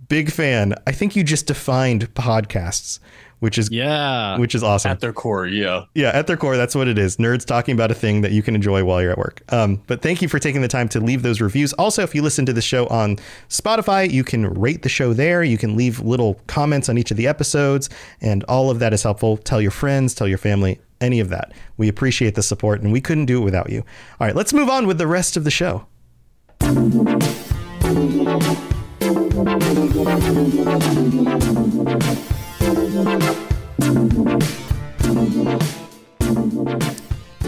Big 0.08 0.30
fan. 0.30 0.74
I 0.86 0.92
think 0.92 1.16
you 1.16 1.24
just 1.24 1.46
defined 1.46 2.12
podcasts, 2.14 3.00
which 3.40 3.58
is 3.58 3.70
yeah, 3.70 4.38
which 4.38 4.54
is 4.54 4.62
awesome. 4.62 4.90
At 4.90 5.00
their 5.00 5.12
core, 5.12 5.46
yeah, 5.46 5.84
yeah, 5.94 6.10
at 6.10 6.26
their 6.26 6.36
core, 6.36 6.56
that's 6.56 6.74
what 6.74 6.88
it 6.88 6.98
is. 6.98 7.16
Nerds 7.16 7.44
talking 7.46 7.74
about 7.74 7.90
a 7.90 7.94
thing 7.94 8.20
that 8.20 8.32
you 8.32 8.42
can 8.42 8.54
enjoy 8.54 8.84
while 8.84 9.00
you're 9.00 9.12
at 9.12 9.18
work. 9.18 9.42
Um, 9.48 9.82
but 9.86 10.02
thank 10.02 10.20
you 10.20 10.28
for 10.28 10.38
taking 10.38 10.60
the 10.60 10.68
time 10.68 10.88
to 10.90 11.00
leave 11.00 11.22
those 11.22 11.40
reviews. 11.40 11.72
Also, 11.74 12.02
if 12.02 12.14
you 12.14 12.20
listen 12.22 12.44
to 12.46 12.52
the 12.52 12.62
show 12.62 12.86
on 12.88 13.16
Spotify, 13.48 14.10
you 14.10 14.24
can 14.24 14.52
rate 14.54 14.82
the 14.82 14.88
show 14.88 15.14
there. 15.14 15.42
You 15.42 15.58
can 15.58 15.74
leave 15.74 16.00
little 16.00 16.40
comments 16.46 16.88
on 16.88 16.98
each 16.98 17.10
of 17.10 17.16
the 17.16 17.26
episodes, 17.26 17.88
and 18.20 18.44
all 18.44 18.70
of 18.70 18.78
that 18.80 18.92
is 18.92 19.02
helpful. 19.02 19.38
Tell 19.38 19.60
your 19.60 19.70
friends, 19.70 20.14
tell 20.14 20.28
your 20.28 20.38
family, 20.38 20.80
any 21.00 21.20
of 21.20 21.30
that. 21.30 21.52
We 21.76 21.88
appreciate 21.88 22.34
the 22.34 22.42
support, 22.42 22.82
and 22.82 22.92
we 22.92 23.00
couldn't 23.00 23.26
do 23.26 23.40
it 23.40 23.44
without 23.44 23.70
you. 23.70 23.80
All 24.20 24.26
right, 24.26 24.36
let's 24.36 24.52
move 24.52 24.68
on 24.68 24.86
with 24.86 24.98
the 24.98 25.06
rest 25.06 25.36
of 25.36 25.44
the 25.44 25.50
show. 25.50 25.86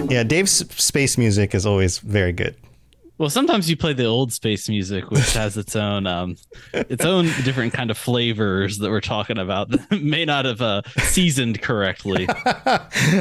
Yeah, 0.09 0.23
Dave's 0.23 0.65
space 0.81 1.19
music 1.19 1.57
is 1.57 1.67
always 1.67 1.99
very 1.99 2.31
good. 2.31 2.55
Well, 3.18 3.31
sometimes 3.31 3.70
you 3.70 3.76
play 3.79 3.94
the 3.94 4.05
old 4.05 4.33
space 4.33 4.68
music, 4.68 5.11
which 5.11 5.33
has 5.33 5.57
its 5.57 5.74
own 5.74 6.07
um, 6.07 6.37
its 6.74 7.05
own 7.05 7.24
different 7.44 7.72
kind 7.72 7.90
of 7.90 7.96
flavors 7.96 8.79
that 8.79 8.90
we're 8.90 9.00
talking 9.00 9.38
about 9.38 9.70
that 9.70 9.90
may 10.02 10.26
not 10.26 10.44
have 10.44 10.61
uh, 10.61 10.83
seasoned 10.98 11.62
correctly. 11.62 12.29
uh, 12.46 12.79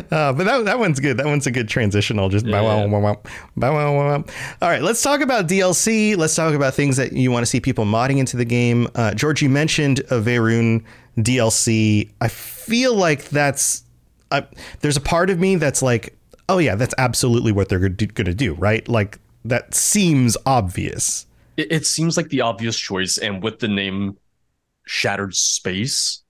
but 0.09 0.43
that, 0.43 0.65
that 0.65 0.79
one's 0.79 0.99
good. 0.99 1.15
That 1.17 1.25
one's 1.25 1.47
a 1.47 1.51
good 1.51 1.69
transitional. 1.69 2.27
Just 2.27 2.45
yeah. 2.45 2.61
bow, 2.61 2.87
bow. 3.55 4.25
All 4.61 4.69
right, 4.69 4.81
let's 4.81 5.01
talk 5.01 5.21
about 5.21 5.47
DLC. 5.47 6.17
Let's 6.17 6.35
talk 6.35 6.53
about 6.53 6.73
things 6.73 6.97
that 6.97 7.13
you 7.13 7.31
want 7.31 7.43
to 7.43 7.49
see 7.49 7.61
people 7.61 7.85
modding 7.85 8.17
into 8.17 8.35
the 8.35 8.45
game. 8.45 8.89
Uh, 8.95 9.13
George, 9.13 9.41
you 9.41 9.49
mentioned 9.49 9.99
a 10.11 10.19
Va'ruun 10.19 10.83
DLC. 11.17 12.11
I 12.19 12.27
feel 12.27 12.95
like 12.95 13.29
that's 13.29 13.83
there's 14.81 14.97
a 14.97 15.01
part 15.01 15.29
of 15.29 15.39
me 15.39 15.55
that's 15.55 15.81
like, 15.81 16.17
oh 16.49 16.57
yeah, 16.57 16.75
that's 16.75 16.93
absolutely 16.97 17.53
what 17.53 17.69
they're 17.69 17.79
going 17.79 18.25
to 18.25 18.33
do, 18.33 18.53
right? 18.55 18.85
Like 18.89 19.19
that 19.45 19.73
seems 19.73 20.35
obvious. 20.45 21.27
It, 21.55 21.71
it, 21.71 21.85
seems 21.85 22.17
like 22.17 22.29
the 22.29 22.41
obvious 22.41 22.77
choice, 22.77 23.17
and 23.17 23.41
with 23.41 23.59
the 23.59 23.67
name 23.67 24.17
Shattered 24.85 25.35
Space, 25.35 26.23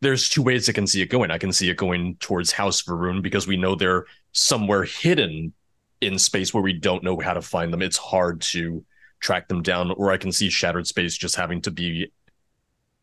there's 0.00 0.28
two 0.28 0.42
ways 0.42 0.68
I 0.68 0.72
can 0.72 0.86
see 0.86 1.02
it 1.02 1.10
going. 1.10 1.30
I 1.30 1.38
can 1.38 1.52
see 1.52 1.68
it 1.68 1.76
going 1.76 2.16
towards 2.16 2.52
House 2.52 2.82
Va'ruun 2.82 3.20
because 3.20 3.46
we 3.46 3.56
know 3.56 3.74
they're 3.74 4.06
somewhere 4.32 4.84
hidden 4.84 5.52
in 6.00 6.18
space 6.18 6.54
where 6.54 6.62
we 6.62 6.72
don't 6.72 7.04
know 7.04 7.18
how 7.20 7.34
to 7.34 7.42
find 7.42 7.72
them. 7.72 7.82
It's 7.82 7.96
hard 7.96 8.40
to 8.52 8.84
track 9.20 9.48
them 9.48 9.62
down, 9.62 9.90
or 9.90 10.10
I 10.10 10.16
can 10.16 10.32
see 10.32 10.48
Shattered 10.48 10.86
Space 10.86 11.16
just 11.16 11.36
having 11.36 11.60
to 11.62 11.70
be 11.70 12.12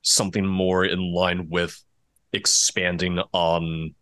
something 0.01 0.45
more 0.45 0.86
in 0.86 1.14
line 1.14 1.49
with 1.49 1.82
expanding 2.32 3.20
on 3.34 3.93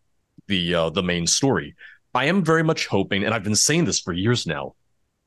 the 0.48 0.76
uh, 0.76 0.90
the 0.92 1.04
main 1.04 1.28
story. 1.28 1.76
I 2.14 2.26
am 2.26 2.44
very 2.44 2.64
much 2.64 2.88
hoping, 2.88 3.24
and 3.24 3.34
I've 3.34 3.44
been 3.44 3.56
saying 3.56 3.86
this 3.86 4.00
for 4.00 4.14
years 4.14 4.48
now. 4.48 4.76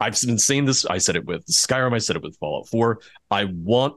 I've 0.01 0.19
been 0.21 0.39
saying 0.39 0.65
this. 0.65 0.87
I 0.87 0.99
said 0.99 1.17
it 1.17 1.27
with 1.27 1.47
Skyrim. 1.47 1.95
I 1.95 1.99
said 1.99 2.17
it 2.17 2.23
with 2.23 2.37
Fallout 2.39 2.69
4. 2.69 3.01
I 3.31 3.45
want 3.45 3.97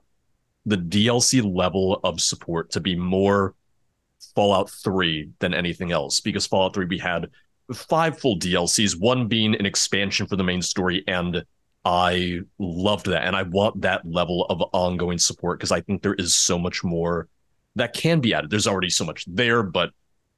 the 0.66 0.78
DLC 0.78 1.41
level 1.43 1.99
of 2.04 2.22
support 2.22 2.72
to 2.72 2.80
be 2.80 2.95
more 2.95 3.56
Fallout 4.36 4.70
3 4.70 5.30
than 5.39 5.54
anything 5.54 5.91
else 5.91 6.20
because 6.20 6.45
Fallout 6.45 6.74
3 6.74 6.86
we 6.86 6.97
had 6.97 7.30
five 7.74 8.20
full 8.20 8.38
DLCs, 8.38 8.99
one 8.99 9.28
being 9.28 9.56
an 9.56 9.66
expansion 9.66 10.28
for 10.28 10.36
the 10.36 10.43
main 10.43 10.62
story 10.62 11.04
and 11.08 11.43
I 11.86 12.39
loved 12.60 13.08
that 13.08 13.24
and 13.24 13.36
I 13.36 13.43
want 13.43 13.82
that 13.82 14.10
level 14.10 14.45
of 14.45 14.62
ongoing 14.74 15.18
support 15.18 15.60
because 15.60 15.72
I 15.72 15.82
think 15.82 16.01
there 16.01 16.14
is 16.14 16.34
so 16.34 16.58
much 16.58 16.84
more 16.84 17.28
that 17.76 17.93
can 17.93 18.22
be 18.22 18.34
added. 18.34 18.49
There's 18.49 18.68
already 18.68 18.89
so 18.89 19.04
much 19.04 19.26
there, 19.28 19.64
but 19.64 19.91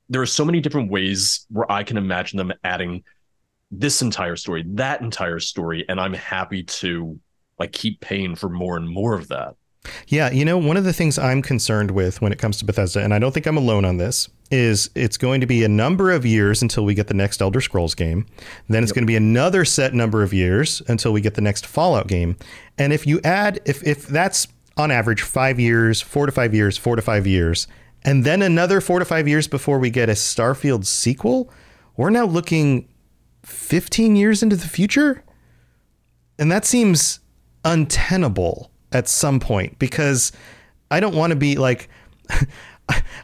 there 0.09 0.22
are 0.22 0.28
so 0.28 0.45
many 0.45 0.59
different 0.59 0.91
ways 0.91 1.45
where 1.49 1.72
I 1.72 1.84
can 1.84 1.97
imagine 1.97 2.38
them 2.38 2.53
adding 2.63 3.03
this 3.72 4.01
entire 4.01 4.36
story, 4.36 4.63
that 4.68 5.01
entire 5.01 5.39
story, 5.39 5.86
and 5.89 5.99
I'm 5.99 6.13
happy 6.13 6.63
to 6.63 7.20
like 7.59 7.72
keep 7.72 8.01
paying 8.01 8.36
for 8.36 8.49
more 8.49 8.78
and 8.78 8.88
more 8.88 9.13
of 9.13 9.28
that. 9.30 9.55
Yeah, 10.07 10.32
you 10.32 10.45
know, 10.45 10.57
one 10.57 10.78
of 10.78 10.84
the 10.84 10.93
things 10.93 11.20
I'm 11.20 11.41
concerned 11.41 11.91
with 11.91 12.22
when 12.22 12.32
it 12.32 12.39
comes 12.39 12.57
to 12.57 12.66
Bethesda, 12.66 13.03
and 13.03 13.13
I 13.13 13.20
don't 13.20 13.34
think 13.34 13.45
I'm 13.45 13.57
alone 13.57 13.86
on 13.86 13.97
this, 13.97 14.28
is 14.51 14.89
it's 14.95 15.18
going 15.18 15.41
to 15.41 15.47
be 15.47 15.63
a 15.63 15.70
number 15.70 16.11
of 16.11 16.26
years 16.26 16.61
until 16.61 16.86
we 16.86 16.93
get 16.93 17.07
the 17.07 17.13
next 17.13 17.41
Elder 17.41 17.61
Scrolls 17.61 17.95
game. 17.95 18.26
Then 18.68 18.84
it's 18.84 18.91
yep. 18.91 18.95
going 18.95 19.03
to 19.03 19.07
be 19.07 19.16
another 19.16 19.66
set 19.66 19.93
number 19.93 20.24
of 20.24 20.34
years 20.34 20.82
until 20.88 21.13
we 21.13 21.22
get 21.22 21.36
the 21.36 21.41
next 21.41 21.66
Fallout 21.66 22.07
game. 22.07 22.38
And 22.78 22.93
if 22.93 23.07
you 23.07 23.20
add, 23.24 23.59
if 23.66 23.86
if 23.86 24.07
that's 24.07 24.47
on 24.78 24.91
average 24.91 25.22
five 25.22 25.59
years, 25.59 26.01
four 26.01 26.26
to 26.26 26.32
five 26.32 26.53
years, 26.53 26.78
four 26.78 26.95
to 26.95 27.01
five 27.01 27.26
years, 27.26 27.68
and 28.03 28.24
then 28.24 28.41
another 28.41 28.82
four 28.82 28.99
to 28.99 29.05
five 29.05 29.28
years 29.28 29.47
before 29.47 29.80
we 29.80 29.89
get 29.89 30.09
a 30.09 30.13
Starfield 30.13 30.86
sequel, 30.86 31.51
we're 31.97 32.09
now 32.09 32.26
looking 32.26 32.88
15 33.45 34.15
years 34.15 34.43
into 34.43 34.55
the 34.55 34.67
future. 34.67 35.23
And 36.37 36.51
that 36.51 36.65
seems 36.65 37.19
untenable 37.63 38.71
at 38.91 39.07
some 39.07 39.39
point 39.39 39.79
because 39.79 40.31
I 40.91 40.99
don't 40.99 41.15
want 41.15 41.31
to 41.31 41.35
be 41.35 41.55
like 41.55 41.89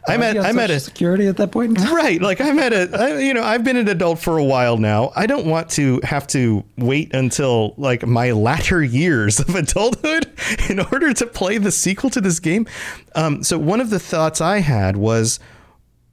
I'm 0.08 0.22
at 0.22 0.36
I'm 0.36 0.58
at 0.58 0.70
a 0.70 0.80
security 0.80 1.28
at 1.28 1.36
that 1.36 1.52
point. 1.52 1.78
right, 1.78 2.20
like 2.20 2.40
I'm 2.40 2.58
at 2.58 2.72
a 2.72 2.90
I, 2.98 3.18
you 3.18 3.32
know 3.32 3.44
I've 3.44 3.62
been 3.62 3.76
an 3.76 3.88
adult 3.88 4.18
for 4.18 4.36
a 4.36 4.44
while 4.44 4.76
now. 4.76 5.12
I 5.14 5.26
don't 5.26 5.46
want 5.46 5.70
to 5.70 6.00
have 6.02 6.26
to 6.28 6.64
wait 6.76 7.14
until 7.14 7.74
like 7.76 8.04
my 8.04 8.32
latter 8.32 8.82
years 8.82 9.38
of 9.38 9.54
adulthood 9.54 10.32
in 10.68 10.80
order 10.80 11.12
to 11.14 11.26
play 11.26 11.58
the 11.58 11.70
sequel 11.70 12.10
to 12.10 12.20
this 12.20 12.40
game. 12.40 12.66
Um, 13.14 13.44
so 13.44 13.58
one 13.58 13.80
of 13.80 13.90
the 13.90 14.00
thoughts 14.00 14.40
I 14.40 14.58
had 14.58 14.96
was. 14.96 15.38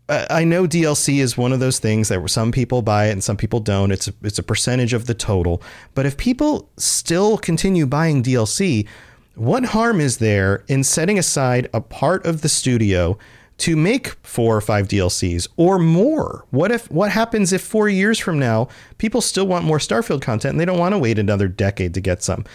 I 0.10 0.44
know 0.44 0.68
DLC 0.68 1.20
is 1.20 1.38
one 1.38 1.54
of 1.54 1.60
those 1.60 1.78
things 1.78 2.10
that 2.10 2.28
some 2.30 2.52
people 2.52 2.82
buy 2.82 3.06
it 3.08 3.12
and 3.12 3.24
some 3.24 3.38
people 3.38 3.60
don't. 3.60 3.92
It's 3.92 4.08
a, 4.08 4.14
it's 4.24 4.40
a 4.40 4.44
percentage 4.44 4.94
of 4.94 5.06
the 5.06 5.14
total. 5.14 5.62
But 5.94 6.06
if 6.06 6.18
people 6.18 6.70
still 6.78 7.38
continue 7.38 7.86
buying 7.86 8.24
DLC, 8.24 8.88
what 9.36 9.66
harm 9.66 10.02
is 10.02 10.18
there 10.18 10.64
in 10.68 10.84
setting 10.84 11.20
aside 11.20 11.70
a 11.74 11.82
part 11.82 12.26
of 12.26 12.42
the 12.42 12.50
studio 12.50 13.18
to 13.60 13.76
make 13.76 14.16
four 14.24 14.56
or 14.56 14.62
five 14.62 14.88
DLCs 14.88 15.48
or 15.58 15.78
more? 15.78 16.46
What 16.50 16.72
if 16.72 16.90
what 16.90 17.12
happens 17.12 17.54
if 17.54 17.62
4 17.62 17.88
years 17.90 18.18
from 18.18 18.40
now 18.40 18.70
people 18.98 19.22
still 19.22 19.46
want 19.48 19.66
more 19.66 19.78
Starfield 19.78 20.22
content 20.22 20.54
and 20.54 20.60
they 20.60 20.66
don't 20.66 20.80
want 20.80 20.94
to 20.94 21.00
wait 21.00 21.20
another 21.20 21.48
decade 21.48 21.94
to 21.94 22.02
get 22.02 22.24
some? 22.24 22.46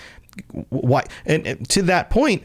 Why 0.70 1.05
and 1.24 1.68
to 1.70 1.82
that 1.82 2.11
point 2.11 2.42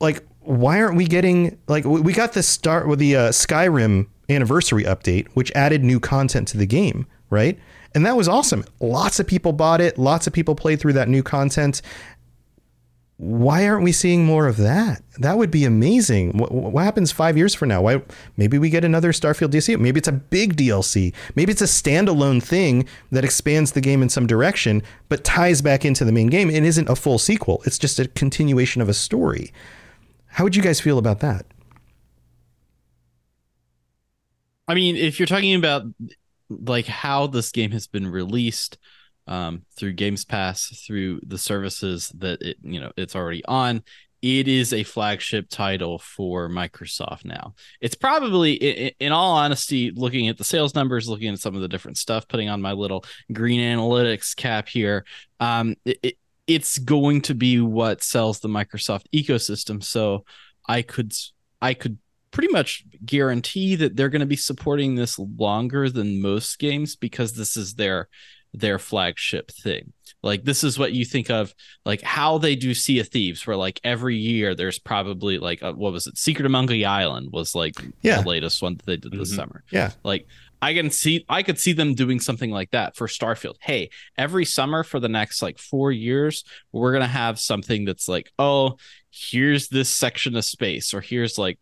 like 0.00 0.22
why 0.44 0.80
aren't 0.80 0.96
we 0.96 1.06
getting 1.06 1.58
like 1.68 1.84
we 1.84 2.12
got 2.12 2.32
the 2.32 2.42
start 2.42 2.88
with 2.88 2.98
the 2.98 3.16
uh, 3.16 3.28
Skyrim 3.30 4.06
anniversary 4.28 4.84
update 4.84 5.28
which 5.34 5.52
added 5.52 5.84
new 5.84 6.00
content 6.00 6.48
to 6.48 6.58
the 6.58 6.66
game, 6.66 7.06
right? 7.30 7.58
And 7.94 8.04
that 8.06 8.16
was 8.16 8.26
awesome. 8.26 8.64
Lots 8.80 9.20
of 9.20 9.26
people 9.26 9.52
bought 9.52 9.80
it, 9.80 9.98
lots 9.98 10.26
of 10.26 10.32
people 10.32 10.54
played 10.54 10.80
through 10.80 10.94
that 10.94 11.08
new 11.08 11.22
content 11.22 11.80
why 13.16 13.66
aren't 13.66 13.84
we 13.84 13.92
seeing 13.92 14.24
more 14.24 14.48
of 14.48 14.56
that? 14.56 15.00
That 15.18 15.38
would 15.38 15.50
be 15.50 15.64
amazing. 15.64 16.36
What, 16.36 16.50
what, 16.50 16.84
happens 16.84 17.12
five 17.12 17.36
years 17.36 17.54
from 17.54 17.68
now? 17.68 17.82
Why 17.82 18.02
maybe 18.36 18.58
we 18.58 18.70
get 18.70 18.84
another 18.84 19.12
Starfield 19.12 19.50
DLC? 19.50 19.78
Maybe 19.78 19.98
it's 19.98 20.08
a 20.08 20.12
big 20.12 20.56
DLC. 20.56 21.14
Maybe 21.36 21.52
it's 21.52 21.62
a 21.62 21.66
standalone 21.66 22.42
thing 22.42 22.88
that 23.12 23.24
expands 23.24 23.72
the 23.72 23.80
game 23.80 24.02
in 24.02 24.08
some 24.08 24.26
direction, 24.26 24.82
but 25.08 25.22
ties 25.22 25.62
back 25.62 25.84
into 25.84 26.04
the 26.04 26.10
main 26.10 26.26
game 26.26 26.50
and 26.50 26.66
isn't 26.66 26.88
a 26.88 26.96
full 26.96 27.18
sequel. 27.18 27.62
It's 27.64 27.78
just 27.78 28.00
a 28.00 28.08
continuation 28.08 28.82
of 28.82 28.88
a 28.88 28.94
story. 28.94 29.52
How 30.34 30.42
would 30.42 30.56
you 30.56 30.62
guys 30.62 30.80
feel 30.80 30.98
about 30.98 31.20
that? 31.20 31.46
I 34.66 34.74
mean, 34.74 34.96
if 34.96 35.20
you're 35.20 35.26
talking 35.26 35.54
about 35.54 35.84
like 36.50 36.86
how 36.86 37.28
this 37.28 37.52
game 37.52 37.70
has 37.70 37.86
been 37.86 38.08
released, 38.08 38.76
um, 39.28 39.62
through 39.76 39.92
Games 39.92 40.24
Pass, 40.24 40.84
through 40.84 41.20
the 41.24 41.38
services 41.38 42.08
that 42.18 42.42
it 42.42 42.56
you 42.62 42.80
know 42.80 42.90
it's 42.96 43.14
already 43.14 43.44
on. 43.44 43.84
It 44.22 44.48
is 44.48 44.72
a 44.72 44.82
flagship 44.82 45.48
title 45.50 46.00
for 46.00 46.48
Microsoft 46.48 47.26
now. 47.26 47.54
It's 47.80 47.94
probably, 47.94 48.54
in, 48.54 49.12
all 49.12 49.36
honesty, 49.36 49.92
looking 49.94 50.28
at 50.28 50.38
the 50.38 50.44
sales 50.44 50.74
numbers, 50.74 51.06
looking 51.06 51.30
at 51.30 51.40
some 51.40 51.54
of 51.54 51.60
the 51.60 51.68
different 51.68 51.98
stuff, 51.98 52.26
putting 52.26 52.48
on 52.48 52.62
my 52.62 52.72
little 52.72 53.04
green 53.34 53.60
analytics 53.60 54.34
cap 54.34 54.66
here. 54.66 55.04
Um, 55.40 55.76
it, 55.84 56.16
it's 56.46 56.78
going 56.78 57.22
to 57.22 57.34
be 57.34 57.60
what 57.60 58.02
sells 58.02 58.40
the 58.40 58.48
Microsoft 58.48 59.06
ecosystem. 59.14 59.82
So 59.82 60.24
I 60.68 60.82
could, 60.82 61.12
I 61.60 61.74
could 61.74 61.98
pretty 62.30 62.52
much 62.52 62.84
guarantee 63.04 63.76
that 63.76 63.96
they're 63.96 64.08
going 64.08 64.20
to 64.20 64.26
be 64.26 64.36
supporting 64.36 64.94
this 64.94 65.18
longer 65.18 65.88
than 65.88 66.20
most 66.20 66.58
games 66.58 66.96
because 66.96 67.34
this 67.34 67.56
is 67.56 67.74
their 67.74 68.08
their 68.54 68.78
flagship 68.78 69.50
thing. 69.50 69.92
Like 70.22 70.44
this 70.44 70.64
is 70.64 70.78
what 70.78 70.92
you 70.92 71.04
think 71.04 71.28
of 71.28 71.52
like 71.84 72.00
how 72.00 72.38
they 72.38 72.54
do 72.56 72.72
Sea 72.72 73.00
of 73.00 73.08
Thieves, 73.08 73.46
where 73.46 73.56
like 73.56 73.80
every 73.84 74.16
year 74.16 74.54
there's 74.54 74.78
probably 74.78 75.38
like 75.38 75.60
a, 75.60 75.72
what 75.72 75.92
was 75.92 76.06
it? 76.06 76.16
Secret 76.16 76.46
of 76.46 76.52
Monkey 76.52 76.84
Island 76.84 77.30
was 77.32 77.54
like 77.54 77.74
yeah. 78.00 78.22
the 78.22 78.28
latest 78.28 78.62
one 78.62 78.76
that 78.76 78.86
they 78.86 78.96
did 78.96 79.12
this 79.12 79.30
mm-hmm. 79.30 79.36
summer. 79.36 79.64
Yeah, 79.70 79.90
like 80.04 80.26
I 80.64 80.72
can 80.72 80.90
see 80.90 81.26
I 81.28 81.42
could 81.42 81.58
see 81.58 81.74
them 81.74 81.92
doing 81.92 82.20
something 82.20 82.50
like 82.50 82.70
that 82.70 82.96
for 82.96 83.06
Starfield. 83.06 83.56
Hey, 83.60 83.90
every 84.16 84.46
summer 84.46 84.82
for 84.82 84.98
the 84.98 85.10
next 85.10 85.42
like 85.42 85.58
four 85.58 85.92
years, 85.92 86.42
we're 86.72 86.94
gonna 86.94 87.06
have 87.06 87.38
something 87.38 87.84
that's 87.84 88.08
like, 88.08 88.32
oh, 88.38 88.78
here's 89.10 89.68
this 89.68 89.90
section 89.90 90.34
of 90.36 90.44
space, 90.46 90.94
or 90.94 91.02
here's 91.02 91.36
like 91.36 91.58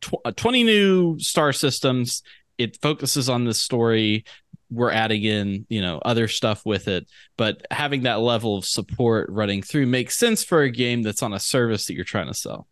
tw- 0.00 0.16
uh, 0.24 0.32
20 0.32 0.64
new 0.64 1.20
star 1.20 1.52
systems. 1.52 2.24
It 2.58 2.78
focuses 2.82 3.28
on 3.28 3.44
this 3.44 3.60
story. 3.60 4.24
We're 4.72 4.90
adding 4.90 5.22
in 5.22 5.64
you 5.68 5.80
know 5.80 6.00
other 6.04 6.26
stuff 6.26 6.66
with 6.66 6.88
it. 6.88 7.06
But 7.36 7.64
having 7.70 8.02
that 8.02 8.22
level 8.22 8.56
of 8.56 8.64
support 8.64 9.30
running 9.30 9.62
through 9.62 9.86
makes 9.86 10.18
sense 10.18 10.42
for 10.42 10.62
a 10.62 10.70
game 10.70 11.02
that's 11.02 11.22
on 11.22 11.32
a 11.32 11.38
service 11.38 11.86
that 11.86 11.94
you're 11.94 12.04
trying 12.04 12.26
to 12.26 12.34
sell 12.34 12.66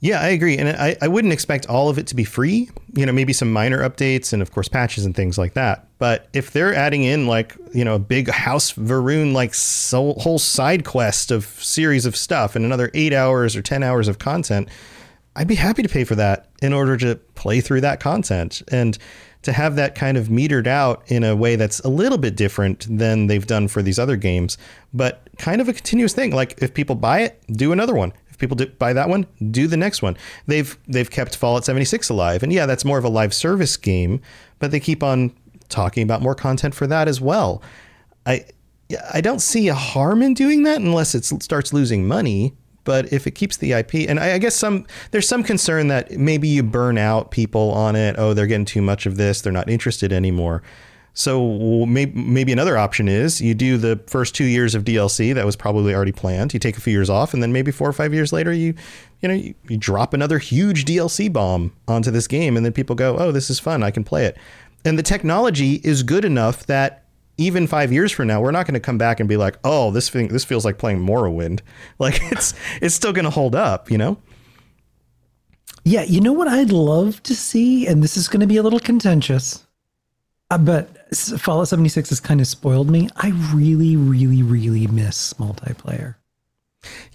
yeah 0.00 0.20
i 0.20 0.28
agree 0.28 0.56
and 0.56 0.68
I, 0.68 0.96
I 1.02 1.08
wouldn't 1.08 1.32
expect 1.32 1.66
all 1.66 1.88
of 1.88 1.98
it 1.98 2.06
to 2.08 2.14
be 2.14 2.24
free 2.24 2.70
you 2.94 3.06
know 3.06 3.12
maybe 3.12 3.32
some 3.32 3.52
minor 3.52 3.88
updates 3.88 4.32
and 4.32 4.42
of 4.42 4.52
course 4.52 4.68
patches 4.68 5.04
and 5.04 5.14
things 5.14 5.38
like 5.38 5.54
that 5.54 5.88
but 5.98 6.28
if 6.32 6.50
they're 6.52 6.74
adding 6.74 7.02
in 7.04 7.26
like 7.26 7.56
you 7.72 7.84
know 7.84 7.94
a 7.94 7.98
big 7.98 8.28
house 8.30 8.72
Va'ruun 8.72 9.32
like 9.32 9.54
so, 9.54 10.14
whole 10.14 10.38
side 10.38 10.84
quest 10.84 11.30
of 11.30 11.44
series 11.44 12.06
of 12.06 12.16
stuff 12.16 12.56
and 12.56 12.64
another 12.64 12.90
eight 12.94 13.12
hours 13.12 13.56
or 13.56 13.62
ten 13.62 13.82
hours 13.82 14.08
of 14.08 14.18
content 14.18 14.68
i'd 15.36 15.48
be 15.48 15.56
happy 15.56 15.82
to 15.82 15.88
pay 15.88 16.04
for 16.04 16.14
that 16.14 16.48
in 16.62 16.72
order 16.72 16.96
to 16.96 17.16
play 17.34 17.60
through 17.60 17.80
that 17.80 18.00
content 18.00 18.62
and 18.68 18.98
to 19.42 19.52
have 19.52 19.76
that 19.76 19.94
kind 19.94 20.16
of 20.16 20.28
metered 20.28 20.66
out 20.66 21.02
in 21.06 21.22
a 21.22 21.34
way 21.34 21.56
that's 21.56 21.80
a 21.80 21.88
little 21.88 22.18
bit 22.18 22.36
different 22.36 22.86
than 22.90 23.28
they've 23.28 23.46
done 23.46 23.68
for 23.68 23.82
these 23.82 23.98
other 23.98 24.16
games, 24.16 24.58
but 24.92 25.28
kind 25.38 25.60
of 25.60 25.68
a 25.68 25.72
continuous 25.72 26.12
thing. 26.12 26.32
Like 26.32 26.60
if 26.60 26.74
people 26.74 26.96
buy 26.96 27.20
it, 27.20 27.40
do 27.52 27.72
another 27.72 27.94
one. 27.94 28.12
People 28.38 28.56
buy 28.78 28.92
that 28.92 29.08
one, 29.08 29.26
do 29.50 29.66
the 29.66 29.76
next 29.76 30.02
one. 30.02 30.16
They've 30.46 30.78
they've 30.86 31.10
kept 31.10 31.36
Fallout 31.36 31.64
76 31.64 32.08
alive, 32.08 32.42
and 32.42 32.52
yeah, 32.52 32.66
that's 32.66 32.84
more 32.84 32.98
of 32.98 33.04
a 33.04 33.08
live 33.08 33.34
service 33.34 33.76
game, 33.76 34.20
but 34.58 34.70
they 34.70 34.80
keep 34.80 35.02
on 35.02 35.32
talking 35.68 36.02
about 36.02 36.22
more 36.22 36.34
content 36.34 36.74
for 36.74 36.86
that 36.86 37.08
as 37.08 37.20
well. 37.20 37.62
I 38.26 38.44
I 39.12 39.20
don't 39.20 39.40
see 39.40 39.68
a 39.68 39.74
harm 39.74 40.22
in 40.22 40.34
doing 40.34 40.62
that 40.62 40.80
unless 40.80 41.14
it 41.14 41.24
starts 41.24 41.72
losing 41.72 42.06
money 42.06 42.54
but 42.88 43.12
if 43.12 43.26
it 43.26 43.32
keeps 43.32 43.58
the 43.58 43.72
IP, 43.72 44.08
and 44.08 44.18
I, 44.18 44.32
I, 44.32 44.38
guess 44.38 44.54
some 44.56 44.86
there's 45.10 45.28
some 45.28 45.42
concern 45.42 45.88
that 45.88 46.12
maybe 46.12 46.48
you 46.48 46.62
burn 46.62 46.96
out 46.96 47.30
people 47.30 47.70
on 47.72 47.96
it. 47.96 48.14
Oh, 48.16 48.32
they're 48.32 48.46
getting 48.46 48.64
too 48.64 48.80
much 48.80 49.04
of 49.04 49.18
this; 49.18 49.42
they're 49.42 49.52
not 49.52 49.68
interested 49.68 50.10
anymore. 50.10 50.62
So 51.14 51.84
maybe 51.86 52.12
maybe 52.20 52.52
another 52.52 52.78
option 52.78 53.08
is 53.08 53.40
you 53.40 53.54
do 53.54 53.76
the 53.76 54.00
first 54.06 54.34
two 54.34 54.44
years 54.44 54.74
of 54.74 54.84
DLC 54.84 55.34
that 55.34 55.44
was 55.44 55.56
probably 55.56 55.94
already 55.94 56.12
planned. 56.12 56.54
You 56.54 56.60
take 56.60 56.76
a 56.76 56.80
few 56.80 56.92
years 56.92 57.10
off, 57.10 57.34
and 57.34 57.42
then 57.42 57.52
maybe 57.52 57.72
four 57.72 57.88
or 57.88 57.92
five 57.92 58.14
years 58.14 58.32
later, 58.32 58.52
you 58.52 58.74
you 59.20 59.28
know 59.28 59.34
you, 59.34 59.54
you 59.68 59.76
drop 59.76 60.14
another 60.14 60.38
huge 60.38 60.84
DLC 60.84 61.32
bomb 61.32 61.72
onto 61.88 62.10
this 62.10 62.28
game, 62.28 62.56
and 62.56 62.64
then 62.64 62.72
people 62.72 62.94
go, 62.94 63.16
"Oh, 63.18 63.32
this 63.32 63.50
is 63.50 63.58
fun! 63.58 63.82
I 63.82 63.90
can 63.90 64.04
play 64.04 64.26
it." 64.26 64.36
And 64.84 64.98
the 64.98 65.02
technology 65.02 65.80
is 65.82 66.02
good 66.02 66.24
enough 66.24 66.66
that 66.66 67.04
even 67.36 67.66
five 67.66 67.92
years 67.92 68.12
from 68.12 68.26
now, 68.26 68.40
we're 68.40 68.50
not 68.50 68.66
going 68.66 68.74
to 68.74 68.80
come 68.80 68.98
back 68.98 69.20
and 69.20 69.28
be 69.28 69.36
like, 69.36 69.58
"Oh, 69.64 69.90
this 69.90 70.08
thing, 70.08 70.28
this 70.28 70.44
feels 70.44 70.64
like 70.64 70.78
playing 70.78 71.04
Morrowind." 71.04 71.60
Like 71.98 72.20
it's 72.30 72.54
it's 72.80 72.94
still 72.94 73.12
going 73.12 73.24
to 73.24 73.30
hold 73.30 73.56
up, 73.56 73.90
you 73.90 73.98
know. 73.98 74.18
Yeah, 75.84 76.02
you 76.02 76.20
know 76.20 76.32
what 76.32 76.48
I'd 76.48 76.70
love 76.70 77.22
to 77.24 77.34
see, 77.34 77.86
and 77.86 78.02
this 78.02 78.16
is 78.16 78.28
going 78.28 78.40
to 78.40 78.46
be 78.46 78.56
a 78.56 78.62
little 78.62 78.78
contentious, 78.80 79.66
uh, 80.50 80.58
but 80.58 81.14
Fallout 81.14 81.68
76 81.68 82.08
has 82.10 82.20
kind 82.20 82.40
of 82.40 82.46
spoiled 82.46 82.90
me. 82.90 83.08
I 83.16 83.30
really, 83.52 83.96
really, 83.96 84.42
really 84.42 84.86
miss 84.86 85.32
multiplayer. 85.34 86.14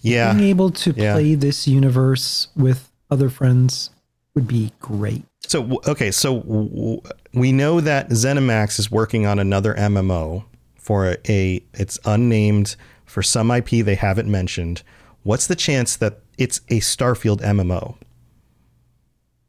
Yeah. 0.02 0.34
Being 0.34 0.50
able 0.50 0.70
to 0.72 0.92
Yeah. 0.96 1.14
play 1.14 1.36
this 1.36 1.68
universe 1.68 2.48
with 2.56 2.90
other 3.10 3.30
friends 3.30 3.90
would 4.36 4.48
be 4.48 4.72
great. 4.80 5.24
So 5.48 5.80
okay, 5.88 6.10
so 6.12 6.40
w- 6.42 7.02
we 7.34 7.52
know 7.52 7.82
that 7.82 8.10
ZeniMax 8.10 8.80
is 8.80 8.90
working 8.90 9.26
on 9.26 9.40
another 9.40 9.74
MMO 9.76 10.46
for 10.76 11.12
a, 11.12 11.18
a 11.30 11.64
it's 11.74 12.00
unnamed 12.06 12.76
for 13.06 13.22
some 13.22 13.52
IP 13.52 13.86
they 13.86 13.96
haven't 13.96 14.30
mentioned. 14.30 14.84
What's 15.24 15.48
the 15.48 15.56
chance 15.56 15.96
that 15.98 16.20
it's 16.38 16.60
a 16.70 16.80
Starfield 16.80 17.42
MMO? 17.42 17.96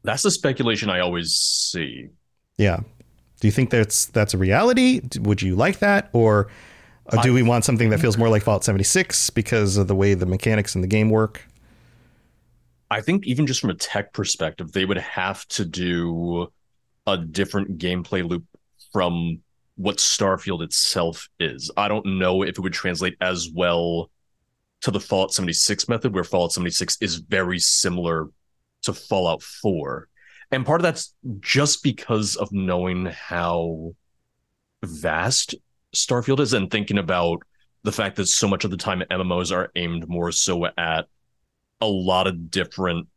That's 0.03 0.23
the 0.23 0.31
speculation 0.31 0.89
I 0.89 0.99
always 0.99 1.33
see. 1.33 2.09
Yeah. 2.57 2.81
Do 3.45 3.47
you 3.47 3.51
think 3.51 3.69
that's 3.69 4.07
that's 4.07 4.33
a 4.33 4.39
reality? 4.39 5.01
Would 5.19 5.43
you 5.43 5.55
like 5.55 5.77
that, 5.77 6.09
or 6.13 6.47
uh, 7.05 7.21
do 7.21 7.31
we 7.31 7.43
want 7.43 7.63
something 7.63 7.91
that 7.91 7.99
feels 7.99 8.17
more 8.17 8.27
like 8.27 8.41
Fallout 8.41 8.63
76 8.63 9.29
because 9.29 9.77
of 9.77 9.87
the 9.87 9.93
way 9.93 10.15
the 10.15 10.25
mechanics 10.25 10.73
in 10.73 10.81
the 10.81 10.87
game 10.87 11.11
work? 11.11 11.47
I 12.89 13.01
think 13.01 13.27
even 13.27 13.45
just 13.45 13.61
from 13.61 13.69
a 13.69 13.75
tech 13.75 14.13
perspective, 14.13 14.71
they 14.71 14.83
would 14.83 14.97
have 14.97 15.47
to 15.49 15.63
do 15.63 16.51
a 17.05 17.19
different 17.19 17.77
gameplay 17.77 18.27
loop 18.27 18.45
from 18.91 19.41
what 19.75 19.97
Starfield 19.97 20.63
itself 20.63 21.29
is. 21.39 21.69
I 21.77 21.87
don't 21.87 22.17
know 22.17 22.41
if 22.41 22.57
it 22.57 22.61
would 22.61 22.73
translate 22.73 23.15
as 23.21 23.51
well 23.53 24.09
to 24.81 24.89
the 24.89 24.99
Fallout 24.99 25.35
76 25.35 25.87
method, 25.87 26.15
where 26.15 26.23
Fallout 26.23 26.53
76 26.53 26.97
is 26.99 27.17
very 27.17 27.59
similar 27.59 28.27
to 28.81 28.93
Fallout 28.93 29.43
4. 29.43 30.07
And 30.51 30.65
part 30.65 30.81
of 30.81 30.83
that's 30.83 31.13
just 31.39 31.83
because 31.83 32.35
of 32.35 32.51
knowing 32.51 33.05
how 33.07 33.95
vast 34.83 35.55
Starfield 35.95 36.39
is 36.39 36.53
and 36.53 36.69
thinking 36.69 36.97
about 36.97 37.43
the 37.83 37.91
fact 37.91 38.15
that 38.15 38.27
so 38.27 38.47
much 38.47 38.63
of 38.63 38.71
the 38.71 38.77
time 38.77 39.03
MMOs 39.11 39.55
are 39.55 39.71
aimed 39.75 40.07
more 40.07 40.31
so 40.31 40.65
at 40.65 41.07
a 41.81 41.87
lot 41.87 42.27
of 42.27 42.49
different 42.49 43.07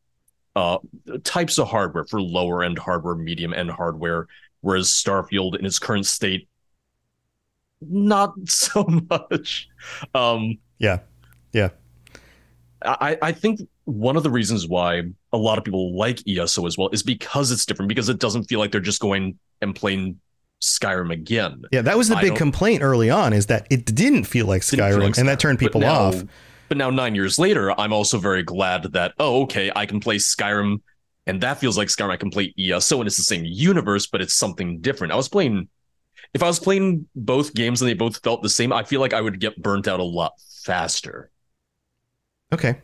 uh, 0.57 0.79
types 1.25 1.59
of 1.59 1.69
hardware 1.69 2.05
for 2.05 2.21
lower 2.21 2.63
end 2.63 2.79
hardware, 2.79 3.15
medium 3.15 3.55
end 3.55 3.71
hardware, 3.71 4.27
whereas 4.61 4.89
Starfield 4.89 5.59
in 5.59 5.65
its 5.65 5.79
current 5.79 6.07
state, 6.07 6.49
not 7.81 8.35
so 8.47 8.85
much. 9.11 9.69
Um, 10.15 10.59
Yeah. 10.79 11.01
Yeah. 11.53 11.71
I, 12.83 13.19
I 13.21 13.33
think 13.33 13.61
one 13.89 14.17
of 14.17 14.23
the 14.23 14.31
reasons 14.31 14.67
why 14.69 15.03
a 15.33 15.37
lot 15.39 15.57
of 15.57 15.65
people 15.65 15.97
like 15.97 16.21
ESO 16.29 16.67
as 16.67 16.77
well 16.77 16.91
is 16.93 17.03
because 17.03 17.51
it's 17.51 17.65
different, 17.65 17.89
because 17.89 18.09
it 18.11 18.19
doesn't 18.19 18.45
feel 18.45 18.59
like 18.59 18.71
they're 18.71 18.81
just 18.83 19.01
going 19.01 19.39
and 19.63 19.75
playing 19.75 20.21
Skyrim 20.61 21.11
again. 21.11 21.63
Yeah, 21.73 21.81
that 21.83 21.97
was 21.97 22.09
the 22.09 22.17
I 22.17 22.21
big 22.21 22.37
complaint 22.37 22.83
early 22.83 23.09
on 23.09 23.33
is 23.33 23.47
that 23.47 23.67
it 23.71 23.87
didn't 23.87 24.25
feel 24.25 24.45
like 24.47 24.61
Skyrim, 24.63 24.89
feel 24.91 24.99
like 24.99 25.19
and 25.19 25.27
that 25.29 25.39
Skyrim. 25.39 25.41
turned 25.41 25.59
But 25.59 25.65
people 25.65 25.81
now- 25.81 25.95
off. 25.95 26.25
But 26.69 26.77
now, 26.77 26.91
nine 26.91 27.15
years 27.15 27.39
later, 27.39 27.73
I'm 27.81 27.95
also 27.95 28.19
very 28.19 28.43
glad 28.43 28.83
that, 28.93 29.15
oh, 29.19 29.45
okay, 29.45 29.73
I 29.75 29.87
can 29.87 30.01
play 30.01 30.17
Skyrim 30.17 30.83
and 31.27 31.41
that 31.41 31.59
feels 31.59 31.79
like 31.79 31.89
Skyrim. 31.89 32.11
I 32.11 32.19
can 32.19 32.29
play 32.31 32.53
ESO 32.59 33.01
and 33.01 33.07
it's 33.07 33.17
the 33.17 33.23
same 33.23 33.43
universe, 33.47 34.07
but 34.07 34.21
it's 34.21 34.35
something 34.35 34.81
different. 34.81 35.15
I 35.15 35.17
was 35.17 35.31
playing, 35.31 35.69
if 36.35 36.43
I 36.43 36.47
was 36.47 36.59
playing 36.61 37.09
both 37.17 37.55
games 37.55 37.81
and 37.81 37.89
they 37.89 37.95
both 37.95 38.23
felt 38.23 38.43
the 38.43 38.51
same, 38.51 38.71
I 38.71 38.85
feel 38.85 39.01
like 39.01 39.15
I 39.15 39.21
would 39.23 39.41
get 39.41 39.63
burnt 39.63 39.89
out 39.89 39.99
a 39.99 40.05
lot 40.05 40.33
faster. 40.63 41.31
Okay. 42.53 42.83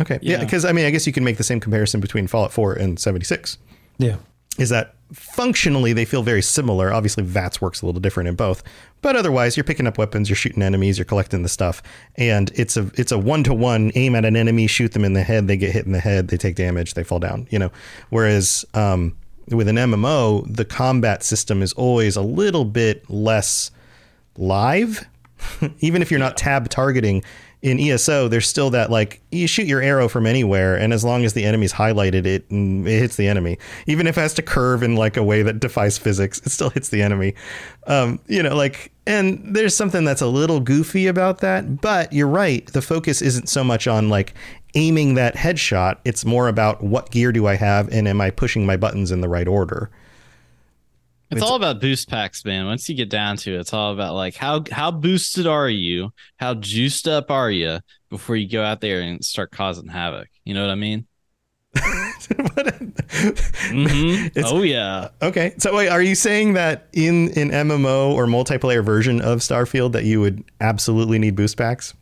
Okay. 0.00 0.18
Yeah, 0.22 0.38
Yeah. 0.38 0.44
because 0.44 0.64
I 0.64 0.72
mean, 0.72 0.86
I 0.86 0.90
guess 0.90 1.06
you 1.06 1.12
can 1.12 1.24
make 1.24 1.36
the 1.36 1.44
same 1.44 1.60
comparison 1.60 2.00
between 2.00 2.26
Fallout 2.26 2.52
4 2.52 2.74
and 2.74 2.98
76. 2.98 3.58
Yeah. 3.98 4.16
Is 4.58 4.70
that 4.70 4.94
functionally 5.12 5.92
they 5.92 6.04
feel 6.04 6.22
very 6.24 6.42
similar. 6.42 6.92
Obviously, 6.92 7.22
VATS 7.22 7.60
works 7.60 7.80
a 7.80 7.86
little 7.86 8.00
different 8.00 8.28
in 8.28 8.34
both, 8.34 8.62
but 9.02 9.14
otherwise, 9.14 9.56
you're 9.56 9.62
picking 9.62 9.86
up 9.86 9.98
weapons, 9.98 10.28
you're 10.28 10.36
shooting 10.36 10.62
enemies, 10.64 10.98
you're 10.98 11.04
collecting 11.04 11.42
the 11.44 11.48
stuff, 11.48 11.80
and 12.16 12.50
it's 12.56 12.76
a 12.76 12.90
it's 12.94 13.12
a 13.12 13.18
one 13.18 13.44
to 13.44 13.54
one 13.54 13.92
aim 13.94 14.16
at 14.16 14.24
an 14.24 14.34
enemy, 14.34 14.66
shoot 14.66 14.92
them 14.92 15.04
in 15.04 15.12
the 15.12 15.22
head, 15.22 15.46
they 15.46 15.56
get 15.56 15.70
hit 15.72 15.86
in 15.86 15.92
the 15.92 16.00
head, 16.00 16.26
they 16.28 16.36
take 16.36 16.56
damage, 16.56 16.94
they 16.94 17.04
fall 17.04 17.20
down. 17.20 17.46
You 17.50 17.60
know, 17.60 17.70
whereas 18.10 18.64
um, 18.74 19.16
with 19.48 19.68
an 19.68 19.76
MMO, 19.76 20.44
the 20.56 20.64
combat 20.64 21.22
system 21.22 21.62
is 21.62 21.72
always 21.74 22.16
a 22.16 22.22
little 22.22 22.64
bit 22.64 23.08
less 23.08 23.70
live 24.36 25.06
even 25.80 26.02
if 26.02 26.10
you're 26.10 26.20
not 26.20 26.36
tab 26.36 26.68
targeting 26.68 27.22
in 27.60 27.80
ESO, 27.80 28.28
there's 28.28 28.46
still 28.46 28.70
that 28.70 28.90
like 28.90 29.20
you 29.32 29.48
shoot 29.48 29.66
your 29.66 29.82
arrow 29.82 30.08
from 30.08 30.26
anywhere, 30.26 30.76
and 30.76 30.92
as 30.92 31.04
long 31.04 31.24
as 31.24 31.32
the 31.32 31.44
enemy's 31.44 31.72
highlighted, 31.72 32.24
it 32.24 32.48
mm, 32.48 32.86
it 32.86 32.98
hits 33.00 33.16
the 33.16 33.26
enemy. 33.26 33.58
Even 33.86 34.06
if 34.06 34.16
it 34.16 34.20
has 34.20 34.34
to 34.34 34.42
curve 34.42 34.82
in 34.82 34.94
like 34.94 35.16
a 35.16 35.24
way 35.24 35.42
that 35.42 35.58
defies 35.58 35.98
physics, 35.98 36.38
it 36.44 36.50
still 36.50 36.70
hits 36.70 36.90
the 36.90 37.02
enemy. 37.02 37.34
Um, 37.88 38.20
you 38.28 38.42
know, 38.42 38.54
like, 38.54 38.92
and 39.06 39.56
there's 39.56 39.74
something 39.74 40.04
that's 40.04 40.20
a 40.20 40.28
little 40.28 40.60
goofy 40.60 41.08
about 41.08 41.40
that. 41.40 41.80
But 41.80 42.12
you're 42.12 42.28
right, 42.28 42.64
the 42.66 42.82
focus 42.82 43.20
isn't 43.22 43.48
so 43.48 43.64
much 43.64 43.88
on 43.88 44.08
like 44.08 44.34
aiming 44.74 45.14
that 45.14 45.34
headshot. 45.34 45.98
It's 46.04 46.24
more 46.24 46.46
about 46.46 46.82
what 46.82 47.10
gear 47.10 47.32
do 47.32 47.48
I 47.48 47.56
have, 47.56 47.88
and 47.88 48.06
am 48.06 48.20
I 48.20 48.30
pushing 48.30 48.66
my 48.66 48.76
buttons 48.76 49.10
in 49.10 49.20
the 49.20 49.28
right 49.28 49.48
order. 49.48 49.90
It's, 51.30 51.42
all 51.42 51.56
about 51.56 51.80
boost 51.80 52.08
packs, 52.08 52.44
man. 52.44 52.66
Once 52.66 52.88
you 52.88 52.94
get 52.94 53.10
down 53.10 53.36
to 53.38 53.54
it, 53.54 53.60
it's 53.60 53.74
all 53.74 53.92
about 53.92 54.14
like 54.14 54.34
how 54.34 54.64
how 54.70 54.90
boosted 54.90 55.46
are 55.46 55.68
you? 55.68 56.10
How 56.38 56.54
juiced 56.54 57.06
up 57.06 57.30
are 57.30 57.50
you 57.50 57.80
before 58.08 58.36
you 58.36 58.48
go 58.48 58.62
out 58.62 58.80
there 58.80 59.00
and 59.00 59.22
start 59.24 59.50
causing 59.50 59.88
havoc? 59.88 60.28
You 60.44 60.54
know 60.54 60.62
what 60.62 60.70
I 60.70 60.74
mean? 60.74 61.06
Mhm. 63.68 64.32
Oh 64.44 64.62
yeah. 64.62 65.08
Okay. 65.22 65.54
So 65.58 65.74
wait, 65.74 65.88
are 65.88 66.02
you 66.02 66.14
saying 66.14 66.54
that 66.54 66.88
in 66.92 67.28
an 67.38 67.50
MMO 67.50 68.12
or 68.12 68.26
multiplayer 68.26 68.84
version 68.84 69.20
of 69.20 69.40
Starfield 69.40 69.92
that 69.92 70.04
you 70.04 70.20
would 70.20 70.44
absolutely 70.60 71.18
need 71.18 71.36
boost 71.36 71.56
packs? 71.56 71.94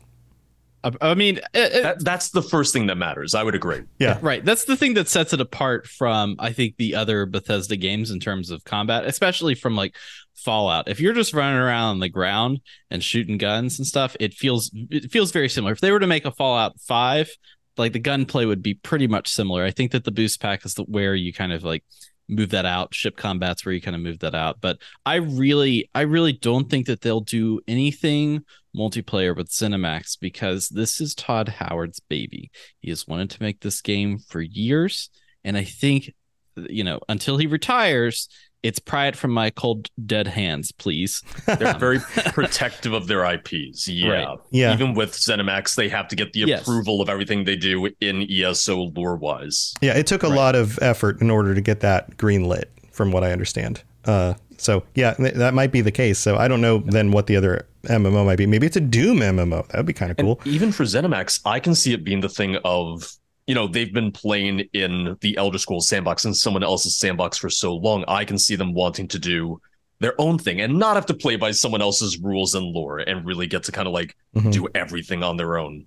I, 1.01 1.11
I 1.11 1.13
mean, 1.15 1.37
it- 1.37 1.73
it- 1.73 1.83
That, 1.83 2.03
that's 2.03 2.29
the 2.29 2.41
first 2.41 2.73
thing 2.73 2.87
that 2.87 2.95
matters. 2.95 3.35
I 3.35 3.43
would 3.43 3.55
agree. 3.55 3.81
Yeah. 3.99 4.19
right. 4.21 4.43
That's 4.43 4.65
the 4.65 4.75
thing 4.77 4.93
that 4.95 5.07
sets 5.07 5.33
it 5.33 5.41
apart 5.41 5.87
from 5.87 6.35
I 6.39 6.51
think 6.53 6.77
the 6.77 6.95
other 6.95 7.25
Bethesda 7.25 7.75
games 7.75 8.11
in 8.11 8.19
terms 8.19 8.49
of 8.51 8.63
combat, 8.63 9.05
especially 9.05 9.55
from 9.55 9.75
like 9.75 9.95
Fallout. 10.35 10.87
If 10.87 10.99
you're 10.99 11.13
just 11.13 11.33
running 11.33 11.59
around 11.59 11.89
on 11.91 11.99
the 11.99 12.09
ground 12.09 12.59
and 12.91 13.03
shooting 13.03 13.37
guns 13.37 13.79
and 13.79 13.85
stuff, 13.87 14.15
it 14.19 14.33
feels 14.33 14.71
it 14.73 15.11
feels 15.11 15.31
very 15.31 15.49
similar. 15.49 15.73
If 15.73 15.81
they 15.81 15.91
were 15.91 15.99
to 15.99 16.07
make 16.07 16.25
a 16.25 16.31
Fallout 16.31 16.79
5, 16.81 17.29
like 17.77 17.93
the 17.93 17.99
gunplay 17.99 18.45
would 18.45 18.61
be 18.61 18.75
pretty 18.75 19.07
much 19.07 19.27
similar. 19.29 19.63
I 19.63 19.71
think 19.71 19.91
that 19.91 20.03
the 20.03 20.11
boost 20.11 20.39
pack 20.39 20.63
is 20.65 20.75
the 20.75 20.83
where 20.83 21.15
you 21.15 21.33
kind 21.33 21.51
of 21.53 21.63
like 21.63 21.83
move 22.27 22.49
that 22.49 22.65
out. 22.65 22.93
Ship 22.93 23.15
combat's 23.15 23.65
where 23.65 23.73
you 23.73 23.81
kind 23.81 23.95
of 23.95 24.01
move 24.01 24.19
that 24.19 24.35
out. 24.35 24.59
But 24.61 24.79
I 25.05 25.15
really, 25.15 25.89
I 25.95 26.01
really 26.01 26.33
don't 26.33 26.69
think 26.69 26.87
that 26.87 27.01
they'll 27.01 27.21
do 27.21 27.59
anything 27.67 28.43
multiplayer 28.75 29.35
with 29.35 29.49
ZeniMax 29.49 30.19
because 30.19 30.69
this 30.69 31.01
is 31.01 31.15
Todd 31.15 31.49
Howard's 31.49 31.99
baby. 31.99 32.51
He 32.79 32.89
has 32.89 33.07
wanted 33.07 33.29
to 33.31 33.43
make 33.43 33.61
this 33.61 33.81
game 33.81 34.19
for 34.19 34.41
years, 34.41 35.09
and 35.43 35.57
I 35.57 35.63
think, 35.63 36.13
you 36.55 36.83
know, 36.83 36.99
until 37.09 37.37
he 37.37 37.47
retires, 37.47 38.29
it's 38.63 38.79
pry 38.79 39.07
it 39.07 39.15
from 39.15 39.31
my 39.31 39.49
cold 39.49 39.89
dead 40.05 40.27
hands, 40.27 40.71
please. 40.71 41.21
They're 41.45 41.77
very 41.77 41.99
protective 42.33 42.93
of 42.93 43.07
their 43.07 43.23
IPs. 43.25 43.87
Yeah. 43.87 44.09
Right. 44.09 44.37
Yeah. 44.51 44.73
Even 44.73 44.93
with 44.93 45.11
ZeniMax, 45.13 45.75
they 45.75 45.89
have 45.89 46.07
to 46.09 46.15
get 46.15 46.33
the 46.33 46.41
Yes. 46.41 46.61
approval 46.61 47.01
of 47.01 47.09
everything 47.09 47.43
they 47.45 47.55
do 47.55 47.89
in 48.01 48.23
ESO 48.29 48.91
lore 48.95 49.15
wise. 49.15 49.73
Yeah. 49.81 49.97
It 49.97 50.07
took 50.07 50.23
a 50.23 50.27
Right. 50.27 50.35
lot 50.35 50.55
of 50.55 50.77
effort 50.81 51.21
in 51.21 51.29
order 51.29 51.53
to 51.55 51.61
get 51.61 51.79
that 51.81 52.17
green 52.17 52.45
lit, 52.45 52.71
from 52.91 53.11
what 53.11 53.23
I 53.23 53.31
understand. 53.31 53.83
Uh, 54.05 54.33
so 54.57 54.83
yeah, 54.95 55.13
th- 55.13 55.35
that 55.35 55.53
might 55.53 55.71
be 55.71 55.81
the 55.81 55.91
case. 55.91 56.17
So 56.19 56.35
I 56.37 56.47
don't 56.47 56.61
know 56.61 56.79
then 56.79 57.11
what 57.11 57.27
the 57.27 57.35
other 57.35 57.67
MMO 57.87 58.25
might 58.25 58.37
be. 58.37 58.45
Maybe 58.47 58.65
it's 58.65 58.75
a 58.75 58.81
Doom 58.81 59.19
MMO. 59.19 59.67
That 59.67 59.77
would 59.77 59.85
be 59.85 59.93
kind 59.93 60.11
of 60.11 60.17
cool. 60.17 60.39
Even 60.45 60.71
for 60.71 60.83
ZeniMax, 60.83 61.41
I 61.45 61.59
can 61.59 61.75
see 61.75 61.93
it 61.93 62.03
being 62.03 62.21
the 62.21 62.29
thing 62.29 62.57
of, 62.65 63.11
you 63.47 63.55
know, 63.55 63.67
they've 63.67 63.93
been 63.93 64.11
playing 64.11 64.61
in 64.73 65.17
the 65.21 65.37
Elder 65.37 65.57
Scrolls 65.57 65.87
sandbox 65.87 66.25
and 66.25 66.35
someone 66.35 66.63
else's 66.63 66.97
sandbox 66.97 67.37
for 67.37 67.49
so 67.49 67.73
long. 67.75 68.03
I 68.07 68.25
can 68.25 68.37
see 68.37 68.55
them 68.55 68.73
wanting 68.73 69.07
to 69.09 69.19
do 69.19 69.59
their 69.99 70.13
own 70.21 70.37
thing 70.37 70.61
and 70.61 70.77
not 70.77 70.95
have 70.95 71.05
to 71.07 71.13
play 71.13 71.37
by 71.37 71.51
someone 71.51 71.81
else's 71.81 72.19
rules 72.19 72.53
and 72.53 72.65
lore 72.67 72.99
and 72.99 73.25
really 73.25 73.47
get 73.47 73.63
to 73.63 73.71
kind 73.71 73.87
of 73.87 73.93
like 73.93 74.15
Mhm. 74.35 74.51
do 74.53 74.67
everything 74.75 75.23
on 75.23 75.37
their 75.37 75.57
own. 75.57 75.85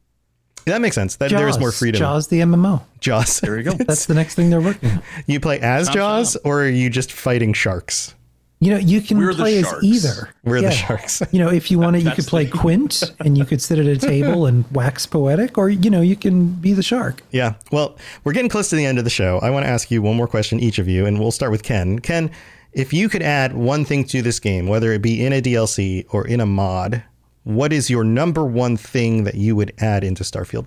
That 0.65 0.81
makes 0.81 0.95
sense. 0.95 1.17
That 1.17 1.31
there 1.31 1.49
is 1.49 1.59
more 1.59 1.73
freedom. 1.73 1.99
Jaws, 2.01 2.29
the 2.29 2.41
MMO. 2.41 2.83
Jaws. 3.01 3.41
There 3.41 3.57
you 3.57 3.63
go. 3.63 3.73
That's 3.73 4.07
the 4.07 4.15
next 4.15 4.35
thing 4.35 4.51
they're 4.51 4.61
working 4.61 4.91
on. 4.91 5.03
you 5.27 5.39
play 5.41 5.59
as 5.61 5.89
Chomp 5.89 5.95
Jaws, 5.95 6.37
or 6.45 6.63
are 6.65 6.69
you 6.69 6.91
just 6.91 7.13
fighting 7.13 7.53
sharks? 7.53 8.15
You 8.63 8.73
know, 8.73 8.77
you 8.77 9.01
can 9.01 9.17
We're 9.17 9.33
play 9.33 9.59
as 9.59 9.73
either. 9.83 10.29
We're 10.45 10.61
the 10.61 10.71
sharks. 10.71 11.23
You 11.33 11.39
know, 11.39 11.49
if 11.49 11.71
you 11.71 11.79
wanted, 11.79 12.03
you 12.03 12.11
could 12.11 12.27
play 12.27 12.47
Quint 12.51 13.03
and 13.21 13.39
you 13.39 13.47
could 13.47 13.63
sit 13.63 13.79
at 13.79 13.87
a 13.87 13.97
table 13.97 14.45
and 14.45 14.71
wax 14.73 15.07
poetic, 15.07 15.57
or, 15.57 15.71
you 15.71 15.89
know, 15.89 16.03
you 16.03 16.15
can 16.15 16.49
be 16.49 16.75
the 16.75 16.83
shark. 16.83 17.23
Yeah. 17.31 17.55
Well, 17.73 17.97
we're 18.23 18.35
getting 18.35 18.51
close 18.51 18.69
to 18.71 18.77
the 18.77 18.85
end 18.85 18.99
of 18.99 19.05
the 19.05 19.11
show. 19.11 19.39
I 19.39 19.49
want 19.49 19.65
to 19.65 19.71
ask 19.71 19.91
you 19.91 20.03
one 20.03 20.17
more 20.17 20.29
question, 20.29 20.61
each 20.61 20.79
of 20.79 20.89
you, 20.89 21.07
and 21.07 21.19
we'll 21.19 21.31
start 21.31 21.53
with 21.53 21.63
Ken. 21.63 22.01
Ken, 22.01 22.31
if 22.73 22.93
you 22.93 23.09
could 23.09 23.23
add 23.23 23.55
one 23.55 23.87
thing 23.87 24.05
to 24.07 24.21
this 24.21 24.39
game, 24.39 24.67
whether 24.67 24.93
it 24.93 25.01
be 25.01 25.25
in 25.25 25.33
a 25.33 25.41
DLC 25.41 26.05
or 26.11 26.27
in 26.27 26.41
a 26.41 26.47
mod, 26.47 27.03
what 27.45 27.73
is 27.73 27.89
your 27.89 28.05
number 28.05 28.45
one 28.45 28.77
thing 28.77 29.25
that 29.25 29.37
you 29.37 29.57
would 29.57 29.73
add 29.79 30.05
into 30.05 30.23
Starfield? 30.23 30.67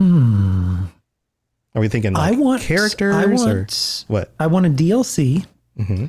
Hmm. 0.00 0.84
Are 1.74 1.80
we 1.80 1.88
thinking 1.88 2.12
like 2.14 2.32
I 2.32 2.36
want 2.36 2.62
characters 2.62 3.14
I 3.14 3.26
want, 3.26 3.48
or 3.50 3.66
what? 4.12 4.32
I 4.38 4.46
want 4.46 4.66
a 4.66 4.70
DLC 4.70 5.46
Mm-hmm. 5.78 6.06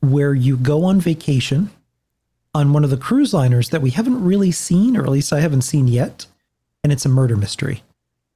where 0.00 0.34
you 0.34 0.58
go 0.58 0.84
on 0.84 1.00
vacation 1.00 1.70
on 2.54 2.74
one 2.74 2.84
of 2.84 2.90
the 2.90 2.96
cruise 2.98 3.32
liners 3.32 3.70
that 3.70 3.80
we 3.80 3.88
haven't 3.90 4.22
really 4.22 4.50
seen, 4.50 4.96
or 4.98 5.02
at 5.02 5.08
least 5.08 5.32
I 5.32 5.40
haven't 5.40 5.62
seen 5.62 5.88
yet, 5.88 6.26
and 6.84 6.92
it's 6.92 7.06
a 7.06 7.08
murder 7.08 7.34
mystery. 7.36 7.82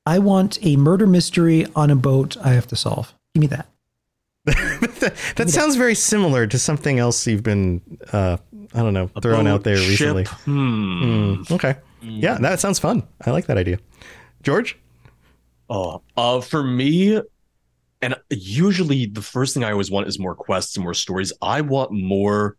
I 0.07 0.19
want 0.19 0.59
a 0.63 0.77
murder 0.77 1.07
mystery 1.07 1.67
on 1.77 1.91
a 1.91 1.95
boat 1.97 2.39
I 2.43 2.51
have 2.55 2.67
to 2.69 2.77
solve. 2.77 3.13
Give 3.35 3.43
me 3.43 3.47
that. 3.49 3.67
that, 4.47 5.15
that 5.37 5.51
sounds 5.51 5.77
very 5.77 5.95
similar 5.95 6.47
to 6.47 6.59
something 6.59 6.99
else 6.99 7.27
you've 7.27 7.43
been, 7.43 7.81
uh, 8.13 8.39
I 8.75 8.79
don't 8.79 8.95
know, 8.95 9.09
thrown 9.21 9.47
out 9.47 9.63
there 9.63 9.77
Ship. 9.77 9.89
recently. 9.91 10.25
Hmm. 10.25 11.03
Mm, 11.35 11.51
okay. 11.53 11.77
Yeah, 12.01 12.39
that 12.39 12.61
sounds 12.61 12.79
fun. 12.79 13.03
I 13.25 13.31
like 13.31 13.47
that 13.47 13.59
idea. 13.59 13.79
George? 14.43 14.77
Oh, 15.73 16.03
uh, 16.19 16.41
for 16.43 16.63
me, 16.63 17.19
and 18.03 18.15
usually 18.29 19.07
the 19.07 19.23
first 19.23 19.55
thing 19.55 19.65
I 19.65 19.73
always 19.73 19.91
want 19.91 20.07
is 20.07 20.19
more 20.19 20.35
quests 20.35 20.77
and 20.77 20.85
more 20.85 20.93
stories. 20.93 21.33
I 21.41 21.63
want 21.63 21.93
more 21.93 22.59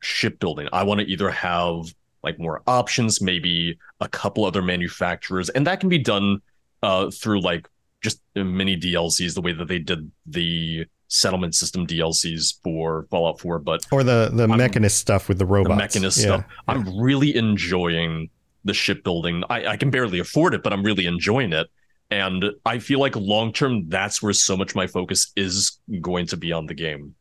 shipbuilding. 0.00 0.68
I 0.72 0.82
want 0.82 1.00
to 1.00 1.06
either 1.06 1.30
have 1.30 1.94
like 2.24 2.40
more 2.40 2.60
options, 2.66 3.20
maybe 3.20 3.78
a 4.00 4.08
couple 4.08 4.44
other 4.44 4.62
manufacturers, 4.62 5.48
and 5.50 5.64
that 5.68 5.78
can 5.78 5.88
be 5.88 5.98
done 5.98 6.42
uh, 6.82 7.08
through 7.10 7.40
like 7.40 7.68
just 8.02 8.20
mini 8.34 8.76
DLCs, 8.76 9.34
the 9.34 9.40
way 9.40 9.52
that 9.52 9.68
they 9.68 9.78
did 9.78 10.10
the 10.26 10.86
settlement 11.06 11.54
system 11.54 11.86
DLCs 11.86 12.60
for 12.64 13.06
Fallout 13.10 13.38
4. 13.38 13.60
But 13.60 13.86
Or 13.92 14.02
the, 14.02 14.30
the 14.32 14.48
mechanist 14.48 14.96
stuff 14.98 15.28
with 15.28 15.38
the 15.38 15.44
the 15.44 15.50
robots. 15.52 15.80
mechanist 15.80 16.18
Yeah. 16.18 16.24
stuff, 16.24 16.44
I'm 16.66 16.98
really 17.00 17.36
enjoying 17.36 18.28
the 18.64 18.74
shipbuilding. 18.74 19.44
I, 19.48 19.66
I 19.68 19.76
can 19.76 19.90
barely 19.90 20.18
afford 20.18 20.54
it, 20.54 20.64
but 20.64 20.72
I'm 20.72 20.82
really 20.82 21.06
enjoying 21.06 21.52
it. 21.52 21.68
And 22.14 22.52
I 22.64 22.78
feel 22.78 23.00
like 23.00 23.16
long 23.16 23.52
term, 23.52 23.88
that's 23.88 24.22
where 24.22 24.32
so 24.32 24.56
much 24.56 24.76
my 24.76 24.86
focus 24.86 25.32
is 25.34 25.80
going 26.00 26.28
to 26.28 26.36
be 26.36 26.52
on 26.52 26.66
the 26.66 26.74
game. 26.74 27.16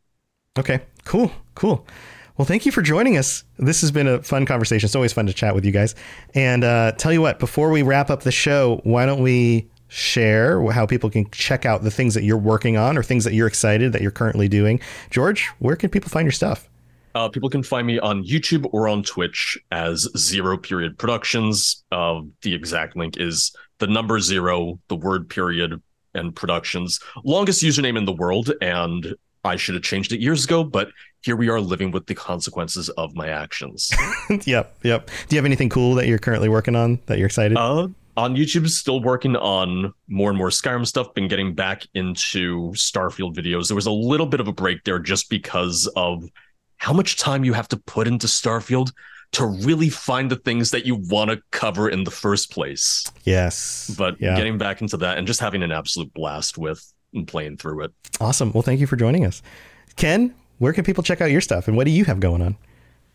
Okay, 0.56 0.82
cool, 1.04 1.32
cool. 1.56 1.88
Well, 2.38 2.46
thank 2.46 2.68
you 2.68 2.72
for 2.72 2.84
joining 2.84 3.18
us. 3.18 3.44
This 3.58 3.82
has 3.82 3.90
been 3.90 4.08
a 4.08 4.22
fun 4.22 4.46
conversation. 4.46 4.86
It's 4.86 4.96
always 4.96 5.12
fun 5.12 5.26
to 5.26 5.34
chat 5.34 5.56
with 5.56 5.66
you 5.66 5.72
guys. 5.72 5.96
And 6.36 6.64
uh, 6.64 6.92
tell 6.92 7.12
you 7.12 7.22
what, 7.22 7.40
before 7.40 7.72
we 7.72 7.82
wrap 7.82 8.12
up 8.12 8.22
the 8.22 8.32
show, 8.32 8.82
why 8.84 9.08
don't 9.08 9.24
we 9.24 9.68
share 9.88 10.64
how 10.72 10.86
people 10.86 11.10
can 11.10 11.28
check 11.32 11.66
out 11.66 11.82
the 11.82 11.92
things 11.92 12.14
that 12.14 12.24
you're 12.24 12.38
working 12.38 12.78
on 12.78 12.96
or 12.96 13.02
things 13.02 13.24
that 13.24 13.34
you're 13.34 13.48
excited 13.48 13.94
that 13.94 14.04
you're 14.04 14.12
currently 14.12 14.48
doing? 14.48 14.80
George, 15.10 15.48
where 15.58 15.76
can 15.76 15.90
people 15.90 16.10
find 16.10 16.28
your 16.28 16.32
stuff? 16.32 16.70
Uh, 17.16 17.30
people 17.30 17.50
can 17.50 17.64
find 17.64 17.88
me 17.88 17.98
on 17.98 18.24
YouTube 18.24 18.70
or 18.72 18.88
on 18.88 19.02
Twitch 19.02 19.58
as 19.72 20.08
Zero 20.16 20.56
Period 20.56 21.00
Productions. 21.00 21.84
Uh, 21.92 22.22
the 22.44 22.54
exact 22.54 22.96
link 22.96 23.18
is 23.18 23.56
the 23.84 23.92
number 23.92 24.18
zero, 24.22 24.80
the 24.88 24.96
word 24.96 25.30
period, 25.30 25.82
and 26.14 26.34
productions. 26.34 27.02
Longest 27.26 27.62
username 27.62 27.98
in 27.98 28.06
the 28.06 28.14
world, 28.14 28.54
and 28.62 29.14
I 29.44 29.58
should 29.58 29.76
have 29.76 29.84
changed 29.84 30.14
it 30.14 30.22
years 30.22 30.46
ago, 30.46 30.64
but 30.64 30.90
here 31.22 31.36
we 31.36 31.50
are 31.50 31.60
living 31.60 31.92
with 31.92 32.06
the 32.06 32.16
consequences 32.16 32.88
of 32.90 33.14
my 33.14 33.28
actions. 33.28 33.92
yep, 34.46 34.78
yep. 34.84 35.08
Do 35.28 35.36
you 35.36 35.38
have 35.38 35.46
anything 35.46 35.68
cool 35.68 35.96
that 35.96 36.08
you're 36.08 36.18
currently 36.18 36.48
working 36.48 36.78
on 36.78 37.00
that 37.08 37.18
you're 37.18 37.26
excited? 37.26 37.58
Uh, 37.58 37.90
on 38.16 38.38
YouTube, 38.38 38.70
still 38.70 39.02
working 39.02 39.36
on 39.36 39.94
more 40.08 40.30
and 40.30 40.38
more 40.38 40.50
Skyrim 40.50 40.88
stuff. 40.88 41.14
Been 41.14 41.28
getting 41.28 41.54
back 41.54 41.86
into 41.94 42.72
Starfield 42.72 43.36
videos. 43.36 43.68
There 43.68 43.76
was 43.76 43.88
a 43.88 43.92
little 43.92 44.28
bit 44.28 44.40
of 44.40 44.48
a 44.48 44.54
break 44.54 44.86
there 44.86 45.00
just 45.00 45.30
because 45.30 45.92
of 45.98 46.24
how 46.78 46.94
much 46.94 47.18
time 47.18 47.44
you 47.44 47.52
have 47.52 47.68
to 47.70 47.78
put 47.78 48.08
into 48.08 48.28
Starfield 48.28 48.94
to 49.34 49.46
really 49.46 49.90
find 49.90 50.30
the 50.30 50.36
things 50.36 50.72
that 50.72 50.86
you 50.86 50.96
want 50.96 51.32
to 51.32 51.42
cover 51.52 51.90
in 51.90 52.04
the 52.04 52.12
first 52.12 52.52
place. 52.52 53.12
yes. 53.24 53.94
But 53.98 54.20
yeah. 54.22 54.36
getting 54.36 54.58
back 54.58 54.82
into 54.82 54.98
that 54.98 55.18
and 55.18 55.28
just 55.28 55.40
having 55.40 55.64
an 55.64 55.72
absolute 55.72 56.14
blast 56.14 56.58
with 56.58 56.92
playing 57.28 57.58
through 57.58 57.84
it. 57.84 57.92
awesome. 58.20 58.52
Well, 58.54 58.64
thank 58.64 58.80
you 58.80 58.88
for 58.88 58.96
joining 58.96 59.26
us. 59.26 59.42
Ken, 59.96 60.34
where 60.60 60.74
can 60.74 60.84
people 60.84 61.04
check 61.04 61.22
out 61.22 61.30
your 61.30 61.42
stuff 61.42 61.68
and 61.68 61.78
what 61.78 61.86
do 61.86 61.92
you 61.92 62.06
have 62.06 62.20
going 62.20 62.42
on? 62.42 62.58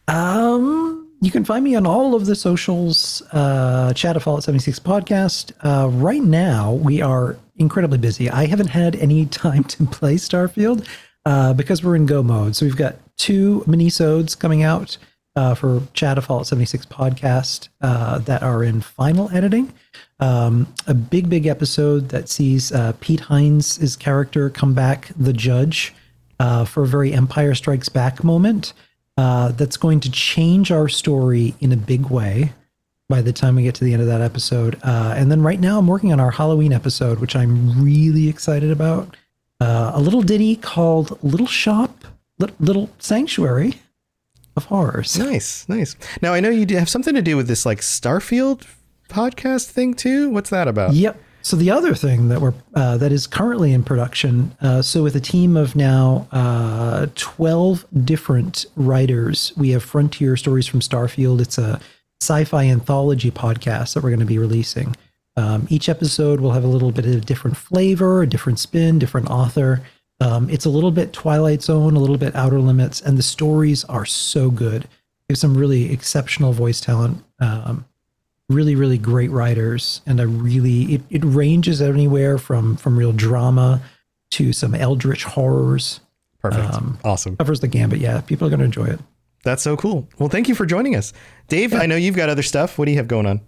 Um, 0.08 1.08
you 1.20 1.30
can 1.30 1.44
find 1.44 1.64
me 1.64 1.74
on 1.74 1.86
all 1.86 2.14
of 2.14 2.26
the 2.26 2.34
socials, 2.34 3.22
uh, 3.32 3.92
Chad 3.94 4.16
of 4.16 4.22
Fallout 4.22 4.44
76 4.44 4.78
podcast. 4.80 5.52
Uh, 5.60 5.88
right 5.88 6.22
now, 6.22 6.72
we 6.72 7.00
are 7.02 7.36
incredibly 7.56 7.98
busy. 7.98 8.30
I 8.30 8.46
haven't 8.46 8.68
had 8.68 8.96
any 8.96 9.26
time 9.44 9.64
to 9.64 9.86
play 9.86 10.14
Starfield 10.14 10.86
uh, 11.24 11.52
because 11.54 11.84
we're 11.84 11.96
in 11.96 12.06
go 12.06 12.22
mode. 12.22 12.56
So 12.56 12.66
we've 12.66 12.76
got 12.76 12.96
two 13.16 13.64
minisodes 13.66 14.38
coming 14.38 14.62
out 14.62 14.96
uh, 15.36 15.54
for 15.54 15.82
Chad 15.94 16.18
of 16.18 16.24
Fallout 16.24 16.46
76 16.46 16.86
podcast 16.86 17.68
uh, 17.80 18.18
that 18.18 18.42
are 18.42 18.64
in 18.64 18.80
final 18.80 19.30
editing. 19.30 19.72
Um, 20.20 20.66
a 20.86 20.94
big, 20.94 21.28
big 21.28 21.46
episode 21.46 22.08
that 22.08 22.28
sees 22.28 22.72
uh, 22.72 22.92
Pete 23.00 23.20
Hines' 23.20 23.96
character 23.96 24.50
come 24.50 24.74
back, 24.74 25.12
the 25.16 25.32
judge, 25.32 25.94
uh, 26.40 26.64
for 26.64 26.82
a 26.82 26.86
very 26.86 27.12
Empire 27.12 27.54
Strikes 27.54 27.88
Back 27.88 28.24
moment 28.24 28.72
uh, 29.16 29.52
that's 29.52 29.76
going 29.76 30.00
to 30.00 30.10
change 30.10 30.72
our 30.72 30.88
story 30.88 31.54
in 31.60 31.72
a 31.72 31.76
big 31.76 32.06
way 32.06 32.52
by 33.08 33.22
the 33.22 33.32
time 33.32 33.54
we 33.54 33.62
get 33.62 33.74
to 33.76 33.84
the 33.84 33.92
end 33.92 34.02
of 34.02 34.08
that 34.08 34.20
episode. 34.20 34.78
Uh, 34.82 35.14
and 35.16 35.30
then 35.30 35.42
right 35.42 35.60
now, 35.60 35.78
I'm 35.78 35.86
working 35.86 36.12
on 36.12 36.20
our 36.20 36.30
Halloween 36.30 36.72
episode, 36.72 37.20
which 37.20 37.34
I'm 37.36 37.82
really 37.82 38.28
excited 38.28 38.70
about. 38.70 39.16
A 39.60 40.00
little 40.00 40.22
ditty 40.22 40.54
called 40.56 41.18
Little 41.24 41.46
Shop, 41.46 42.04
Li- 42.38 42.52
Little 42.60 42.90
Sanctuary 42.98 43.74
of 44.58 44.66
Horrors. 44.66 45.18
Nice, 45.18 45.66
nice. 45.66 45.96
Now 46.20 46.34
I 46.34 46.40
know 46.40 46.50
you 46.50 46.66
do 46.66 46.76
have 46.76 46.90
something 46.90 47.14
to 47.14 47.22
do 47.22 47.38
with 47.38 47.48
this 47.48 47.64
like 47.64 47.80
Starfield 47.80 48.66
podcast 49.08 49.70
thing 49.70 49.94
too. 49.94 50.28
What's 50.28 50.50
that 50.50 50.68
about? 50.68 50.92
Yep. 50.92 51.18
So 51.40 51.56
the 51.56 51.70
other 51.70 51.94
thing 51.94 52.28
that 52.28 52.42
we're 52.42 52.52
uh, 52.74 52.98
that 52.98 53.12
is 53.12 53.26
currently 53.26 53.72
in 53.72 53.82
production, 53.82 54.54
uh, 54.60 54.82
so 54.82 55.02
with 55.02 55.16
a 55.16 55.20
team 55.20 55.56
of 55.56 55.74
now 55.74 56.28
uh, 56.32 57.06
twelve 57.14 57.86
different 58.04 58.66
writers, 58.76 59.52
we 59.56 59.70
have 59.70 59.82
Frontier 59.82 60.36
Stories 60.36 60.66
from 60.66 60.80
Starfield. 60.80 61.40
It's 61.40 61.56
a 61.56 61.80
sci-fi 62.20 62.64
anthology 62.66 63.30
podcast 63.30 63.94
that 63.94 64.02
we're 64.02 64.10
going 64.10 64.20
to 64.20 64.26
be 64.26 64.38
releasing. 64.38 64.94
Um, 65.36 65.68
each 65.70 65.88
episode 65.88 66.40
will 66.40 66.50
have 66.50 66.64
a 66.64 66.68
little 66.68 66.90
bit 66.90 67.06
of 67.06 67.24
different 67.24 67.56
flavor, 67.56 68.22
a 68.22 68.26
different 68.26 68.58
spin, 68.58 68.98
different 68.98 69.30
author. 69.30 69.80
Um, 70.20 70.50
it's 70.50 70.64
a 70.64 70.70
little 70.70 70.90
bit 70.90 71.12
Twilight 71.12 71.62
Zone, 71.62 71.94
a 71.94 71.98
little 72.00 72.18
bit 72.18 72.34
Outer 72.34 72.60
Limits, 72.60 73.00
and 73.00 73.16
the 73.16 73.22
stories 73.22 73.84
are 73.84 74.04
so 74.04 74.50
good. 74.50 74.88
There's 75.28 75.40
some 75.40 75.56
really 75.56 75.92
exceptional 75.92 76.52
voice 76.52 76.80
talent. 76.80 77.22
Um, 77.38 77.84
really 78.48 78.74
really 78.74 78.96
great 78.96 79.30
writers 79.30 80.00
and 80.06 80.22
i 80.22 80.24
really 80.24 80.94
it, 80.94 81.02
it 81.10 81.22
ranges 81.22 81.82
anywhere 81.82 82.38
from 82.38 82.76
from 82.76 82.98
real 82.98 83.12
drama 83.12 83.82
to 84.30 84.54
some 84.54 84.74
eldritch 84.74 85.24
horrors 85.24 86.00
Perfect. 86.40 86.72
Um, 86.72 86.98
awesome. 87.04 87.36
covers 87.36 87.60
the 87.60 87.68
gambit 87.68 87.98
yeah 87.98 88.22
people 88.22 88.46
are 88.46 88.50
going 88.50 88.60
to 88.60 88.64
enjoy 88.64 88.86
it 88.86 89.00
That's 89.44 89.62
so 89.62 89.76
cool. 89.76 90.08
Well, 90.18 90.28
thank 90.28 90.48
you 90.48 90.54
for 90.54 90.66
joining 90.66 90.96
us, 90.96 91.12
Dave. 91.48 91.72
I 91.72 91.86
know 91.86 91.96
you've 91.96 92.16
got 92.16 92.28
other 92.28 92.42
stuff. 92.42 92.76
What 92.76 92.86
do 92.86 92.90
you 92.90 92.96
have 92.98 93.06
going 93.06 93.26
on? 93.26 93.40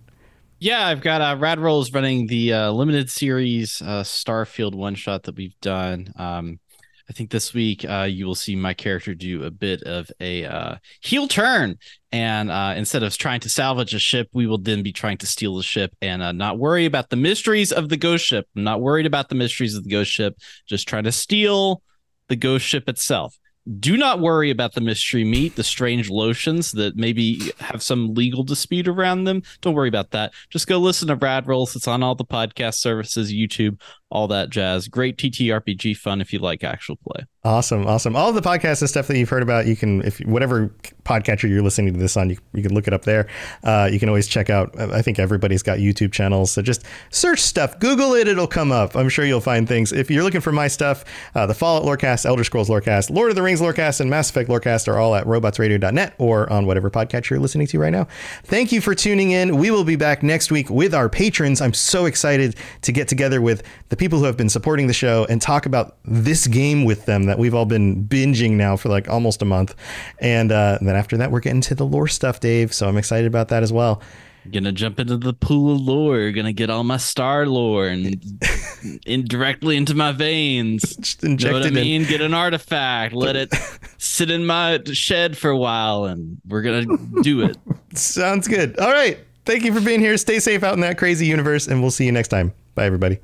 Yeah, 0.62 0.86
I've 0.86 1.00
got 1.00 1.22
uh, 1.22 1.38
Rad 1.38 1.58
Rolls 1.58 1.90
running 1.90 2.26
the 2.26 2.52
uh, 2.52 2.70
limited 2.70 3.08
series 3.08 3.80
uh, 3.80 4.02
Starfield 4.02 4.74
one 4.74 4.94
shot 4.94 5.22
that 5.22 5.34
we've 5.34 5.58
done. 5.62 6.12
Um, 6.16 6.61
I 7.08 7.14
think 7.14 7.30
this 7.30 7.54
week 7.54 7.88
uh, 7.88 8.02
you 8.02 8.26
will 8.26 8.34
see 8.34 8.56
my 8.56 8.74
character 8.74 9.14
do 9.14 9.44
a 9.44 9.50
bit 9.50 9.82
of 9.84 10.11
a 10.20 10.44
uh, 10.44 10.74
heel 11.00 11.28
turn, 11.28 11.78
and 12.12 12.50
uh, 12.50 12.74
instead 12.76 13.02
of 13.02 13.16
trying 13.16 13.40
to 13.40 13.48
salvage 13.48 13.94
a 13.94 13.98
ship, 13.98 14.28
we 14.34 14.46
will 14.46 14.58
then 14.58 14.82
be 14.82 14.92
trying 14.92 15.16
to 15.18 15.26
steal 15.26 15.56
the 15.56 15.62
ship 15.62 15.96
and 16.02 16.22
uh, 16.22 16.32
not 16.32 16.58
worry 16.58 16.84
about 16.84 17.08
the 17.08 17.16
mysteries 17.16 17.72
of 17.72 17.88
the 17.88 17.96
ghost 17.96 18.26
ship. 18.26 18.46
I'm 18.54 18.62
not 18.62 18.82
worried 18.82 19.06
about 19.06 19.30
the 19.30 19.36
mysteries 19.36 19.74
of 19.76 19.84
the 19.84 19.90
ghost 19.90 20.11
ship, 20.11 20.36
just 20.68 20.86
trying 20.86 21.04
to 21.04 21.12
steal 21.12 21.80
the 22.28 22.36
ghost 22.36 22.66
ship 22.66 22.86
itself. 22.86 23.34
Do 23.78 23.96
not 23.96 24.20
worry 24.20 24.50
about 24.50 24.72
the 24.72 24.80
mystery 24.80 25.22
meat, 25.22 25.54
the 25.54 25.62
strange 25.62 26.08
lotions 26.08 26.72
that 26.72 26.96
maybe 26.96 27.52
have 27.58 27.82
some 27.82 28.14
legal 28.14 28.42
dispute 28.42 28.88
around 28.88 29.24
them. 29.24 29.42
Don't 29.61 29.74
worry 29.74 29.88
about 29.88 30.12
that. 30.12 30.32
Just 30.48 30.66
go 30.66 30.78
listen 30.78 31.08
to 31.08 31.16
Rad 31.16 31.46
Rolls. 31.46 31.76
It's 31.76 31.86
on 31.86 32.02
all 32.02 32.14
the 32.14 32.24
podcast 32.24 32.76
services, 32.76 33.32
YouTube, 33.32 33.80
all 34.11 34.28
that 34.28 34.50
jazz. 34.50 34.88
Great 34.88 35.16
TTRPG 35.16 35.96
fun 35.96 36.20
if 36.20 36.32
you 36.32 36.38
like 36.38 36.64
actual 36.64 36.96
play. 36.96 37.24
Awesome, 37.42 37.86
awesome. 37.86 38.16
All 38.16 38.34
the 38.34 38.42
podcasts 38.42 38.82
and 38.82 38.90
stuff 38.90 39.06
that 39.06 39.16
you've 39.16 39.30
heard 39.30 39.42
about, 39.42 39.66
you 39.66 39.74
can, 39.74 40.02
if 40.02 40.18
whatever 40.20 40.68
podcatcher 41.04 41.48
you're 41.48 41.62
listening 41.62 41.94
to 41.94 41.98
this 41.98 42.14
on, 42.14 42.28
you, 42.28 42.36
you 42.52 42.62
can 42.62 42.74
look 42.74 42.86
it 42.86 42.92
up 42.92 43.02
there. 43.06 43.28
Uh, 43.64 43.88
you 43.90 43.98
can 43.98 44.11
always 44.11 44.26
check 44.26 44.50
out. 44.50 44.78
I 44.78 45.00
think 45.00 45.18
everybody's 45.18 45.62
got 45.62 45.78
YouTube 45.78 46.12
channels, 46.12 46.50
so 46.50 46.61
just 46.61 46.84
search 47.08 47.40
stuff, 47.40 47.78
Google 47.78 48.12
it, 48.12 48.28
it'll 48.28 48.46
come 48.46 48.70
up. 48.70 48.94
I'm 48.94 49.08
sure 49.08 49.24
you'll 49.24 49.40
find 49.40 49.66
things. 49.66 49.90
If 49.90 50.11
you're 50.11 50.22
looking 50.22 50.42
for 50.42 50.52
my 50.52 50.68
stuff, 50.68 51.04
uh, 51.34 51.46
the 51.46 51.54
Fallout 51.54 51.84
Lorecast, 51.84 52.26
Elder 52.26 52.44
Scrolls 52.44 52.68
Lorecast, 52.68 53.08
Lord 53.08 53.30
of 53.30 53.36
the 53.36 53.42
Rings 53.42 53.62
Lorecast, 53.62 54.00
and 54.00 54.11
Mass 54.11 54.28
Effect 54.28 54.50
Lorecast 54.50 54.86
are 54.86 54.98
all 54.98 55.14
at 55.14 55.24
robotsradio.net 55.24 56.14
or 56.18 56.52
on 56.52 56.66
whatever 56.66 56.90
podcatcher 56.90 57.30
you're 57.30 57.40
listening 57.40 57.66
to 57.68 57.78
right 57.78 57.90
now. 57.90 58.06
Thank 58.44 58.70
you 58.70 58.82
for 58.82 58.94
tuning 58.94 59.30
in. 59.30 59.56
We 59.56 59.70
will 59.70 59.84
be 59.84 59.96
back 59.96 60.22
next 60.22 60.50
week 60.50 60.68
with 60.68 60.92
our 60.92 61.08
patrons. 61.08 61.62
I'm 61.62 61.74
so 61.74 62.04
excited 62.04 62.56
to 62.82 62.92
get 62.92 63.08
together 63.08 63.40
with 63.40 63.62
the 63.88 63.96
people 64.01 64.18
who 64.18 64.24
have 64.24 64.36
been 64.36 64.48
supporting 64.48 64.86
the 64.86 64.92
show 64.94 65.26
and 65.28 65.40
talk 65.40 65.66
about 65.66 65.98
this 66.05 66.46
game 66.46 66.84
with 66.84 67.05
them 67.05 67.24
that 67.26 67.38
we've 67.38 67.55
all 67.55 67.66
been 67.66 68.03
binging 68.07 68.53
now 68.53 68.74
for 68.76 68.88
like 68.88 69.09
almost 69.09 69.42
a 69.42 69.44
month. 69.44 69.74
And 70.18 70.51
uh, 70.51 70.78
then 70.80 70.96
after 70.96 71.18
that, 71.18 71.30
we're 71.30 71.40
getting 71.40 71.61
to 71.61 71.74
the 71.74 71.84
lore 71.86 72.09
stuff, 72.09 72.40
Dave. 72.40 72.72
So 72.72 72.88
I'm 72.88 72.96
excited 72.96 73.26
about 73.26 73.48
that 73.48 73.62
as 73.62 73.72
well. 73.72 74.03
Gonna 74.51 74.72
jump 74.72 74.98
into 74.98 75.18
the 75.18 75.34
pool 75.34 75.74
of 75.74 75.82
lore. 75.82 76.30
Gonna 76.30 76.55
get 76.55 76.70
all 76.70 76.82
my 76.82 76.96
star 76.96 77.46
lore 77.46 77.88
and 77.88 78.24
indirectly 79.07 79.76
into 79.76 79.94
my 79.94 80.12
veins. 80.12 80.96
Just 80.96 81.22
inject 81.22 81.53
know 81.53 81.59
what 81.59 81.64
I 81.64 81.66
it 81.66 81.76
in. 81.76 81.82
mean? 81.84 82.05
Get 82.05 82.22
an 82.22 82.32
artifact. 82.32 83.14
Let 83.14 83.36
it 83.36 83.55
sit 83.98 84.30
in 84.30 84.46
my 84.46 84.80
shed 84.86 85.36
for 85.36 85.51
a 85.51 85.57
while, 85.59 86.07
and 86.07 86.40
we're 86.48 86.62
gonna 86.62 86.86
do 87.22 87.42
it. 87.42 87.59
Sounds 87.94 88.48
good. 88.48 88.78
All 88.78 88.90
right. 88.90 89.18
Thank 89.44 89.62
you 89.64 89.74
for 89.74 89.80
being 89.82 90.01
here. 90.01 90.16
Stay 90.16 90.38
safe 90.38 90.62
out 90.62 90.72
in 90.72 90.80
that 90.80 90.96
crazy 90.96 91.26
universe, 91.26 91.68
and 91.68 91.82
we'll 91.82 91.90
see 91.90 92.07
you 92.07 92.12
next 92.12 92.28
time. 92.28 92.55
Bye, 92.74 92.86
everybody. 92.86 93.18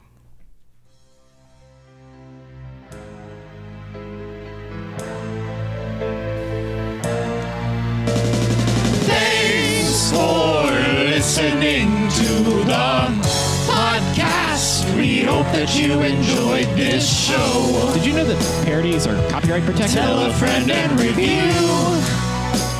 To 12.66 12.72
the 12.72 13.70
podcast. 13.70 14.96
We 14.96 15.22
hope 15.22 15.46
that 15.52 15.78
you 15.78 16.02
enjoyed 16.02 16.66
this 16.76 17.06
show. 17.06 17.92
Did 17.94 18.04
you 18.04 18.12
know 18.12 18.24
that 18.24 18.64
parodies 18.64 19.06
are 19.06 19.16
copyright 19.30 19.62
protected? 19.64 19.96
Tell 19.98 20.26
a 20.26 20.32
friend 20.32 20.70
and 20.70 20.98
review. 21.00 21.52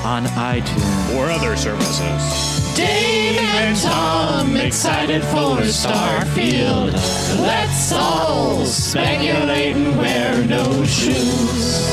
on 0.04 0.24
iTunes. 0.24 1.16
or 1.16 1.30
other 1.30 1.56
services. 1.56 2.76
Dave 2.76 3.38
and 3.38 3.76
Tom 3.78 4.56
excited 4.56 5.22
for 5.24 5.58
Starfield. 5.62 6.92
Let's 7.40 7.92
all 7.92 8.64
speculate 8.66 9.76
and 9.76 9.96
wear 9.96 10.44
no 10.46 10.84
shoes. 10.84 11.86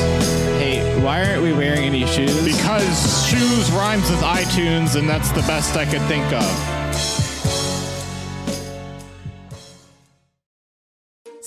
Hey, 0.59 0.81
why 1.03 1.23
aren't 1.27 1.41
we 1.43 1.53
wearing 1.53 1.83
any 1.83 2.05
shoes? 2.05 2.43
Because 2.43 3.27
shoes 3.27 3.71
rhymes 3.71 4.09
with 4.09 4.19
iTunes, 4.19 4.95
and 4.95 5.07
that's 5.07 5.31
the 5.31 5.41
best 5.41 5.75
I 5.75 5.85
could 5.85 6.01
think 6.03 6.31
of. 6.33 6.82